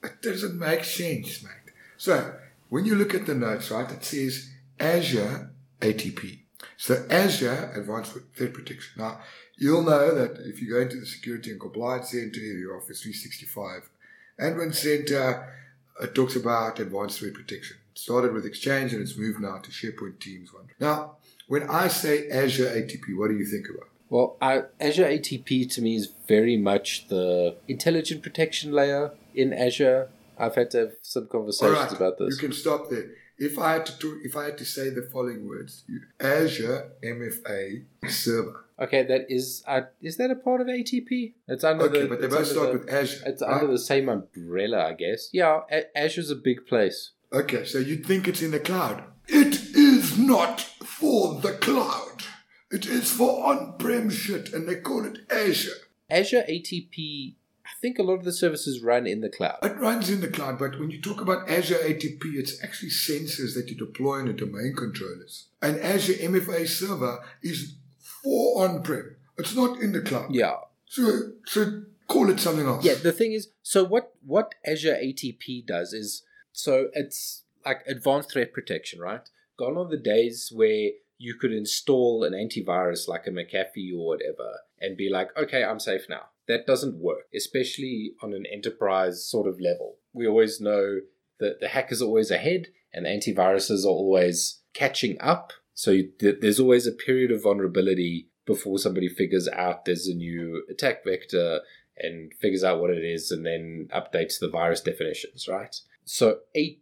it 0.03 0.21
doesn't 0.21 0.57
make 0.57 0.83
sense, 0.85 1.43
mate. 1.43 1.73
So 1.97 2.33
when 2.69 2.85
you 2.85 2.95
look 2.95 3.13
at 3.13 3.25
the 3.25 3.35
notes, 3.35 3.69
right, 3.69 3.91
it 3.91 4.03
says 4.03 4.49
Azure 4.79 5.51
ATP. 5.81 6.39
So 6.77 7.05
Azure 7.09 7.71
Advanced 7.75 8.13
Threat 8.35 8.53
Protection. 8.53 8.93
Now 8.97 9.19
you'll 9.57 9.83
know 9.83 10.15
that 10.15 10.39
if 10.47 10.61
you 10.61 10.71
go 10.73 10.79
into 10.79 10.99
the 10.99 11.05
Security 11.05 11.51
and 11.51 11.59
Compliance 11.59 12.11
Center, 12.11 12.39
your 12.39 12.77
Office 12.77 13.01
365 13.03 13.89
Admin 14.39 14.73
Center, 14.73 15.53
it 16.01 16.15
talks 16.15 16.35
about 16.35 16.79
Advanced 16.79 17.19
Threat 17.19 17.33
Protection. 17.33 17.77
It 17.93 17.99
started 17.99 18.33
with 18.33 18.45
Exchange 18.45 18.93
and 18.93 19.01
it's 19.01 19.17
moved 19.17 19.39
now 19.39 19.57
to 19.57 19.71
SharePoint 19.71 20.19
Teams 20.19 20.53
one. 20.53 20.67
Now, 20.79 21.17
when 21.47 21.63
I 21.69 21.87
say 21.87 22.29
Azure 22.29 22.67
ATP, 22.67 23.17
what 23.17 23.29
do 23.29 23.37
you 23.37 23.45
think 23.45 23.67
about? 23.69 23.89
Well, 24.09 24.37
I, 24.41 24.63
Azure 24.79 25.05
ATP 25.05 25.73
to 25.73 25.81
me 25.81 25.95
is 25.95 26.13
very 26.27 26.57
much 26.57 27.07
the 27.07 27.55
intelligent 27.67 28.23
protection 28.23 28.73
layer 28.73 29.11
in 29.33 29.53
Azure. 29.53 30.09
I've 30.37 30.55
had 30.55 30.71
to 30.71 30.77
have 30.79 30.91
some 31.01 31.27
conversations 31.27 31.77
right, 31.77 31.91
about 31.93 32.17
this. 32.17 32.35
You 32.41 32.49
can 32.49 32.53
stop 32.53 32.89
there. 32.89 33.11
If 33.43 33.57
I 33.57 33.73
had 33.73 33.85
to 33.87 34.19
if 34.23 34.35
I 34.37 34.43
had 34.45 34.57
to 34.59 34.65
say 34.65 34.89
the 34.91 35.01
following 35.01 35.47
words, 35.47 35.83
you, 35.87 35.99
Azure 36.19 36.91
MFA 37.03 37.85
server. 38.07 38.65
Okay, 38.79 39.01
that 39.03 39.25
is 39.29 39.63
uh, 39.67 39.81
is 40.01 40.17
that 40.17 40.29
a 40.29 40.35
part 40.35 40.61
of 40.61 40.67
ATP? 40.67 41.33
It's 41.47 41.63
under 41.63 41.85
Okay, 41.85 42.03
the. 42.03 42.07
but 42.07 42.21
they 42.21 42.27
both 42.27 42.47
start 42.47 42.71
the- 42.71 42.77
with 42.79 42.89
Azure. 42.89 43.23
It's 43.25 43.41
right? 43.41 43.53
under 43.53 43.67
the 43.67 43.79
same 43.79 44.09
umbrella, 44.09 44.85
I 44.85 44.93
guess. 44.93 45.29
Yeah, 45.33 45.61
a- 45.71 45.89
Azure's 45.97 46.29
a 46.29 46.35
big 46.35 46.67
place. 46.67 47.11
Okay, 47.33 47.63
so 47.65 47.79
you'd 47.79 48.05
think 48.05 48.27
it's 48.27 48.41
in 48.43 48.51
the 48.51 48.59
cloud. 48.59 49.03
It 49.27 49.55
is 49.75 50.17
not 50.19 50.61
for 50.61 51.39
the 51.41 51.53
cloud. 51.53 52.23
It 52.69 52.85
is 52.85 53.11
for 53.11 53.45
on-prem 53.47 54.09
shit, 54.09 54.53
and 54.53 54.67
they 54.67 54.75
call 54.75 55.05
it 55.05 55.19
Azure. 55.31 55.71
Azure 56.09 56.43
ATP, 56.47 57.35
I 57.71 57.79
think 57.81 57.97
a 57.97 58.03
lot 58.03 58.15
of 58.15 58.23
the 58.25 58.33
services 58.33 58.81
run 58.81 59.07
in 59.07 59.21
the 59.21 59.29
cloud. 59.29 59.59
It 59.63 59.77
runs 59.77 60.09
in 60.09 60.21
the 60.21 60.27
cloud, 60.27 60.59
but 60.59 60.79
when 60.79 60.91
you 60.91 61.01
talk 61.01 61.21
about 61.21 61.49
Azure 61.49 61.75
ATP, 61.75 62.21
it's 62.35 62.63
actually 62.63 62.89
sensors 62.89 63.55
that 63.55 63.67
you 63.69 63.75
deploy 63.75 64.19
in 64.19 64.27
the 64.27 64.33
domain 64.33 64.73
controllers. 64.77 65.47
And 65.61 65.79
Azure 65.79 66.13
MFA 66.13 66.67
server 66.67 67.19
is 67.41 67.75
for 67.97 68.63
on-prem. 68.63 69.15
It's 69.37 69.55
not 69.55 69.79
in 69.79 69.91
the 69.93 70.01
cloud. 70.01 70.33
Yeah, 70.33 70.55
So, 70.85 71.31
so 71.45 71.83
call 72.07 72.29
it 72.29 72.39
something 72.39 72.65
else. 72.67 72.85
yeah. 72.85 72.95
The 72.95 73.11
thing 73.11 73.31
is, 73.33 73.47
so 73.63 73.83
what 73.83 74.13
what 74.25 74.53
Azure 74.65 74.95
ATP 74.95 75.65
does 75.65 75.93
is, 75.93 76.23
so 76.51 76.89
it's 76.93 77.43
like 77.65 77.81
advanced 77.87 78.31
threat 78.33 78.53
protection, 78.53 78.99
right? 78.99 79.27
Gone 79.57 79.77
are 79.77 79.87
the 79.87 79.97
days 79.97 80.51
where 80.53 80.89
you 81.17 81.35
could 81.39 81.53
install 81.53 82.23
an 82.23 82.33
antivirus 82.33 83.07
like 83.07 83.27
a 83.27 83.29
McAfee 83.31 83.93
or 83.95 84.05
whatever 84.07 84.59
and 84.79 84.97
be 84.97 85.09
like, 85.09 85.29
okay, 85.37 85.63
I'm 85.63 85.79
safe 85.79 86.07
now. 86.09 86.23
That 86.51 86.67
doesn't 86.67 87.01
work, 87.01 87.27
especially 87.33 88.13
on 88.21 88.33
an 88.33 88.45
enterprise 88.51 89.25
sort 89.25 89.47
of 89.47 89.59
level. 89.61 89.95
We 90.13 90.27
always 90.27 90.59
know 90.59 90.99
that 91.39 91.59
the 91.61 91.69
hackers 91.69 92.01
are 92.01 92.05
always 92.05 92.29
ahead 92.29 92.67
and 92.93 93.05
antiviruses 93.05 93.85
are 93.85 93.89
always 93.89 94.61
catching 94.73 95.15
up. 95.21 95.53
So 95.73 95.99
there's 96.19 96.59
always 96.59 96.85
a 96.85 96.91
period 96.91 97.31
of 97.31 97.43
vulnerability 97.43 98.27
before 98.45 98.77
somebody 98.77 99.07
figures 99.07 99.47
out 99.47 99.85
there's 99.85 100.07
a 100.07 100.13
new 100.13 100.63
attack 100.69 101.05
vector 101.05 101.61
and 101.97 102.33
figures 102.41 102.63
out 102.63 102.81
what 102.81 102.91
it 102.91 103.03
is 103.03 103.31
and 103.31 103.45
then 103.45 103.87
updates 103.93 104.39
the 104.39 104.49
virus 104.49 104.81
definitions, 104.81 105.47
right? 105.47 105.75
So 106.03 106.39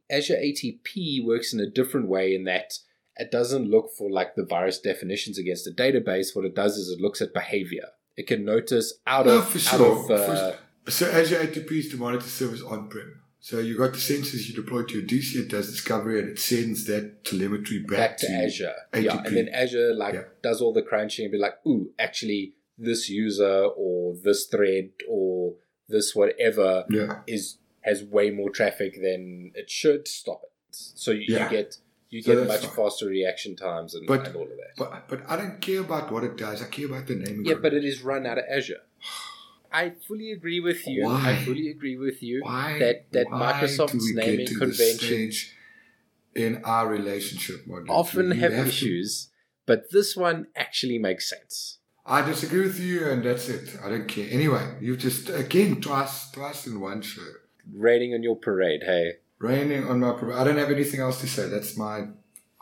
Azure 0.09 0.35
ATP 0.35 1.23
works 1.23 1.53
in 1.53 1.59
a 1.59 1.69
different 1.69 2.07
way 2.07 2.33
in 2.33 2.45
that 2.45 2.73
it 3.17 3.31
doesn't 3.31 3.69
look 3.69 3.91
for 3.97 4.09
like 4.09 4.35
the 4.35 4.45
virus 4.45 4.79
definitions 4.79 5.37
against 5.37 5.67
a 5.67 5.71
database. 5.71 6.35
What 6.35 6.45
it 6.45 6.55
does 6.55 6.77
is 6.77 6.89
it 6.89 7.01
looks 7.01 7.21
at 7.21 7.33
behavior. 7.33 7.89
It 8.19 8.27
can 8.27 8.43
notice 8.43 8.95
out 9.07 9.27
No, 9.27 9.37
of 9.37 9.47
for 9.49 9.57
out 9.57 9.79
sure. 9.79 10.03
of 10.03 10.11
uh, 10.11 10.55
so 10.89 11.09
Azure 11.09 11.37
ATP 11.37 11.71
is 11.71 11.89
to 11.91 11.97
monitor 11.97 12.27
service 12.27 12.61
on-prem. 12.61 13.21
So 13.39 13.59
you 13.59 13.77
got 13.77 13.93
the 13.93 13.97
sensors 13.99 14.49
you 14.49 14.53
deploy 14.53 14.83
to 14.83 14.93
your 14.99 15.07
DC, 15.07 15.35
it 15.37 15.47
does 15.49 15.71
discovery, 15.71 16.19
and 16.19 16.27
it 16.29 16.39
sends 16.39 16.83
that 16.87 17.23
telemetry 17.23 17.79
back, 17.79 17.97
back 17.97 18.17
to 18.17 18.27
Azure. 18.29 18.73
Yeah, 18.93 19.23
and 19.25 19.37
then 19.37 19.47
Azure 19.47 19.93
like 19.93 20.15
Yeah. 20.15 20.23
does 20.43 20.59
all 20.61 20.73
the 20.73 20.81
crunching 20.81 21.23
and 21.25 21.31
be 21.31 21.37
like, 21.37 21.53
ooh, 21.65 21.91
actually 21.97 22.55
this 22.77 23.07
user 23.09 23.63
or 23.83 24.17
this 24.21 24.45
thread 24.47 24.89
or 25.07 25.55
this 25.87 26.13
whatever 26.13 26.83
Yeah. 26.89 27.21
is 27.25 27.57
has 27.81 28.03
way 28.03 28.31
more 28.31 28.49
traffic 28.49 28.95
than 29.01 29.53
it 29.55 29.69
should. 29.69 30.09
Stop 30.09 30.41
it. 30.43 30.75
So 30.75 31.11
you, 31.11 31.21
you 31.21 31.49
get 31.49 31.77
you 32.09 32.21
So 32.21 32.35
get 32.35 32.47
much 32.47 32.65
fine. 32.65 32.75
faster 32.75 33.05
reaction 33.07 33.55
times 33.55 33.93
and, 33.95 34.07
But- 34.07 34.27
and 34.27 34.35
all 34.35 34.43
of 34.43 34.49
that. 34.49 34.73
But 34.77 35.07
but 35.07 35.29
I 35.29 35.35
don't 35.35 35.59
care 35.61 35.81
about 35.81 36.11
what 36.11 36.23
it 36.23 36.37
does. 36.37 36.61
I 36.61 36.67
care 36.67 36.85
about 36.87 37.07
the 37.07 37.15
naming. 37.15 37.45
yeah, 37.45 37.55
but 37.55 37.73
it 37.73 37.83
is 37.85 38.01
run 38.01 38.25
out 38.25 38.37
of 38.37 38.45
Azure. 38.49 38.81
I 39.71 39.91
fully 40.07 40.31
agree 40.31 40.59
with 40.59 40.87
you. 40.87 41.03
Why? 41.05 41.31
I 41.31 41.35
fully 41.45 41.69
agree 41.69 41.95
with 41.97 42.23
you 42.23 42.41
why 42.41 42.79
that 42.79 43.11
that 43.11 43.29
why 43.29 43.53
Microsoft's 43.53 43.91
do 43.93 43.99
we 43.99 44.13
get 44.15 44.25
naming 44.25 44.47
to 44.47 44.55
convention 44.55 45.31
in 46.35 46.61
our 46.63 46.87
relationship 46.87 47.67
model? 47.67 47.91
often 47.95 48.27
You 48.27 48.33
have, 48.41 48.51
to- 48.53 48.67
issues, 48.67 49.29
but 49.67 49.91
this 49.91 50.15
one 50.17 50.47
actually 50.55 50.97
makes 50.97 51.29
sense. 51.29 51.77
I 52.05 52.23
disagree 52.23 52.61
with 52.61 52.79
you, 52.79 53.07
and 53.07 53.23
that's 53.23 53.47
it. 53.49 53.77
I 53.83 53.89
don't 53.89 54.07
care. 54.07 54.27
Anyway, 54.31 54.65
you've 54.81 54.97
just 54.97 55.29
again 55.29 55.79
twice 55.79 56.31
twice 56.31 56.65
in 56.65 56.79
one 56.79 57.01
show. 57.03 57.21
Rating 57.71 58.15
on 58.15 58.23
your 58.23 58.35
parade, 58.35 58.81
hey. 58.83 59.17
Raining 59.39 59.87
on 59.87 59.99
my. 60.01 60.11
Pro- 60.13 60.37
I 60.39 60.43
don't 60.43 60.57
have 60.57 60.71
anything 60.71 60.99
else 60.99 61.21
to 61.21 61.27
say. 61.27 61.47
That's 61.47 61.77
my. 61.77 62.07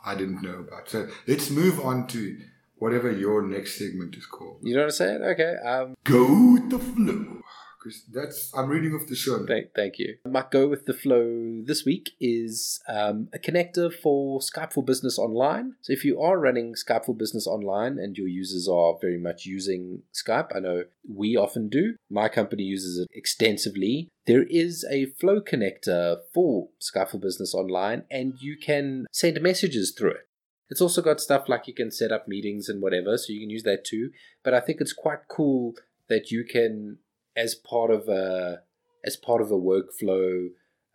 I 0.04 0.14
didn't 0.14 0.42
know 0.42 0.60
about. 0.60 0.88
So 0.88 1.08
let's 1.26 1.50
move 1.50 1.80
on 1.80 2.06
to 2.08 2.38
whatever 2.76 3.10
your 3.10 3.42
next 3.42 3.78
segment 3.78 4.16
is 4.16 4.26
called. 4.26 4.60
You 4.62 4.74
know 4.74 4.80
what 4.82 4.86
I'm 4.86 4.90
saying? 4.92 5.22
Okay. 5.22 5.56
Um, 5.64 5.96
Go 6.04 6.52
with 6.52 6.70
the 6.70 6.78
flow. 6.78 7.42
Because 7.78 8.04
that's. 8.12 8.52
I'm 8.56 8.68
reading 8.68 8.92
off 8.94 9.06
the 9.06 9.14
show. 9.14 9.46
Thank, 9.46 9.74
thank 9.74 9.98
you. 9.98 10.16
My 10.26 10.44
go 10.50 10.66
with 10.66 10.86
the 10.86 10.92
flow 10.92 11.62
this 11.64 11.84
week 11.84 12.10
is 12.20 12.80
um, 12.88 13.28
a 13.32 13.38
connector 13.38 13.92
for 13.92 14.40
Skype 14.40 14.72
for 14.72 14.82
Business 14.82 15.18
Online. 15.18 15.74
So 15.82 15.92
if 15.92 16.04
you 16.04 16.20
are 16.20 16.38
running 16.38 16.74
Skype 16.74 17.04
for 17.04 17.14
Business 17.14 17.46
Online 17.46 17.98
and 17.98 18.16
your 18.16 18.28
users 18.28 18.68
are 18.68 18.96
very 19.00 19.18
much 19.18 19.46
using 19.46 20.02
Skype, 20.12 20.54
I 20.56 20.60
know 20.60 20.84
we 21.08 21.36
often 21.36 21.68
do. 21.68 21.94
My 22.10 22.28
company 22.28 22.64
uses 22.64 22.98
it 22.98 23.08
extensively. 23.12 24.08
There 24.26 24.42
is 24.42 24.84
a 24.90 25.06
flow 25.06 25.40
connector 25.40 26.18
for 26.34 26.68
Skype 26.80 27.10
for 27.10 27.18
Business 27.18 27.54
Online, 27.54 28.02
and 28.10 28.34
you 28.40 28.56
can 28.58 29.06
send 29.12 29.40
messages 29.40 29.94
through 29.96 30.10
it. 30.10 30.28
It's 30.70 30.82
also 30.82 31.00
got 31.00 31.20
stuff 31.20 31.48
like 31.48 31.66
you 31.66 31.74
can 31.74 31.90
set 31.90 32.12
up 32.12 32.28
meetings 32.28 32.68
and 32.68 32.82
whatever, 32.82 33.16
so 33.16 33.32
you 33.32 33.40
can 33.40 33.50
use 33.50 33.62
that 33.62 33.84
too. 33.84 34.10
But 34.44 34.52
I 34.52 34.60
think 34.60 34.80
it's 34.80 34.92
quite 34.92 35.28
cool 35.28 35.74
that 36.08 36.30
you 36.30 36.44
can 36.44 36.98
as 37.44 37.54
part 37.54 37.90
of 37.90 38.08
a 38.08 38.60
as 39.04 39.16
part 39.16 39.40
of 39.40 39.50
a 39.50 39.60
workflow, 39.72 40.48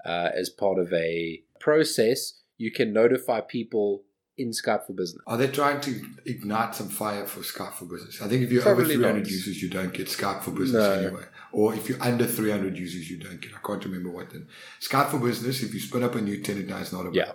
uh, 0.06 0.30
as 0.42 0.50
part 0.50 0.78
of 0.78 0.92
a 0.94 1.42
process, 1.60 2.42
you 2.58 2.70
can 2.72 2.92
notify 2.94 3.40
people 3.42 4.04
in 4.38 4.50
Skype 4.50 4.86
for 4.88 4.94
Business. 4.94 5.22
Are 5.28 5.38
they 5.38 5.48
trying 5.48 5.80
to 5.82 6.02
ignite 6.26 6.76
some 6.76 6.90
fire 6.90 7.26
for 7.26 7.42
Skype 7.42 7.74
for 7.74 7.86
Business? 7.86 8.22
I 8.22 8.28
think 8.28 8.42
if 8.44 8.52
you're 8.52 8.64
Probably 8.64 8.84
over 8.86 8.94
300 8.96 9.20
not. 9.20 9.30
users, 9.30 9.62
you 9.62 9.70
don't 9.70 9.94
get 9.94 10.08
Skype 10.08 10.42
for 10.42 10.52
Business 10.52 10.84
No. 10.84 10.92
anyway. 10.92 11.24
Or 11.54 11.74
if 11.76 11.88
you're 11.88 12.02
under 12.02 12.26
300 12.26 12.78
users, 12.78 13.10
you 13.10 13.18
don't 13.18 13.40
get. 13.40 13.52
I 13.56 13.60
can't 13.66 13.84
remember 13.86 14.10
what 14.10 14.32
then. 14.32 14.48
Skype 14.82 15.10
for 15.12 15.20
Business, 15.20 15.64
if 15.64 15.74
you 15.74 15.80
spin 15.80 16.04
up 16.04 16.16
a 16.16 16.22
new 16.22 16.42
tenant, 16.42 16.68
now 16.68 16.80
it's 16.80 16.92
not 16.92 17.02
about 17.02 17.16
Yeah. 17.16 17.32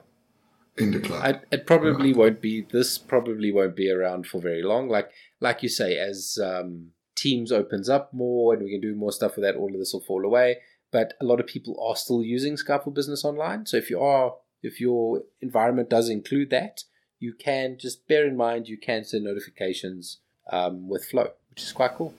in 0.76 0.90
the 0.90 1.00
cloud. 1.00 1.22
I, 1.24 1.40
it 1.54 1.66
probably 1.66 2.12
won't 2.12 2.40
be. 2.42 2.66
This 2.70 2.98
probably 2.98 3.52
won't 3.52 3.76
be 3.76 3.90
around 3.90 4.26
for 4.26 4.40
very 4.40 4.62
long. 4.62 4.88
Like 4.88 5.08
like 5.40 5.62
you 5.62 5.68
say, 5.68 5.96
as 5.96 6.36
um, 6.42 6.88
Teams 7.18 7.50
opens 7.50 7.88
up 7.88 8.14
more 8.14 8.54
and 8.54 8.62
we 8.62 8.70
can 8.70 8.80
do 8.80 8.94
more 8.94 9.12
stuff 9.12 9.36
with 9.36 9.44
that, 9.44 9.56
all 9.56 9.72
of 9.72 9.78
this 9.78 9.92
will 9.92 10.00
fall 10.00 10.24
away. 10.24 10.58
But 10.92 11.14
a 11.20 11.24
lot 11.24 11.40
of 11.40 11.46
people 11.46 11.76
are 11.84 11.96
still 11.96 12.22
using 12.22 12.54
Skype 12.54 12.84
for 12.84 12.92
Business 12.92 13.24
Online. 13.24 13.66
So 13.66 13.76
if 13.76 13.90
you 13.90 14.00
are, 14.00 14.36
if 14.62 14.80
your 14.80 15.22
environment 15.42 15.90
does 15.90 16.08
include 16.08 16.50
that, 16.50 16.84
you 17.18 17.34
can 17.34 17.76
just 17.78 18.06
bear 18.06 18.26
in 18.26 18.36
mind 18.36 18.68
you 18.68 18.78
can 18.78 19.04
send 19.04 19.24
notifications 19.24 20.20
um, 20.52 20.88
with 20.88 21.04
Flow, 21.04 21.30
which 21.50 21.62
is 21.62 21.72
quite 21.72 21.94
cool. 21.94 22.14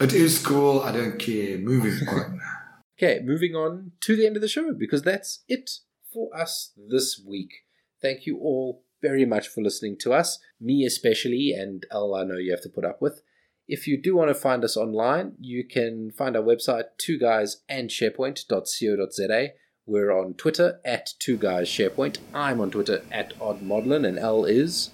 it 0.00 0.12
is 0.12 0.44
cool. 0.44 0.80
I 0.80 0.92
don't 0.92 1.18
care. 1.18 1.58
Moving 1.58 2.08
on. 2.08 2.40
Okay, 2.98 3.20
moving 3.24 3.54
on 3.54 3.92
to 4.00 4.16
the 4.16 4.26
end 4.26 4.36
of 4.36 4.42
the 4.42 4.48
show 4.48 4.74
because 4.74 5.02
that's 5.02 5.44
it 5.48 5.70
for 6.12 6.28
us 6.36 6.72
this 6.76 7.20
week. 7.24 7.50
Thank 8.00 8.26
you 8.26 8.38
all 8.38 8.82
very 9.02 9.26
much 9.26 9.48
for 9.48 9.60
listening 9.60 9.96
to 9.98 10.14
us, 10.14 10.38
me 10.60 10.84
especially, 10.84 11.52
and 11.52 11.84
L, 11.90 12.14
I 12.14 12.24
know 12.24 12.38
you 12.38 12.52
have 12.52 12.62
to 12.62 12.68
put 12.68 12.84
up 12.84 13.02
with. 13.02 13.20
If 13.68 13.86
you 13.86 14.00
do 14.00 14.16
want 14.16 14.28
to 14.28 14.34
find 14.34 14.64
us 14.64 14.76
online, 14.76 15.32
you 15.40 15.66
can 15.66 16.10
find 16.10 16.36
our 16.36 16.42
website, 16.42 16.84
two 16.98 17.18
guys 17.18 17.62
and 17.68 17.90
sharepoint.co.za. 17.90 19.48
We're 19.84 20.12
on 20.12 20.34
Twitter 20.34 20.80
at 20.84 21.10
two 21.18 21.36
guys 21.36 21.68
sharepoint. 21.68 22.18
I'm 22.32 22.60
on 22.60 22.70
Twitter 22.70 23.02
at 23.10 23.36
oddmodlin, 23.38 24.06
and 24.06 24.18
L 24.18 24.44
is. 24.44 24.90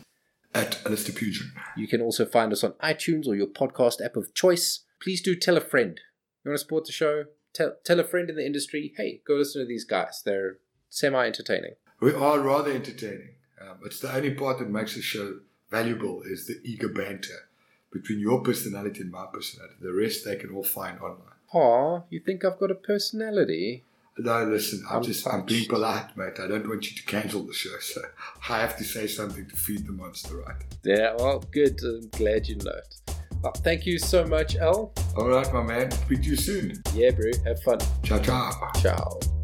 At 0.55 0.85
Alistair 0.87 1.15
Pugin. 1.15 1.51
You 1.77 1.87
can 1.87 2.01
also 2.01 2.25
find 2.25 2.53
us 2.53 2.65
on 2.65 2.73
iTunes 2.83 3.27
or 3.27 3.35
your 3.35 3.49
podcast 3.49 4.05
app 4.05 4.17
of 4.17 4.33
choice. 4.35 4.85
Please 5.01 5.21
do 5.21 5.37
tell 5.37 5.57
a 5.57 5.61
friend. 5.61 6.01
You 6.45 6.51
want 6.51 6.59
to 6.59 6.65
support 6.65 6.87
the 6.87 6.93
show? 6.93 7.25
Tell, 7.53 7.75
tell 7.85 8.01
a 8.01 8.05
friend 8.05 8.31
in 8.31 8.37
the 8.37 8.47
industry, 8.47 8.93
hey, 8.97 9.21
go 9.27 9.35
listen 9.35 9.63
to 9.63 9.67
these 9.67 9.85
guys. 9.85 10.23
They're 10.25 10.59
semi 10.89 11.27
entertaining. 11.27 11.75
We 12.01 12.15
are 12.15 12.39
rather 12.39 12.71
entertaining. 12.71 13.31
Um, 13.61 13.79
it's 13.85 14.01
the 14.01 14.15
only 14.15 14.33
part 14.35 14.59
that 14.59 14.71
makes 14.71 14.95
the 14.95 15.03
show 15.03 15.41
valuable 15.71 16.23
is 16.23 16.47
the 16.47 16.61
eager 16.65 16.89
banter 16.89 17.49
between 17.91 18.21
your 18.21 18.43
personality 18.43 19.01
and 19.01 19.11
my 19.11 19.27
personality. 19.33 19.75
The 19.81 19.93
rest 19.93 20.25
they 20.25 20.37
can 20.37 20.55
all 20.55 20.65
find 20.65 20.99
online. 21.01 21.39
Aw, 21.55 22.03
you 22.11 22.21
think 22.21 22.45
I've 22.45 22.59
got 22.59 22.71
a 22.71 22.75
personality? 22.75 23.85
No, 24.19 24.45
listen, 24.45 24.85
I'm, 24.91 24.97
I'm 24.97 25.03
just 25.05 25.27
I'm 25.29 25.45
being 25.45 25.69
polite, 25.69 26.17
mate. 26.17 26.41
I 26.41 26.49
don't 26.49 26.69
want 26.69 26.91
you 26.91 26.97
to 26.97 27.03
cancel 27.05 27.45
the 27.45 27.53
show, 27.53 27.79
so 27.81 28.01
I 28.49 28.59
have 28.61 28.77
to 28.79 28.85
say 28.85 29.07
something 29.07 29.47
to 29.47 29.57
feed 29.57 29.87
the 29.87 29.93
monster, 29.93 30.37
right? 30.39 30.57
Yeah, 30.83 31.15
well, 31.19 31.45
good. 31.53 31.79
I'm 31.85 32.09
glad 32.11 32.49
you 32.49 32.57
know 32.57 32.73
it. 32.73 33.15
Well, 33.43 33.53
thank 33.59 33.87
you 33.87 33.99
so 33.99 34.27
much, 34.27 34.57
L. 34.57 34.93
All 35.17 35.29
right, 35.29 35.53
my 35.55 35.63
man. 35.63 35.93
Speak 35.93 36.23
to 36.23 36.31
you 36.31 36.37
soon. 36.37 36.83
Yeah, 36.93 37.11
bro. 37.13 37.31
Have 37.45 37.63
fun. 37.63 37.79
Ciao, 38.03 38.19
ciao. 38.19 38.73
Ciao. 38.81 39.38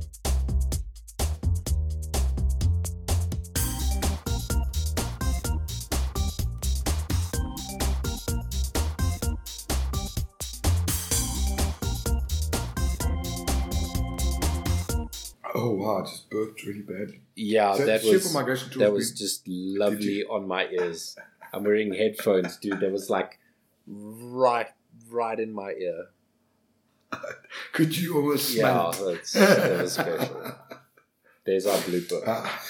Wow, 15.84 15.98
I 16.02 16.02
just 16.02 16.30
burped 16.30 16.64
really 16.64 16.80
badly. 16.82 17.20
Yeah, 17.36 17.74
So 17.74 17.86
that 17.86 18.02
was 18.04 18.32
that 18.76 18.92
was 18.92 19.10
been- 19.10 19.16
just 19.16 19.46
lovely 19.48 20.24
on 20.24 20.46
my 20.48 20.66
ears. 20.68 21.16
I'm 21.52 21.62
wearing 21.64 21.92
headphones, 21.94 22.56
dude. 22.56 22.80
That 22.80 22.90
was 22.92 23.08
like 23.10 23.38
right, 23.86 24.68
right 25.10 25.38
in 25.38 25.52
my 25.52 25.70
ear. 25.72 26.06
Could 27.72 27.96
you 27.96 28.16
almost 28.16 28.50
smell 28.50 28.92
Yeah, 28.98 29.00
it? 29.08 29.14
that's, 29.14 29.32
that 29.34 29.82
was 29.82 29.92
special. 29.92 30.52
There's 31.46 31.66
our 31.66 31.78
blooper. 31.78 32.22
Ah. 32.26 32.60